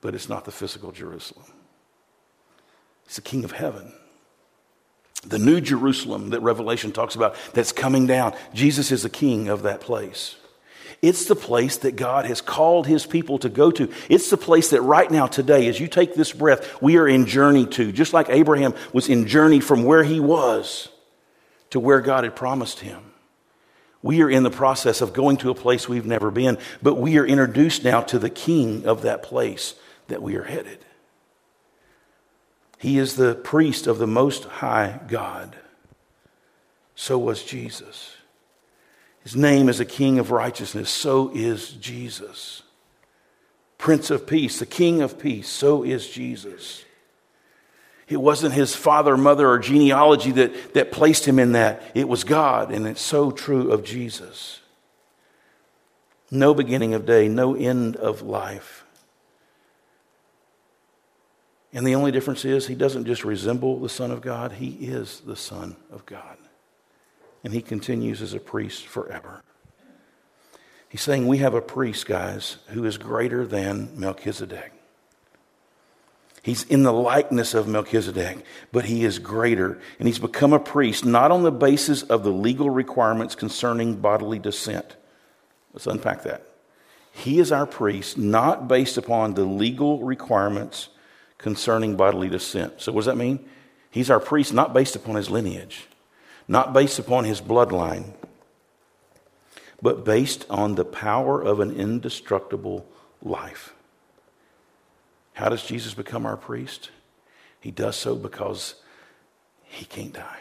But 0.00 0.14
it's 0.14 0.28
not 0.28 0.44
the 0.44 0.52
physical 0.52 0.92
Jerusalem, 0.92 1.46
it's 3.06 3.16
the 3.16 3.22
king 3.22 3.44
of 3.44 3.52
heaven 3.52 3.92
the 5.26 5.38
new 5.38 5.60
Jerusalem 5.60 6.30
that 6.30 6.40
Revelation 6.40 6.92
talks 6.92 7.14
about 7.14 7.36
that's 7.52 7.72
coming 7.72 8.06
down. 8.06 8.34
Jesus 8.54 8.92
is 8.92 9.02
the 9.02 9.10
king 9.10 9.48
of 9.48 9.62
that 9.62 9.80
place. 9.80 10.36
It's 11.00 11.26
the 11.26 11.36
place 11.36 11.76
that 11.78 11.96
God 11.96 12.24
has 12.24 12.40
called 12.40 12.86
his 12.86 13.06
people 13.06 13.38
to 13.40 13.48
go 13.48 13.70
to. 13.70 13.88
It's 14.08 14.30
the 14.30 14.36
place 14.36 14.70
that 14.70 14.82
right 14.82 15.08
now, 15.08 15.26
today, 15.26 15.68
as 15.68 15.78
you 15.78 15.86
take 15.86 16.14
this 16.14 16.32
breath, 16.32 16.82
we 16.82 16.96
are 16.96 17.06
in 17.06 17.26
journey 17.26 17.66
to, 17.66 17.92
just 17.92 18.12
like 18.12 18.28
Abraham 18.30 18.74
was 18.92 19.08
in 19.08 19.28
journey 19.28 19.60
from 19.60 19.84
where 19.84 20.02
he 20.02 20.18
was 20.18 20.88
to 21.70 21.78
where 21.78 22.00
God 22.00 22.24
had 22.24 22.34
promised 22.34 22.80
him. 22.80 23.12
We 24.02 24.22
are 24.22 24.30
in 24.30 24.42
the 24.42 24.50
process 24.50 25.00
of 25.00 25.12
going 25.12 25.36
to 25.38 25.50
a 25.50 25.54
place 25.54 25.88
we've 25.88 26.06
never 26.06 26.30
been, 26.30 26.58
but 26.82 26.94
we 26.94 27.18
are 27.18 27.26
introduced 27.26 27.84
now 27.84 28.00
to 28.02 28.18
the 28.18 28.30
king 28.30 28.86
of 28.86 29.02
that 29.02 29.22
place 29.22 29.74
that 30.08 30.22
we 30.22 30.36
are 30.36 30.44
headed. 30.44 30.84
He 32.78 32.98
is 32.98 33.16
the 33.16 33.34
priest 33.34 33.86
of 33.86 33.98
the 33.98 34.06
Most 34.06 34.44
High 34.44 35.00
God. 35.08 35.56
So 36.94 37.18
was 37.18 37.42
Jesus. 37.42 38.14
His 39.22 39.36
name 39.36 39.68
is 39.68 39.80
a 39.80 39.84
King 39.84 40.18
of 40.18 40.30
righteousness. 40.30 40.88
So 40.88 41.30
is 41.34 41.70
Jesus. 41.72 42.62
Prince 43.76 44.10
of 44.10 44.26
Peace, 44.26 44.58
the 44.58 44.66
King 44.66 45.02
of 45.02 45.18
Peace. 45.18 45.48
So 45.48 45.82
is 45.82 46.08
Jesus. 46.08 46.84
It 48.08 48.20
wasn't 48.20 48.54
his 48.54 48.74
father, 48.74 49.16
mother, 49.16 49.48
or 49.48 49.58
genealogy 49.58 50.30
that, 50.32 50.74
that 50.74 50.92
placed 50.92 51.26
him 51.26 51.38
in 51.38 51.52
that. 51.52 51.82
It 51.94 52.08
was 52.08 52.24
God, 52.24 52.72
and 52.72 52.86
it's 52.86 53.02
so 53.02 53.30
true 53.30 53.70
of 53.70 53.84
Jesus. 53.84 54.60
No 56.30 56.54
beginning 56.54 56.94
of 56.94 57.06
day, 57.06 57.28
no 57.28 57.54
end 57.54 57.96
of 57.96 58.22
life. 58.22 58.84
And 61.72 61.86
the 61.86 61.94
only 61.94 62.12
difference 62.12 62.44
is 62.44 62.66
he 62.66 62.74
doesn't 62.74 63.04
just 63.04 63.24
resemble 63.24 63.78
the 63.78 63.88
Son 63.88 64.10
of 64.10 64.20
God, 64.20 64.52
he 64.52 64.70
is 64.80 65.20
the 65.20 65.36
Son 65.36 65.76
of 65.90 66.06
God. 66.06 66.38
And 67.44 67.52
he 67.52 67.60
continues 67.60 68.22
as 68.22 68.34
a 68.34 68.40
priest 68.40 68.86
forever. 68.86 69.42
He's 70.88 71.02
saying 71.02 71.26
we 71.26 71.38
have 71.38 71.54
a 71.54 71.60
priest, 71.60 72.06
guys, 72.06 72.56
who 72.68 72.84
is 72.84 72.96
greater 72.96 73.46
than 73.46 73.90
Melchizedek. 73.94 74.72
He's 76.42 76.64
in 76.64 76.82
the 76.82 76.92
likeness 76.92 77.52
of 77.52 77.68
Melchizedek, 77.68 78.42
but 78.72 78.86
he 78.86 79.04
is 79.04 79.18
greater. 79.18 79.78
And 79.98 80.08
he's 80.08 80.18
become 80.18 80.54
a 80.54 80.58
priest 80.58 81.04
not 81.04 81.30
on 81.30 81.42
the 81.42 81.52
basis 81.52 82.02
of 82.04 82.22
the 82.22 82.32
legal 82.32 82.70
requirements 82.70 83.34
concerning 83.34 83.96
bodily 83.96 84.38
descent. 84.38 84.96
Let's 85.74 85.86
unpack 85.86 86.22
that. 86.22 86.46
He 87.12 87.38
is 87.38 87.52
our 87.52 87.66
priest 87.66 88.16
not 88.16 88.66
based 88.66 88.96
upon 88.96 89.34
the 89.34 89.44
legal 89.44 90.02
requirements 90.02 90.88
concerning 91.38 91.96
bodily 91.96 92.28
descent. 92.28 92.74
So, 92.80 92.92
what 92.92 93.00
does 93.00 93.06
that 93.06 93.16
mean? 93.16 93.48
He's 93.90 94.10
our 94.10 94.20
priest 94.20 94.52
not 94.52 94.74
based 94.74 94.96
upon 94.96 95.14
his 95.14 95.30
lineage, 95.30 95.86
not 96.46 96.72
based 96.72 96.98
upon 96.98 97.24
his 97.24 97.40
bloodline, 97.40 98.12
but 99.80 100.04
based 100.04 100.44
on 100.50 100.74
the 100.74 100.84
power 100.84 101.40
of 101.40 101.60
an 101.60 101.74
indestructible 101.74 102.84
life. 103.22 103.74
How 105.34 105.48
does 105.48 105.64
Jesus 105.64 105.94
become 105.94 106.26
our 106.26 106.36
priest? 106.36 106.90
He 107.60 107.70
does 107.70 107.96
so 107.96 108.16
because 108.16 108.74
he 109.62 109.84
can't 109.84 110.12
die. 110.12 110.40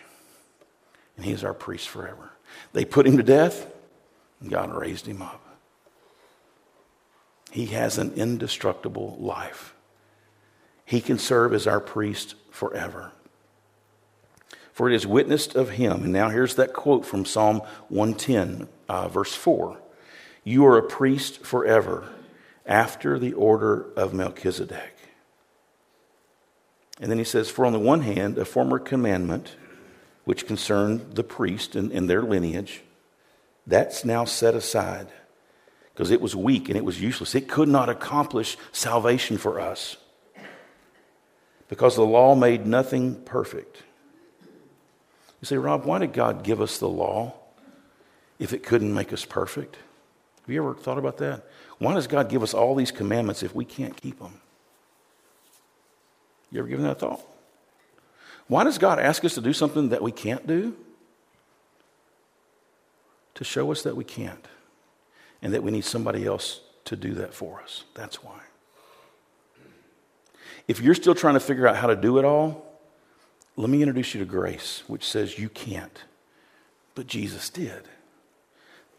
And 1.15 1.25
he 1.25 1.31
is 1.31 1.43
our 1.43 1.53
priest 1.53 1.87
forever. 1.87 2.31
They 2.73 2.85
put 2.85 3.05
him 3.05 3.17
to 3.17 3.23
death, 3.23 3.67
and 4.41 4.49
God 4.49 4.73
raised 4.73 5.05
him 5.05 5.21
up. 5.21 5.43
He 7.51 7.67
has 7.67 7.97
an 7.97 8.13
indestructible 8.13 9.17
life 9.19 9.73
he 10.87 11.01
can 11.01 11.19
serve 11.19 11.53
as 11.53 11.67
our 11.67 11.81
priest 11.81 12.35
forever. 12.49 13.11
For 14.71 14.89
it 14.89 14.95
is 14.95 15.05
witnessed 15.05 15.53
of 15.53 15.71
him. 15.71 16.05
And 16.05 16.13
now 16.13 16.29
here's 16.29 16.55
that 16.55 16.71
quote 16.71 17.05
from 17.05 17.25
Psalm 17.25 17.59
110, 17.89 18.69
uh, 18.87 19.09
verse 19.09 19.35
4 19.35 19.77
You 20.45 20.65
are 20.65 20.77
a 20.77 20.87
priest 20.87 21.45
forever, 21.45 22.07
after 22.65 23.19
the 23.19 23.33
order 23.33 23.85
of 23.97 24.13
Melchizedek. 24.13 24.95
And 27.01 27.11
then 27.11 27.17
he 27.17 27.25
says, 27.25 27.49
For 27.49 27.65
on 27.65 27.73
the 27.73 27.79
one 27.79 28.01
hand, 28.01 28.37
a 28.37 28.45
former 28.45 28.79
commandment 28.79 29.57
which 30.23 30.47
concerned 30.47 31.15
the 31.15 31.23
priest 31.23 31.75
and, 31.75 31.91
and 31.91 32.09
their 32.09 32.21
lineage, 32.21 32.81
that's 33.65 34.05
now 34.05 34.23
set 34.23 34.55
aside 34.55 35.09
because 35.93 36.11
it 36.11 36.21
was 36.21 36.33
weak 36.33 36.69
and 36.69 36.77
it 36.77 36.85
was 36.85 37.01
useless. 37.01 37.35
It 37.35 37.49
could 37.49 37.67
not 37.67 37.89
accomplish 37.89 38.57
salvation 38.71 39.37
for 39.37 39.59
us 39.59 39.97
because 41.67 41.95
the 41.95 42.05
law 42.05 42.35
made 42.35 42.65
nothing 42.65 43.15
perfect. 43.23 43.83
You 45.41 45.45
say, 45.45 45.57
Rob, 45.57 45.85
why 45.85 45.99
did 45.99 46.13
God 46.13 46.43
give 46.43 46.61
us 46.61 46.77
the 46.79 46.89
law 46.89 47.33
if 48.39 48.53
it 48.53 48.63
couldn't 48.63 48.93
make 48.93 49.13
us 49.13 49.25
perfect? 49.25 49.75
Have 50.45 50.53
you 50.53 50.61
ever 50.61 50.73
thought 50.73 50.97
about 50.97 51.17
that? 51.17 51.45
Why 51.77 51.93
does 51.93 52.07
God 52.07 52.29
give 52.29 52.41
us 52.41 52.53
all 52.53 52.73
these 52.73 52.91
commandments 52.91 53.43
if 53.43 53.53
we 53.53 53.65
can't 53.65 53.95
keep 53.95 54.19
them? 54.19 54.39
You 56.51 56.59
ever 56.59 56.67
given 56.67 56.85
that 56.85 56.99
thought? 56.99 57.21
Why 58.47 58.63
does 58.63 58.77
God 58.77 58.99
ask 58.99 59.25
us 59.25 59.35
to 59.35 59.41
do 59.41 59.53
something 59.53 59.89
that 59.89 60.01
we 60.01 60.11
can't 60.11 60.47
do? 60.47 60.75
To 63.35 63.43
show 63.43 63.71
us 63.71 63.83
that 63.83 63.95
we 63.95 64.03
can't 64.03 64.47
and 65.41 65.53
that 65.53 65.61
we 65.61 65.71
need 65.71 65.85
somebody 65.85 66.25
else 66.25 66.61
to 66.85 66.95
do 66.95 67.13
that 67.15 67.33
for 67.33 67.61
us. 67.61 67.83
That's 67.93 68.23
why. 68.23 68.39
If 70.67 70.81
you're 70.81 70.95
still 70.95 71.15
trying 71.15 71.35
to 71.35 71.39
figure 71.39 71.67
out 71.67 71.77
how 71.77 71.87
to 71.87 71.95
do 71.95 72.17
it 72.17 72.25
all, 72.25 72.65
let 73.55 73.69
me 73.69 73.81
introduce 73.81 74.13
you 74.13 74.19
to 74.19 74.25
grace, 74.25 74.83
which 74.87 75.03
says 75.03 75.39
you 75.39 75.49
can't, 75.49 76.03
but 76.93 77.07
Jesus 77.07 77.49
did. 77.49 77.83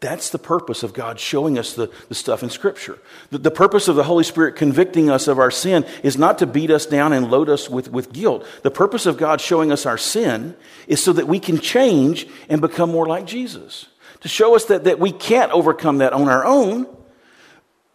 That's 0.01 0.29
the 0.29 0.39
purpose 0.39 0.83
of 0.83 0.93
God 0.93 1.19
showing 1.19 1.57
us 1.57 1.73
the, 1.73 1.91
the 2.07 2.15
stuff 2.15 2.41
in 2.41 2.49
Scripture. 2.49 2.99
The, 3.31 3.37
the, 3.37 3.51
purpose 3.51 3.89
of 3.89 3.97
the 3.97 4.03
Holy 4.03 4.23
Spirit 4.23 4.55
convicting 4.55 5.09
us 5.09 5.27
of 5.27 5.39
our 5.39 5.51
sin 5.51 5.85
is 6.03 6.17
not 6.17 6.37
to 6.37 6.47
beat 6.47 6.71
us 6.71 6.85
down 6.85 7.11
and 7.11 7.29
load 7.29 7.49
us 7.49 7.69
with, 7.69 7.91
with 7.91 8.13
guilt. 8.13 8.45
The 8.63 8.71
purpose 8.71 9.05
of 9.05 9.17
God 9.17 9.41
showing 9.41 9.73
us 9.73 9.85
our 9.85 9.97
sin 9.97 10.55
is 10.87 11.03
so 11.03 11.11
that 11.13 11.27
we 11.27 11.39
can 11.39 11.59
change 11.59 12.27
and 12.47 12.61
become 12.61 12.91
more 12.91 13.07
like 13.07 13.25
Jesus. 13.25 13.87
To 14.21 14.29
show 14.29 14.55
us 14.55 14.65
that, 14.65 14.85
that 14.85 14.99
we 14.99 15.11
can't 15.11 15.51
overcome 15.51 15.97
that 15.97 16.13
on 16.13 16.29
our 16.29 16.45
own, 16.45 16.87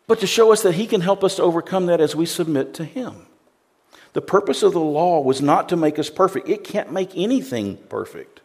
but 0.07 0.21
to 0.21 0.27
show 0.27 0.53
us 0.53 0.63
that 0.63 0.75
He 0.75 0.87
can 0.87 1.01
help 1.01 1.25
us 1.25 1.37
to 1.37 1.43
overcome 1.43 1.87
that 1.87 2.03
as 2.03 2.15
we 2.15 2.27
submit 2.27 2.75
to 2.75 2.85
Him. 2.85 3.27
The 4.15 4.23
purpose 4.23 4.63
of 4.63 4.73
the 4.73 4.81
law 4.81 5.21
was 5.21 5.43
not 5.43 5.69
to 5.69 5.77
make 5.77 5.99
us 5.99 6.09
perfect, 6.09 6.49
it 6.49 6.65
can't 6.65 6.93
make 6.93 7.11
anything 7.15 7.77
perfect, 7.89 8.41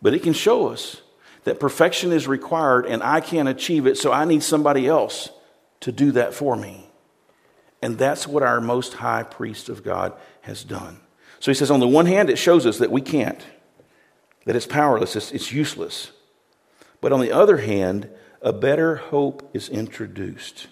but 0.00 0.14
it 0.14 0.22
can 0.22 0.32
show 0.32 0.68
us 0.68 1.02
that 1.42 1.60
perfection 1.60 2.12
is 2.12 2.26
required 2.26 2.86
and 2.86 3.02
I 3.02 3.20
can't 3.20 3.48
achieve 3.48 3.86
it, 3.86 3.98
so 3.98 4.12
I 4.12 4.24
need 4.24 4.42
somebody 4.42 4.86
else 4.86 5.28
to 5.80 5.92
do 5.92 6.12
that 6.12 6.34
for 6.34 6.56
me. 6.56 6.88
And 7.82 7.98
that's 7.98 8.26
what 8.26 8.42
our 8.42 8.60
most 8.60 8.94
high 8.94 9.24
priest 9.24 9.68
of 9.68 9.82
God 9.82 10.14
has 10.42 10.64
done. 10.64 11.00
So 11.40 11.50
he 11.50 11.54
says, 11.54 11.70
on 11.70 11.80
the 11.80 11.88
one 11.88 12.06
hand, 12.06 12.30
it 12.30 12.38
shows 12.38 12.64
us 12.64 12.78
that 12.78 12.90
we 12.90 13.02
can't, 13.02 13.44
that 14.46 14.56
it's 14.56 14.66
powerless, 14.66 15.16
it's, 15.16 15.32
it's 15.32 15.52
useless. 15.52 16.12
But 17.02 17.12
on 17.12 17.20
the 17.20 17.32
other 17.32 17.58
hand, 17.58 18.08
a 18.40 18.52
better 18.52 18.96
hope 18.96 19.50
is 19.52 19.68
introduced. 19.68 20.68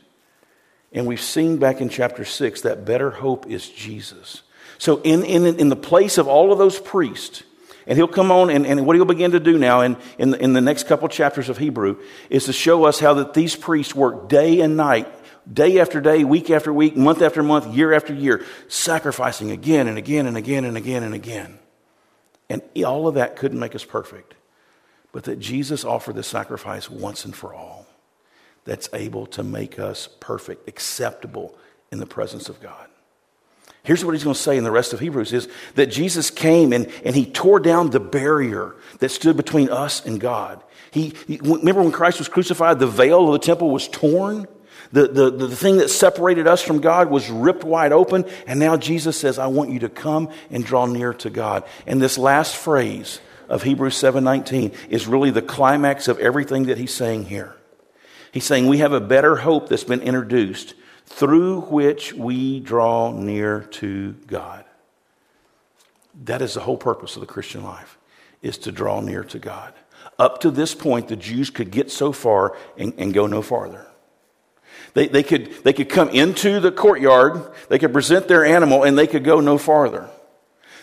And 0.92 1.06
we've 1.06 1.20
seen 1.20 1.56
back 1.56 1.80
in 1.80 1.88
chapter 1.88 2.24
6 2.24 2.62
that 2.62 2.84
better 2.84 3.10
hope 3.10 3.46
is 3.46 3.68
Jesus. 3.68 4.42
So, 4.78 5.00
in, 5.02 5.24
in, 5.24 5.46
in 5.46 5.68
the 5.68 5.76
place 5.76 6.18
of 6.18 6.28
all 6.28 6.52
of 6.52 6.58
those 6.58 6.78
priests, 6.78 7.44
and 7.86 7.96
he'll 7.96 8.08
come 8.08 8.30
on, 8.30 8.50
and, 8.50 8.66
and 8.66 8.86
what 8.86 8.96
he'll 8.96 9.04
begin 9.04 9.32
to 9.32 9.40
do 9.40 9.58
now 9.58 9.80
in, 9.80 9.96
in, 10.18 10.30
the, 10.30 10.42
in 10.42 10.52
the 10.52 10.60
next 10.60 10.86
couple 10.86 11.08
chapters 11.08 11.48
of 11.48 11.58
Hebrew 11.58 11.98
is 12.30 12.44
to 12.46 12.52
show 12.52 12.84
us 12.84 13.00
how 13.00 13.14
that 13.14 13.34
these 13.34 13.56
priests 13.56 13.94
work 13.94 14.28
day 14.28 14.60
and 14.60 14.76
night, 14.76 15.08
day 15.52 15.80
after 15.80 16.00
day, 16.00 16.24
week 16.24 16.50
after 16.50 16.72
week, 16.72 16.96
month 16.96 17.22
after 17.22 17.42
month, 17.42 17.74
year 17.74 17.92
after 17.92 18.12
year, 18.12 18.44
sacrificing 18.68 19.50
again 19.50 19.88
and 19.88 19.98
again 19.98 20.26
and 20.26 20.36
again 20.36 20.64
and 20.64 20.76
again 20.76 21.02
and 21.02 21.14
again. 21.14 21.58
And 22.48 22.62
all 22.84 23.08
of 23.08 23.14
that 23.14 23.36
couldn't 23.36 23.58
make 23.58 23.74
us 23.74 23.84
perfect, 23.84 24.34
but 25.10 25.24
that 25.24 25.40
Jesus 25.40 25.84
offered 25.84 26.16
the 26.16 26.22
sacrifice 26.22 26.90
once 26.90 27.24
and 27.24 27.34
for 27.34 27.54
all 27.54 27.81
that's 28.64 28.88
able 28.92 29.26
to 29.26 29.42
make 29.42 29.78
us 29.78 30.08
perfect, 30.20 30.68
acceptable 30.68 31.56
in 31.90 31.98
the 31.98 32.06
presence 32.06 32.48
of 32.48 32.60
God. 32.60 32.88
Here's 33.84 34.04
what 34.04 34.12
he's 34.12 34.22
going 34.22 34.34
to 34.34 34.40
say 34.40 34.56
in 34.56 34.64
the 34.64 34.70
rest 34.70 34.92
of 34.92 35.00
Hebrews 35.00 35.32
is 35.32 35.48
that 35.74 35.86
Jesus 35.86 36.30
came 36.30 36.72
and, 36.72 36.90
and 37.04 37.16
he 37.16 37.26
tore 37.26 37.58
down 37.58 37.90
the 37.90 37.98
barrier 37.98 38.76
that 39.00 39.08
stood 39.08 39.36
between 39.36 39.70
us 39.70 40.06
and 40.06 40.20
God. 40.20 40.62
He, 40.92 41.14
he 41.26 41.40
remember 41.42 41.82
when 41.82 41.90
Christ 41.90 42.18
was 42.18 42.28
crucified, 42.28 42.78
the 42.78 42.86
veil 42.86 43.26
of 43.26 43.32
the 43.32 43.44
temple 43.44 43.70
was 43.70 43.88
torn? 43.88 44.46
The, 44.92 45.08
the, 45.08 45.30
the 45.30 45.56
thing 45.56 45.78
that 45.78 45.88
separated 45.88 46.46
us 46.46 46.62
from 46.62 46.80
God 46.80 47.10
was 47.10 47.28
ripped 47.30 47.64
wide 47.64 47.92
open. 47.92 48.24
And 48.46 48.60
now 48.60 48.76
Jesus 48.76 49.18
says, 49.18 49.38
I 49.38 49.46
want 49.46 49.70
you 49.70 49.80
to 49.80 49.88
come 49.88 50.28
and 50.50 50.64
draw 50.64 50.86
near 50.86 51.14
to 51.14 51.30
God. 51.30 51.64
And 51.86 52.00
this 52.00 52.18
last 52.18 52.54
phrase 52.54 53.18
of 53.48 53.62
Hebrews 53.62 53.94
7:19 53.94 54.74
is 54.90 55.06
really 55.06 55.30
the 55.30 55.42
climax 55.42 56.08
of 56.08 56.18
everything 56.18 56.64
that 56.64 56.78
he's 56.78 56.94
saying 56.94 57.24
here. 57.24 57.56
He's 58.32 58.44
saying 58.44 58.66
we 58.66 58.78
have 58.78 58.92
a 58.92 59.00
better 59.00 59.36
hope 59.36 59.68
that's 59.68 59.84
been 59.84 60.00
introduced 60.00 60.74
through 61.06 61.60
which 61.60 62.14
we 62.14 62.58
draw 62.60 63.12
near 63.12 63.60
to 63.72 64.14
God. 64.26 64.64
That 66.24 66.42
is 66.42 66.54
the 66.54 66.60
whole 66.60 66.78
purpose 66.78 67.14
of 67.14 67.20
the 67.20 67.26
Christian 67.26 67.62
life, 67.62 67.98
is 68.40 68.58
to 68.58 68.72
draw 68.72 69.00
near 69.00 69.22
to 69.24 69.38
God. 69.38 69.74
Up 70.18 70.40
to 70.40 70.50
this 70.50 70.74
point, 70.74 71.08
the 71.08 71.16
Jews 71.16 71.50
could 71.50 71.70
get 71.70 71.90
so 71.90 72.10
far 72.10 72.56
and, 72.78 72.94
and 72.96 73.12
go 73.12 73.26
no 73.26 73.42
farther. 73.42 73.86
They, 74.94 75.08
they, 75.08 75.22
could, 75.22 75.52
they 75.64 75.72
could 75.72 75.88
come 75.88 76.08
into 76.08 76.58
the 76.58 76.72
courtyard, 76.72 77.52
they 77.68 77.78
could 77.78 77.92
present 77.92 78.28
their 78.28 78.44
animal, 78.44 78.82
and 78.82 78.96
they 78.98 79.06
could 79.06 79.24
go 79.24 79.40
no 79.40 79.58
farther. 79.58 80.08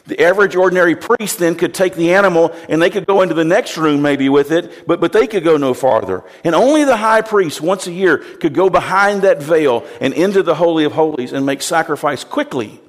The 0.09 0.19
average 0.21 0.55
ordinary 0.55 0.95
priest 0.95 1.37
then 1.37 1.53
could 1.53 1.71
take 1.71 1.93
the 1.93 2.15
animal 2.15 2.51
and 2.67 2.81
they 2.81 2.89
could 2.89 3.05
go 3.05 3.21
into 3.21 3.35
the 3.35 3.45
next 3.45 3.77
room 3.77 4.01
maybe 4.01 4.27
with 4.27 4.51
it, 4.51 4.87
but, 4.87 4.99
but 4.99 5.13
they 5.13 5.27
could 5.27 5.43
go 5.43 5.55
no 5.55 5.75
farther. 5.75 6.23
And 6.43 6.55
only 6.55 6.83
the 6.83 6.97
high 6.97 7.21
priest 7.21 7.61
once 7.61 7.85
a 7.85 7.91
year 7.91 8.17
could 8.17 8.55
go 8.55 8.71
behind 8.71 9.21
that 9.21 9.39
veil 9.39 9.85
and 10.01 10.15
into 10.15 10.41
the 10.41 10.55
Holy 10.55 10.83
of 10.83 10.93
Holies 10.93 11.31
and 11.31 11.45
make 11.45 11.61
sacrifice 11.61 12.23
quickly 12.23 12.81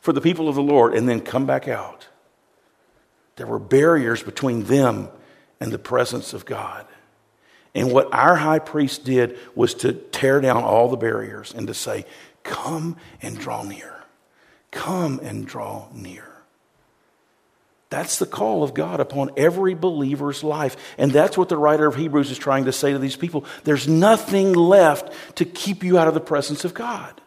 for 0.00 0.14
the 0.14 0.22
people 0.22 0.48
of 0.48 0.54
the 0.54 0.62
Lord 0.62 0.94
and 0.94 1.06
then 1.06 1.20
come 1.20 1.44
back 1.44 1.68
out. 1.68 2.08
There 3.36 3.46
were 3.46 3.58
barriers 3.58 4.22
between 4.22 4.62
them 4.64 5.10
and 5.60 5.70
the 5.70 5.78
presence 5.78 6.32
of 6.32 6.46
God. 6.46 6.86
And 7.74 7.92
what 7.92 8.08
our 8.14 8.36
high 8.36 8.60
priest 8.60 9.04
did 9.04 9.38
was 9.54 9.74
to 9.74 9.92
tear 9.92 10.40
down 10.40 10.62
all 10.62 10.88
the 10.88 10.96
barriers 10.96 11.52
and 11.52 11.66
to 11.66 11.74
say, 11.74 12.06
Come 12.42 12.96
and 13.20 13.38
draw 13.38 13.64
near. 13.64 14.02
Come 14.70 15.20
and 15.22 15.46
draw 15.46 15.88
near. 15.92 16.33
That's 17.94 18.18
the 18.18 18.26
call 18.26 18.64
of 18.64 18.74
God 18.74 18.98
upon 18.98 19.30
every 19.36 19.74
believer's 19.74 20.42
life. 20.42 20.76
And 20.98 21.12
that's 21.12 21.38
what 21.38 21.48
the 21.48 21.56
writer 21.56 21.86
of 21.86 21.94
Hebrews 21.94 22.28
is 22.32 22.38
trying 22.38 22.64
to 22.64 22.72
say 22.72 22.90
to 22.90 22.98
these 22.98 23.14
people. 23.14 23.44
There's 23.62 23.86
nothing 23.86 24.52
left 24.52 25.12
to 25.36 25.44
keep 25.44 25.84
you 25.84 25.96
out 25.96 26.08
of 26.08 26.14
the 26.14 26.20
presence 26.20 26.64
of 26.64 26.74
God. 26.74 27.20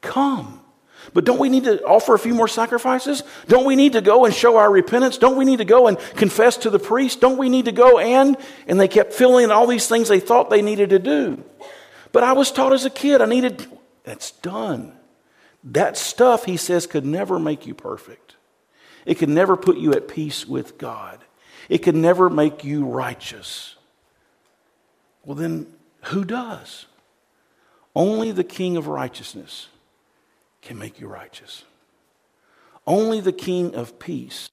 Come. 0.00 0.60
But 1.14 1.24
don't 1.24 1.38
we 1.38 1.48
need 1.48 1.62
to 1.62 1.80
offer 1.84 2.14
a 2.14 2.18
few 2.18 2.34
more 2.34 2.48
sacrifices? 2.48 3.22
Don't 3.46 3.66
we 3.66 3.76
need 3.76 3.92
to 3.92 4.00
go 4.00 4.24
and 4.24 4.34
show 4.34 4.56
our 4.56 4.68
repentance? 4.68 5.16
Don't 5.16 5.36
we 5.36 5.44
need 5.44 5.58
to 5.58 5.64
go 5.64 5.86
and 5.86 5.96
confess 6.16 6.56
to 6.56 6.70
the 6.70 6.80
priest? 6.80 7.20
Don't 7.20 7.38
we 7.38 7.48
need 7.48 7.66
to 7.66 7.72
go 7.72 8.00
and? 8.00 8.36
And 8.66 8.80
they 8.80 8.88
kept 8.88 9.12
filling 9.12 9.44
in 9.44 9.52
all 9.52 9.68
these 9.68 9.86
things 9.86 10.08
they 10.08 10.18
thought 10.18 10.50
they 10.50 10.60
needed 10.60 10.90
to 10.90 10.98
do. 10.98 11.44
But 12.10 12.24
I 12.24 12.32
was 12.32 12.50
taught 12.50 12.72
as 12.72 12.84
a 12.84 12.90
kid 12.90 13.20
I 13.20 13.26
needed, 13.26 13.64
that's 14.02 14.32
done. 14.32 14.92
That 15.62 15.96
stuff, 15.96 16.46
he 16.46 16.56
says, 16.56 16.88
could 16.88 17.06
never 17.06 17.38
make 17.38 17.64
you 17.64 17.74
perfect. 17.74 18.27
It 19.08 19.16
can 19.16 19.32
never 19.32 19.56
put 19.56 19.78
you 19.78 19.94
at 19.94 20.06
peace 20.06 20.46
with 20.46 20.76
God. 20.76 21.18
It 21.70 21.78
can 21.78 22.02
never 22.02 22.28
make 22.28 22.62
you 22.62 22.84
righteous. 22.84 23.74
Well, 25.24 25.34
then, 25.34 25.66
who 26.02 26.26
does? 26.26 26.84
Only 27.96 28.32
the 28.32 28.44
King 28.44 28.76
of 28.76 28.86
righteousness 28.86 29.68
can 30.60 30.78
make 30.78 31.00
you 31.00 31.08
righteous. 31.08 31.64
Only 32.86 33.20
the 33.20 33.32
King 33.32 33.74
of 33.74 33.98
peace 33.98 34.50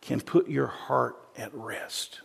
can 0.00 0.20
put 0.20 0.48
your 0.48 0.68
heart 0.68 1.16
at 1.36 1.52
rest. 1.52 2.20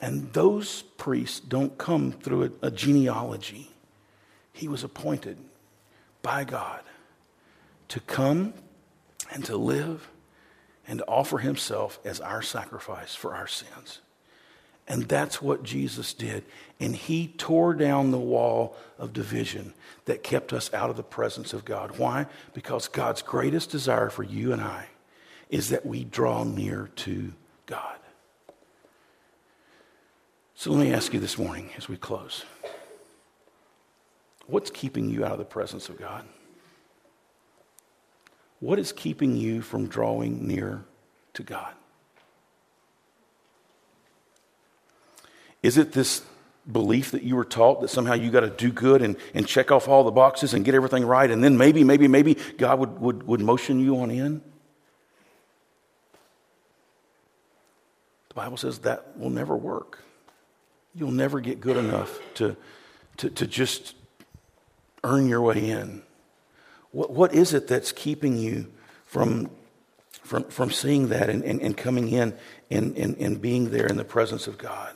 And 0.00 0.32
those 0.32 0.82
priests 0.82 1.38
don't 1.38 1.78
come 1.78 2.10
through 2.10 2.50
a, 2.60 2.66
a 2.66 2.70
genealogy. 2.72 3.70
He 4.52 4.66
was 4.66 4.82
appointed 4.82 5.38
by 6.22 6.42
God 6.42 6.80
to 7.92 8.00
come 8.00 8.54
and 9.30 9.44
to 9.44 9.54
live 9.54 10.08
and 10.88 11.00
to 11.00 11.04
offer 11.06 11.36
himself 11.36 12.00
as 12.06 12.20
our 12.20 12.40
sacrifice 12.40 13.14
for 13.14 13.34
our 13.34 13.46
sins. 13.46 14.00
And 14.88 15.02
that's 15.02 15.42
what 15.42 15.62
Jesus 15.62 16.14
did. 16.14 16.42
And 16.80 16.96
he 16.96 17.28
tore 17.28 17.74
down 17.74 18.10
the 18.10 18.18
wall 18.18 18.74
of 18.98 19.12
division 19.12 19.74
that 20.06 20.22
kept 20.22 20.54
us 20.54 20.72
out 20.72 20.88
of 20.88 20.96
the 20.96 21.02
presence 21.02 21.52
of 21.52 21.66
God. 21.66 21.98
Why? 21.98 22.28
Because 22.54 22.88
God's 22.88 23.20
greatest 23.20 23.68
desire 23.68 24.08
for 24.08 24.22
you 24.22 24.54
and 24.54 24.62
I 24.62 24.86
is 25.50 25.68
that 25.68 25.84
we 25.84 26.02
draw 26.02 26.44
near 26.44 26.88
to 26.96 27.34
God. 27.66 27.98
So 30.54 30.70
let 30.70 30.80
me 30.82 30.94
ask 30.94 31.12
you 31.12 31.20
this 31.20 31.36
morning 31.36 31.68
as 31.76 31.90
we 31.90 31.98
close 31.98 32.46
what's 34.46 34.70
keeping 34.70 35.10
you 35.10 35.26
out 35.26 35.32
of 35.32 35.38
the 35.38 35.44
presence 35.44 35.90
of 35.90 35.98
God? 35.98 36.24
What 38.62 38.78
is 38.78 38.92
keeping 38.92 39.36
you 39.36 39.60
from 39.60 39.88
drawing 39.88 40.46
near 40.46 40.84
to 41.34 41.42
God? 41.42 41.74
Is 45.64 45.78
it 45.78 45.90
this 45.90 46.22
belief 46.70 47.10
that 47.10 47.24
you 47.24 47.34
were 47.34 47.44
taught 47.44 47.80
that 47.80 47.88
somehow 47.88 48.14
you 48.14 48.30
got 48.30 48.42
to 48.42 48.50
do 48.50 48.70
good 48.70 49.02
and, 49.02 49.16
and 49.34 49.48
check 49.48 49.72
off 49.72 49.88
all 49.88 50.04
the 50.04 50.12
boxes 50.12 50.54
and 50.54 50.64
get 50.64 50.76
everything 50.76 51.04
right, 51.04 51.28
and 51.28 51.42
then 51.42 51.58
maybe, 51.58 51.82
maybe, 51.82 52.06
maybe 52.06 52.36
God 52.56 52.78
would, 52.78 53.00
would, 53.00 53.22
would 53.24 53.40
motion 53.40 53.80
you 53.80 53.98
on 53.98 54.12
in? 54.12 54.40
The 58.28 58.34
Bible 58.34 58.56
says 58.56 58.78
that 58.78 59.18
will 59.18 59.30
never 59.30 59.56
work. 59.56 60.04
You'll 60.94 61.10
never 61.10 61.40
get 61.40 61.60
good 61.60 61.76
enough 61.76 62.16
to, 62.34 62.56
to, 63.16 63.28
to 63.28 63.44
just 63.44 63.96
earn 65.02 65.28
your 65.28 65.42
way 65.42 65.68
in. 65.68 66.04
What, 66.92 67.10
what 67.10 67.34
is 67.34 67.52
it 67.54 67.66
that's 67.66 67.90
keeping 67.92 68.36
you 68.36 68.68
from, 69.04 69.50
from, 70.22 70.44
from 70.44 70.70
seeing 70.70 71.08
that 71.08 71.28
and, 71.28 71.42
and, 71.42 71.60
and 71.60 71.76
coming 71.76 72.08
in 72.08 72.34
and, 72.70 72.96
and, 72.96 73.16
and 73.18 73.40
being 73.40 73.70
there 73.70 73.86
in 73.86 73.96
the 73.96 74.04
presence 74.04 74.46
of 74.46 74.58
God? 74.58 74.94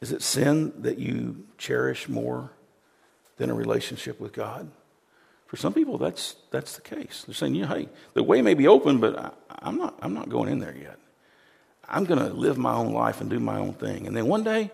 Is 0.00 0.12
it 0.12 0.22
sin 0.22 0.72
that 0.82 0.98
you 0.98 1.46
cherish 1.56 2.08
more 2.08 2.50
than 3.36 3.50
a 3.50 3.54
relationship 3.54 4.20
with 4.20 4.32
God? 4.32 4.70
For 5.46 5.56
some 5.56 5.72
people, 5.72 5.98
that's, 5.98 6.36
that's 6.50 6.74
the 6.74 6.82
case. 6.82 7.24
They're 7.26 7.34
saying, 7.34 7.54
yeah, 7.54 7.68
hey, 7.68 7.88
the 8.14 8.22
way 8.22 8.42
may 8.42 8.54
be 8.54 8.66
open, 8.66 8.98
but 8.98 9.18
I, 9.18 9.30
I'm, 9.62 9.76
not, 9.78 9.98
I'm 10.02 10.12
not 10.12 10.28
going 10.28 10.50
in 10.50 10.58
there 10.58 10.76
yet. 10.76 10.98
I'm 11.88 12.04
going 12.04 12.18
to 12.18 12.32
live 12.32 12.58
my 12.58 12.74
own 12.74 12.92
life 12.92 13.20
and 13.20 13.30
do 13.30 13.38
my 13.38 13.58
own 13.58 13.74
thing. 13.74 14.06
And 14.06 14.16
then 14.16 14.26
one 14.26 14.42
day, 14.42 14.70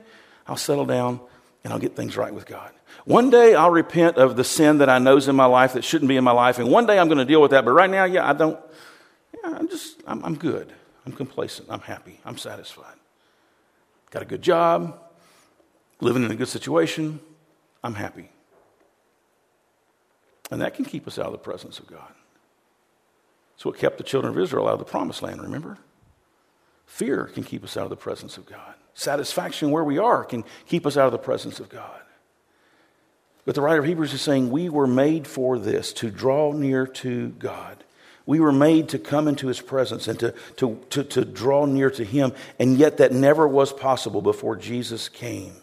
I'll 0.47 0.57
settle 0.57 0.87
down 0.87 1.21
and 1.65 1.73
I'll 1.73 1.79
get 1.79 1.95
things 1.95 2.17
right 2.17 2.33
with 2.33 2.47
God. 2.47 2.73
One 3.05 3.31
day, 3.31 3.55
I'll 3.55 3.71
repent 3.71 4.17
of 4.17 4.37
the 4.37 4.45
sin 4.45 4.79
that 4.79 4.89
I 4.89 4.99
know's 4.99 5.29
in 5.29 5.37
my 5.37 5.47
life 5.47 5.75
that 5.75 5.85
shouldn't 5.85 6.09
be 6.09 6.17
in 6.17 6.25
my 6.25 6.33
life. 6.33 6.59
And 6.59 6.71
one 6.71 6.87
day, 6.87 6.99
I'm 6.99 7.09
going 7.09 7.19
to 7.19 7.25
deal 7.25 7.41
with 7.41 7.53
that. 7.53 7.65
But 7.65 7.73
right 7.73 7.91
now, 7.91 8.05
yeah, 8.05 8.29
I 8.29 8.33
don't, 8.33 8.59
yeah, 9.35 9.57
I'm 9.57 9.69
just, 9.69 10.03
I'm, 10.07 10.25
I'm 10.25 10.37
good. 10.37 10.73
I'm 11.07 11.13
complacent. 11.13 11.69
I'm 11.71 11.81
happy. 11.81 12.21
I'm 12.25 12.37
satisfied. 12.37 12.97
Got 14.11 14.23
a 14.23 14.27
good 14.27 14.43
job, 14.43 14.99
living 16.01 16.25
in 16.25 16.31
a 16.31 16.37
good 16.37 16.49
situation. 16.49 17.21
I'm 17.83 17.95
happy. 17.95 18.31
And 20.51 20.61
that 20.63 20.75
can 20.75 20.85
keep 20.85 21.07
us 21.07 21.19
out 21.19 21.27
of 21.27 21.33
the 21.33 21.39
presence 21.39 21.79
of 21.79 21.87
God. 21.87 22.13
It's 23.55 23.65
what 23.65 23.79
kept 23.79 23.99
the 23.99 24.05
children 24.05 24.33
of 24.33 24.39
Israel 24.43 24.67
out 24.67 24.75
of 24.75 24.79
the 24.79 24.85
promised 24.85 25.23
land, 25.23 25.41
remember? 25.41 25.79
Fear 26.91 27.27
can 27.27 27.45
keep 27.45 27.63
us 27.63 27.77
out 27.77 27.85
of 27.85 27.91
the 27.91 27.97
presence 27.97 28.37
of 28.37 28.47
God. 28.47 28.75
Satisfaction 28.95 29.71
where 29.71 29.85
we 29.85 29.97
are 29.97 30.25
can 30.25 30.45
keep 30.67 30.85
us 30.85 30.97
out 30.97 31.07
of 31.07 31.13
the 31.13 31.19
presence 31.19 31.61
of 31.61 31.69
God. 31.69 32.01
But 33.47 33.55
the 33.55 33.61
writer 33.63 33.79
of 33.79 33.87
Hebrews 33.87 34.13
is 34.13 34.21
saying 34.21 34.51
we 34.51 34.69
were 34.69 34.89
made 34.89 35.29
for 35.29 35.57
this, 35.57 35.93
to 35.95 36.11
draw 36.11 36.53
near 36.53 36.89
to 36.89 37.29
God. 37.29 37.85
We 38.27 38.41
were 38.41 38.53
made 38.53 38.89
to 38.91 38.99
come 38.99 39.29
into 39.29 39.47
his 39.47 39.61
presence 39.61 40.09
and 40.09 40.19
to, 40.19 40.35
to, 40.57 40.85
to, 40.91 41.05
to 41.05 41.25
draw 41.25 41.65
near 41.65 41.91
to 41.93 42.05
him, 42.05 42.33
and 42.59 42.77
yet 42.77 42.97
that 42.97 43.13
never 43.13 43.47
was 43.47 43.73
possible 43.73 44.21
before 44.21 44.57
Jesus 44.57 45.09
came. 45.09 45.55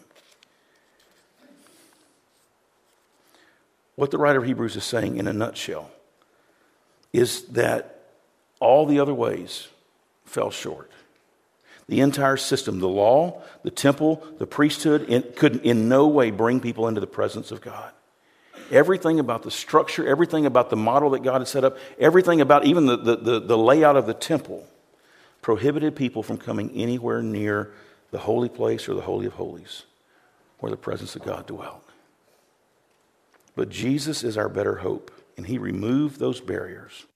What 3.96 4.10
the 4.10 4.18
writer 4.18 4.38
of 4.38 4.46
Hebrews 4.46 4.76
is 4.76 4.84
saying 4.84 5.18
in 5.18 5.28
a 5.28 5.32
nutshell 5.34 5.90
is 7.12 7.42
that 7.48 8.06
all 8.60 8.86
the 8.86 8.98
other 8.98 9.14
ways 9.14 9.68
fell 10.24 10.50
short. 10.50 10.90
The 11.88 12.00
entire 12.00 12.36
system, 12.36 12.80
the 12.80 12.88
law, 12.88 13.42
the 13.62 13.70
temple, 13.70 14.22
the 14.38 14.46
priesthood, 14.46 15.32
could 15.36 15.64
in 15.64 15.88
no 15.88 16.06
way 16.06 16.30
bring 16.30 16.60
people 16.60 16.86
into 16.86 17.00
the 17.00 17.06
presence 17.06 17.50
of 17.50 17.60
God. 17.60 17.92
Everything 18.70 19.18
about 19.18 19.42
the 19.42 19.50
structure, 19.50 20.06
everything 20.06 20.44
about 20.44 20.68
the 20.68 20.76
model 20.76 21.10
that 21.10 21.22
God 21.22 21.40
had 21.40 21.48
set 21.48 21.64
up, 21.64 21.78
everything 21.98 22.42
about 22.42 22.66
even 22.66 22.84
the, 22.84 22.96
the, 22.96 23.16
the, 23.16 23.40
the 23.40 23.58
layout 23.58 23.96
of 23.96 24.06
the 24.06 24.12
temple 24.12 24.66
prohibited 25.40 25.96
people 25.96 26.22
from 26.22 26.36
coming 26.36 26.70
anywhere 26.72 27.22
near 27.22 27.72
the 28.10 28.18
holy 28.18 28.48
place 28.48 28.88
or 28.88 28.94
the 28.94 29.00
Holy 29.00 29.26
of 29.26 29.34
Holies 29.34 29.84
where 30.58 30.70
the 30.70 30.76
presence 30.76 31.16
of 31.16 31.24
God 31.24 31.46
dwelt. 31.46 31.84
But 33.54 33.70
Jesus 33.70 34.22
is 34.22 34.36
our 34.36 34.48
better 34.48 34.76
hope, 34.76 35.10
and 35.36 35.46
He 35.46 35.58
removed 35.58 36.18
those 36.18 36.40
barriers, 36.40 37.06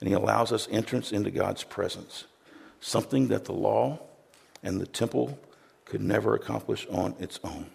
and 0.00 0.08
He 0.08 0.14
allows 0.14 0.52
us 0.52 0.68
entrance 0.70 1.12
into 1.12 1.30
God's 1.30 1.64
presence, 1.64 2.24
something 2.80 3.28
that 3.28 3.44
the 3.44 3.52
law 3.52 3.98
and 4.62 4.80
the 4.80 4.86
temple 4.86 5.38
could 5.84 6.00
never 6.00 6.34
accomplish 6.34 6.86
on 6.90 7.14
its 7.18 7.38
own. 7.44 7.66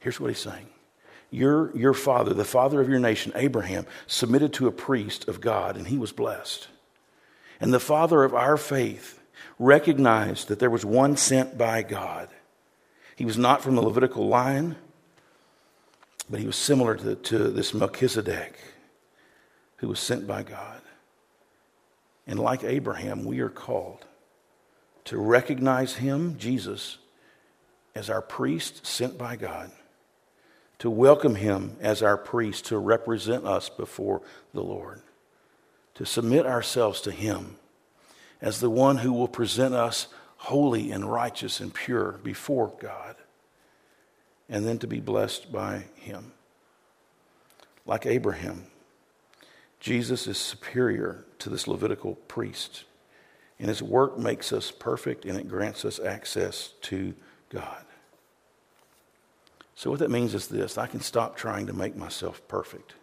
Here's 0.00 0.20
what 0.20 0.28
He's 0.28 0.38
saying. 0.38 0.66
Your, 1.30 1.76
your 1.76 1.92
father, 1.92 2.32
the 2.32 2.44
father 2.44 2.80
of 2.80 2.88
your 2.88 2.98
nation, 2.98 3.32
Abraham, 3.34 3.86
submitted 4.06 4.54
to 4.54 4.66
a 4.66 4.72
priest 4.72 5.28
of 5.28 5.40
God, 5.40 5.76
and 5.76 5.86
he 5.86 5.98
was 5.98 6.10
blessed. 6.10 6.68
And 7.60 7.74
the 7.74 7.80
father 7.80 8.24
of 8.24 8.34
our 8.34 8.56
faith 8.56 9.20
recognized 9.58 10.48
that 10.48 10.58
there 10.58 10.70
was 10.70 10.84
one 10.84 11.16
sent 11.16 11.58
by 11.58 11.82
God. 11.82 12.28
He 13.16 13.26
was 13.26 13.36
not 13.36 13.62
from 13.62 13.74
the 13.74 13.82
Levitical 13.82 14.26
line, 14.26 14.76
but 16.30 16.40
he 16.40 16.46
was 16.46 16.56
similar 16.56 16.94
to, 16.94 17.14
to 17.16 17.38
this 17.50 17.74
Melchizedek 17.74 18.58
who 19.76 19.88
was 19.88 20.00
sent 20.00 20.26
by 20.26 20.42
God. 20.42 20.80
And 22.28 22.38
like 22.38 22.62
Abraham, 22.62 23.24
we 23.24 23.40
are 23.40 23.48
called 23.48 24.04
to 25.06 25.18
recognize 25.18 25.94
him, 25.94 26.36
Jesus, 26.38 26.98
as 27.94 28.10
our 28.10 28.20
priest 28.22 28.86
sent 28.86 29.16
by 29.16 29.34
God, 29.34 29.72
to 30.78 30.90
welcome 30.90 31.34
him 31.34 31.76
as 31.80 32.02
our 32.02 32.18
priest 32.18 32.66
to 32.66 32.78
represent 32.78 33.46
us 33.46 33.70
before 33.70 34.20
the 34.52 34.62
Lord, 34.62 35.00
to 35.94 36.04
submit 36.04 36.46
ourselves 36.46 37.00
to 37.00 37.10
him 37.10 37.56
as 38.40 38.60
the 38.60 38.70
one 38.70 38.98
who 38.98 39.12
will 39.14 39.26
present 39.26 39.74
us 39.74 40.08
holy 40.36 40.92
and 40.92 41.10
righteous 41.10 41.58
and 41.58 41.74
pure 41.74 42.20
before 42.22 42.72
God 42.78 43.16
and 44.48 44.66
then 44.66 44.78
to 44.78 44.86
be 44.86 45.00
blessed 45.00 45.52
by 45.52 45.84
him. 45.96 46.32
Like 47.86 48.06
Abraham, 48.06 48.66
Jesus 49.80 50.26
is 50.26 50.38
superior 50.38 51.24
to 51.38 51.50
this 51.50 51.68
Levitical 51.68 52.16
priest, 52.26 52.84
and 53.58 53.68
his 53.68 53.82
work 53.82 54.18
makes 54.18 54.52
us 54.52 54.70
perfect 54.70 55.24
and 55.24 55.38
it 55.38 55.48
grants 55.48 55.84
us 55.84 56.00
access 56.00 56.72
to 56.82 57.14
God. 57.50 57.84
So, 59.74 59.90
what 59.90 60.00
that 60.00 60.10
means 60.10 60.34
is 60.34 60.48
this 60.48 60.76
I 60.76 60.86
can 60.86 61.00
stop 61.00 61.36
trying 61.36 61.66
to 61.66 61.72
make 61.72 61.96
myself 61.96 62.46
perfect. 62.48 62.94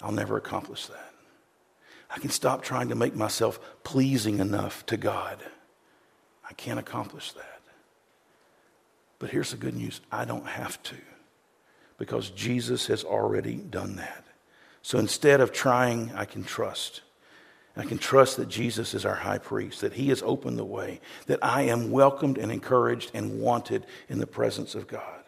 I'll 0.00 0.12
never 0.12 0.36
accomplish 0.36 0.86
that. 0.86 1.12
I 2.14 2.18
can 2.18 2.30
stop 2.30 2.62
trying 2.62 2.88
to 2.88 2.94
make 2.94 3.14
myself 3.14 3.60
pleasing 3.84 4.40
enough 4.40 4.84
to 4.86 4.96
God. 4.96 5.38
I 6.48 6.52
can't 6.54 6.78
accomplish 6.78 7.32
that. 7.32 7.60
But 9.18 9.30
here's 9.30 9.52
the 9.52 9.56
good 9.56 9.76
news 9.76 10.00
I 10.10 10.24
don't 10.24 10.46
have 10.46 10.82
to 10.82 10.96
because 11.98 12.30
Jesus 12.30 12.88
has 12.88 13.04
already 13.04 13.54
done 13.54 13.96
that. 13.96 14.24
So 14.82 14.98
instead 14.98 15.40
of 15.40 15.52
trying, 15.52 16.12
I 16.14 16.24
can 16.24 16.44
trust. 16.44 17.02
I 17.76 17.84
can 17.84 17.98
trust 17.98 18.36
that 18.36 18.48
Jesus 18.48 18.94
is 18.94 19.06
our 19.06 19.14
high 19.14 19.38
priest, 19.38 19.80
that 19.80 19.94
he 19.94 20.08
has 20.08 20.22
opened 20.22 20.58
the 20.58 20.64
way, 20.64 21.00
that 21.26 21.38
I 21.42 21.62
am 21.62 21.90
welcomed 21.90 22.36
and 22.36 22.52
encouraged 22.52 23.10
and 23.14 23.40
wanted 23.40 23.86
in 24.08 24.18
the 24.18 24.26
presence 24.26 24.74
of 24.74 24.86
God. 24.86 25.22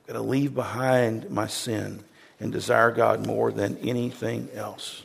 I've 0.00 0.06
got 0.06 0.12
to 0.14 0.22
leave 0.22 0.54
behind 0.54 1.30
my 1.30 1.46
sin 1.46 2.04
and 2.40 2.50
desire 2.50 2.90
God 2.90 3.26
more 3.26 3.52
than 3.52 3.76
anything 3.78 4.48
else. 4.54 5.02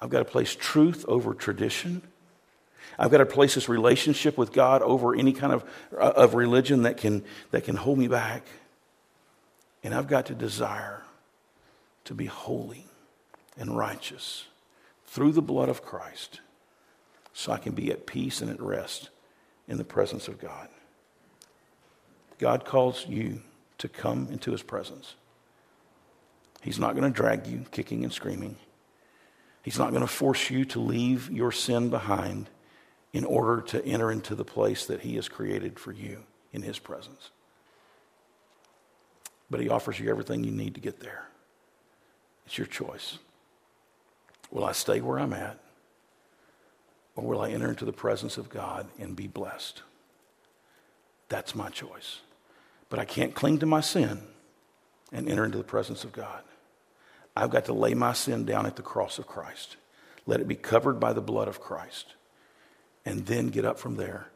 I've 0.00 0.10
got 0.10 0.18
to 0.18 0.24
place 0.24 0.54
truth 0.54 1.04
over 1.06 1.34
tradition 1.34 2.02
I've 2.98 3.12
got 3.12 3.18
to 3.18 3.26
place 3.26 3.54
this 3.54 3.68
relationship 3.68 4.36
with 4.36 4.52
God 4.52 4.82
over 4.82 5.14
any 5.14 5.32
kind 5.32 5.52
of, 5.52 5.64
uh, 5.92 6.12
of 6.16 6.34
religion 6.34 6.82
that 6.82 6.96
can, 6.96 7.24
that 7.52 7.64
can 7.64 7.76
hold 7.76 7.98
me 7.98 8.08
back. 8.08 8.44
And 9.84 9.94
I've 9.94 10.08
got 10.08 10.26
to 10.26 10.34
desire 10.34 11.02
to 12.08 12.14
be 12.14 12.24
holy 12.24 12.86
and 13.58 13.76
righteous 13.76 14.46
through 15.04 15.30
the 15.30 15.42
blood 15.42 15.68
of 15.68 15.82
Christ 15.82 16.40
so 17.34 17.52
I 17.52 17.58
can 17.58 17.74
be 17.74 17.92
at 17.92 18.06
peace 18.06 18.40
and 18.40 18.50
at 18.50 18.62
rest 18.62 19.10
in 19.68 19.76
the 19.76 19.84
presence 19.84 20.26
of 20.26 20.40
God. 20.40 20.68
God 22.38 22.64
calls 22.64 23.06
you 23.06 23.42
to 23.76 23.90
come 23.90 24.28
into 24.32 24.52
his 24.52 24.62
presence. 24.62 25.16
He's 26.62 26.78
not 26.78 26.96
going 26.96 27.04
to 27.04 27.14
drag 27.14 27.46
you 27.46 27.66
kicking 27.72 28.04
and 28.04 28.12
screaming. 28.12 28.56
He's 29.62 29.78
not 29.78 29.90
going 29.90 30.00
to 30.00 30.06
force 30.06 30.48
you 30.48 30.64
to 30.64 30.80
leave 30.80 31.30
your 31.30 31.52
sin 31.52 31.90
behind 31.90 32.48
in 33.12 33.26
order 33.26 33.60
to 33.60 33.84
enter 33.84 34.10
into 34.10 34.34
the 34.34 34.46
place 34.46 34.86
that 34.86 35.02
He 35.02 35.16
has 35.16 35.28
created 35.28 35.78
for 35.78 35.92
you 35.92 36.24
in 36.54 36.62
His 36.62 36.78
presence. 36.78 37.32
But 39.50 39.60
He 39.60 39.68
offers 39.68 40.00
you 40.00 40.08
everything 40.08 40.42
you 40.42 40.52
need 40.52 40.74
to 40.74 40.80
get 40.80 41.00
there. 41.00 41.28
It's 42.48 42.56
your 42.56 42.66
choice. 42.66 43.18
Will 44.50 44.64
I 44.64 44.72
stay 44.72 45.02
where 45.02 45.18
I'm 45.18 45.34
at? 45.34 45.58
Or 47.14 47.24
will 47.24 47.42
I 47.42 47.50
enter 47.50 47.68
into 47.68 47.84
the 47.84 47.92
presence 47.92 48.38
of 48.38 48.48
God 48.48 48.86
and 48.98 49.14
be 49.14 49.26
blessed? 49.26 49.82
That's 51.28 51.54
my 51.54 51.68
choice. 51.68 52.20
But 52.88 53.00
I 53.00 53.04
can't 53.04 53.34
cling 53.34 53.58
to 53.58 53.66
my 53.66 53.82
sin 53.82 54.22
and 55.12 55.28
enter 55.28 55.44
into 55.44 55.58
the 55.58 55.64
presence 55.64 56.04
of 56.04 56.12
God. 56.12 56.42
I've 57.36 57.50
got 57.50 57.66
to 57.66 57.74
lay 57.74 57.92
my 57.92 58.14
sin 58.14 58.46
down 58.46 58.64
at 58.64 58.76
the 58.76 58.82
cross 58.82 59.18
of 59.18 59.26
Christ. 59.26 59.76
Let 60.24 60.40
it 60.40 60.48
be 60.48 60.56
covered 60.56 60.98
by 60.98 61.12
the 61.12 61.20
blood 61.20 61.48
of 61.48 61.60
Christ 61.60 62.14
and 63.04 63.26
then 63.26 63.48
get 63.48 63.66
up 63.66 63.78
from 63.78 63.96
there 63.96 64.28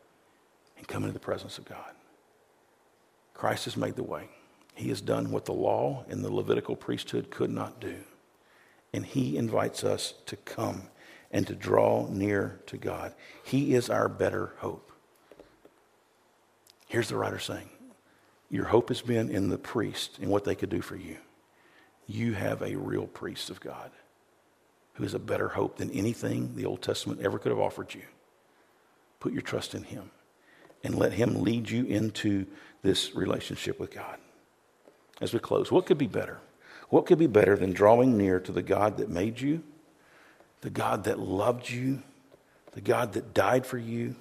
and 0.76 0.86
come 0.86 1.04
into 1.04 1.14
the 1.14 1.18
presence 1.18 1.56
of 1.56 1.64
God. 1.64 1.92
Christ 3.32 3.64
has 3.64 3.78
made 3.78 3.96
the 3.96 4.02
way. 4.02 4.28
He 4.74 4.88
has 4.88 5.00
done 5.00 5.30
what 5.30 5.44
the 5.44 5.52
law 5.52 6.04
and 6.08 6.24
the 6.24 6.32
Levitical 6.32 6.76
priesthood 6.76 7.30
could 7.30 7.50
not 7.50 7.80
do. 7.80 7.96
And 8.92 9.06
he 9.06 9.36
invites 9.36 9.84
us 9.84 10.14
to 10.26 10.36
come 10.36 10.82
and 11.30 11.46
to 11.46 11.54
draw 11.54 12.06
near 12.08 12.60
to 12.66 12.76
God. 12.76 13.14
He 13.44 13.74
is 13.74 13.88
our 13.88 14.08
better 14.08 14.52
hope. 14.58 14.92
Here's 16.88 17.08
the 17.08 17.16
writer 17.16 17.38
saying 17.38 17.70
Your 18.50 18.66
hope 18.66 18.88
has 18.88 19.00
been 19.00 19.30
in 19.30 19.48
the 19.48 19.58
priest 19.58 20.18
and 20.20 20.30
what 20.30 20.44
they 20.44 20.54
could 20.54 20.70
do 20.70 20.82
for 20.82 20.96
you. 20.96 21.16
You 22.06 22.34
have 22.34 22.60
a 22.62 22.76
real 22.76 23.06
priest 23.06 23.48
of 23.48 23.60
God 23.60 23.90
who 24.94 25.04
is 25.04 25.14
a 25.14 25.18
better 25.18 25.48
hope 25.48 25.78
than 25.78 25.90
anything 25.90 26.54
the 26.54 26.66
Old 26.66 26.82
Testament 26.82 27.20
ever 27.22 27.38
could 27.38 27.50
have 27.50 27.58
offered 27.58 27.94
you. 27.94 28.02
Put 29.20 29.32
your 29.32 29.42
trust 29.42 29.74
in 29.74 29.84
Him 29.84 30.10
and 30.84 30.94
let 30.94 31.12
Him 31.12 31.42
lead 31.42 31.70
you 31.70 31.84
into 31.86 32.46
this 32.82 33.14
relationship 33.14 33.80
with 33.80 33.90
God. 33.90 34.18
As 35.22 35.32
we 35.32 35.38
close, 35.38 35.70
what 35.70 35.86
could 35.86 35.98
be 35.98 36.08
better? 36.08 36.40
What 36.88 37.06
could 37.06 37.18
be 37.18 37.28
better 37.28 37.56
than 37.56 37.72
drawing 37.72 38.18
near 38.18 38.40
to 38.40 38.50
the 38.50 38.60
God 38.60 38.96
that 38.98 39.08
made 39.08 39.40
you, 39.40 39.62
the 40.62 40.68
God 40.68 41.04
that 41.04 41.20
loved 41.20 41.70
you, 41.70 42.02
the 42.72 42.80
God 42.80 43.12
that 43.12 43.32
died 43.32 43.64
for 43.64 43.78
you, 43.78 44.16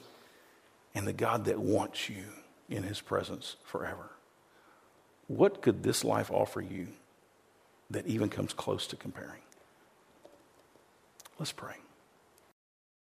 and 0.93 1.07
the 1.07 1.13
God 1.13 1.45
that 1.45 1.57
wants 1.57 2.07
you 2.07 2.23
in 2.69 2.83
his 2.83 3.01
presence 3.01 3.55
forever. 3.65 4.11
What 5.27 5.63
could 5.63 5.81
this 5.81 6.03
life 6.03 6.29
offer 6.29 6.61
you 6.61 6.89
that 7.89 8.05
even 8.05 8.29
comes 8.29 8.53
close 8.53 8.85
to 8.87 8.95
comparing? 8.95 9.41
Let's 11.39 11.51
pray. 11.51 11.75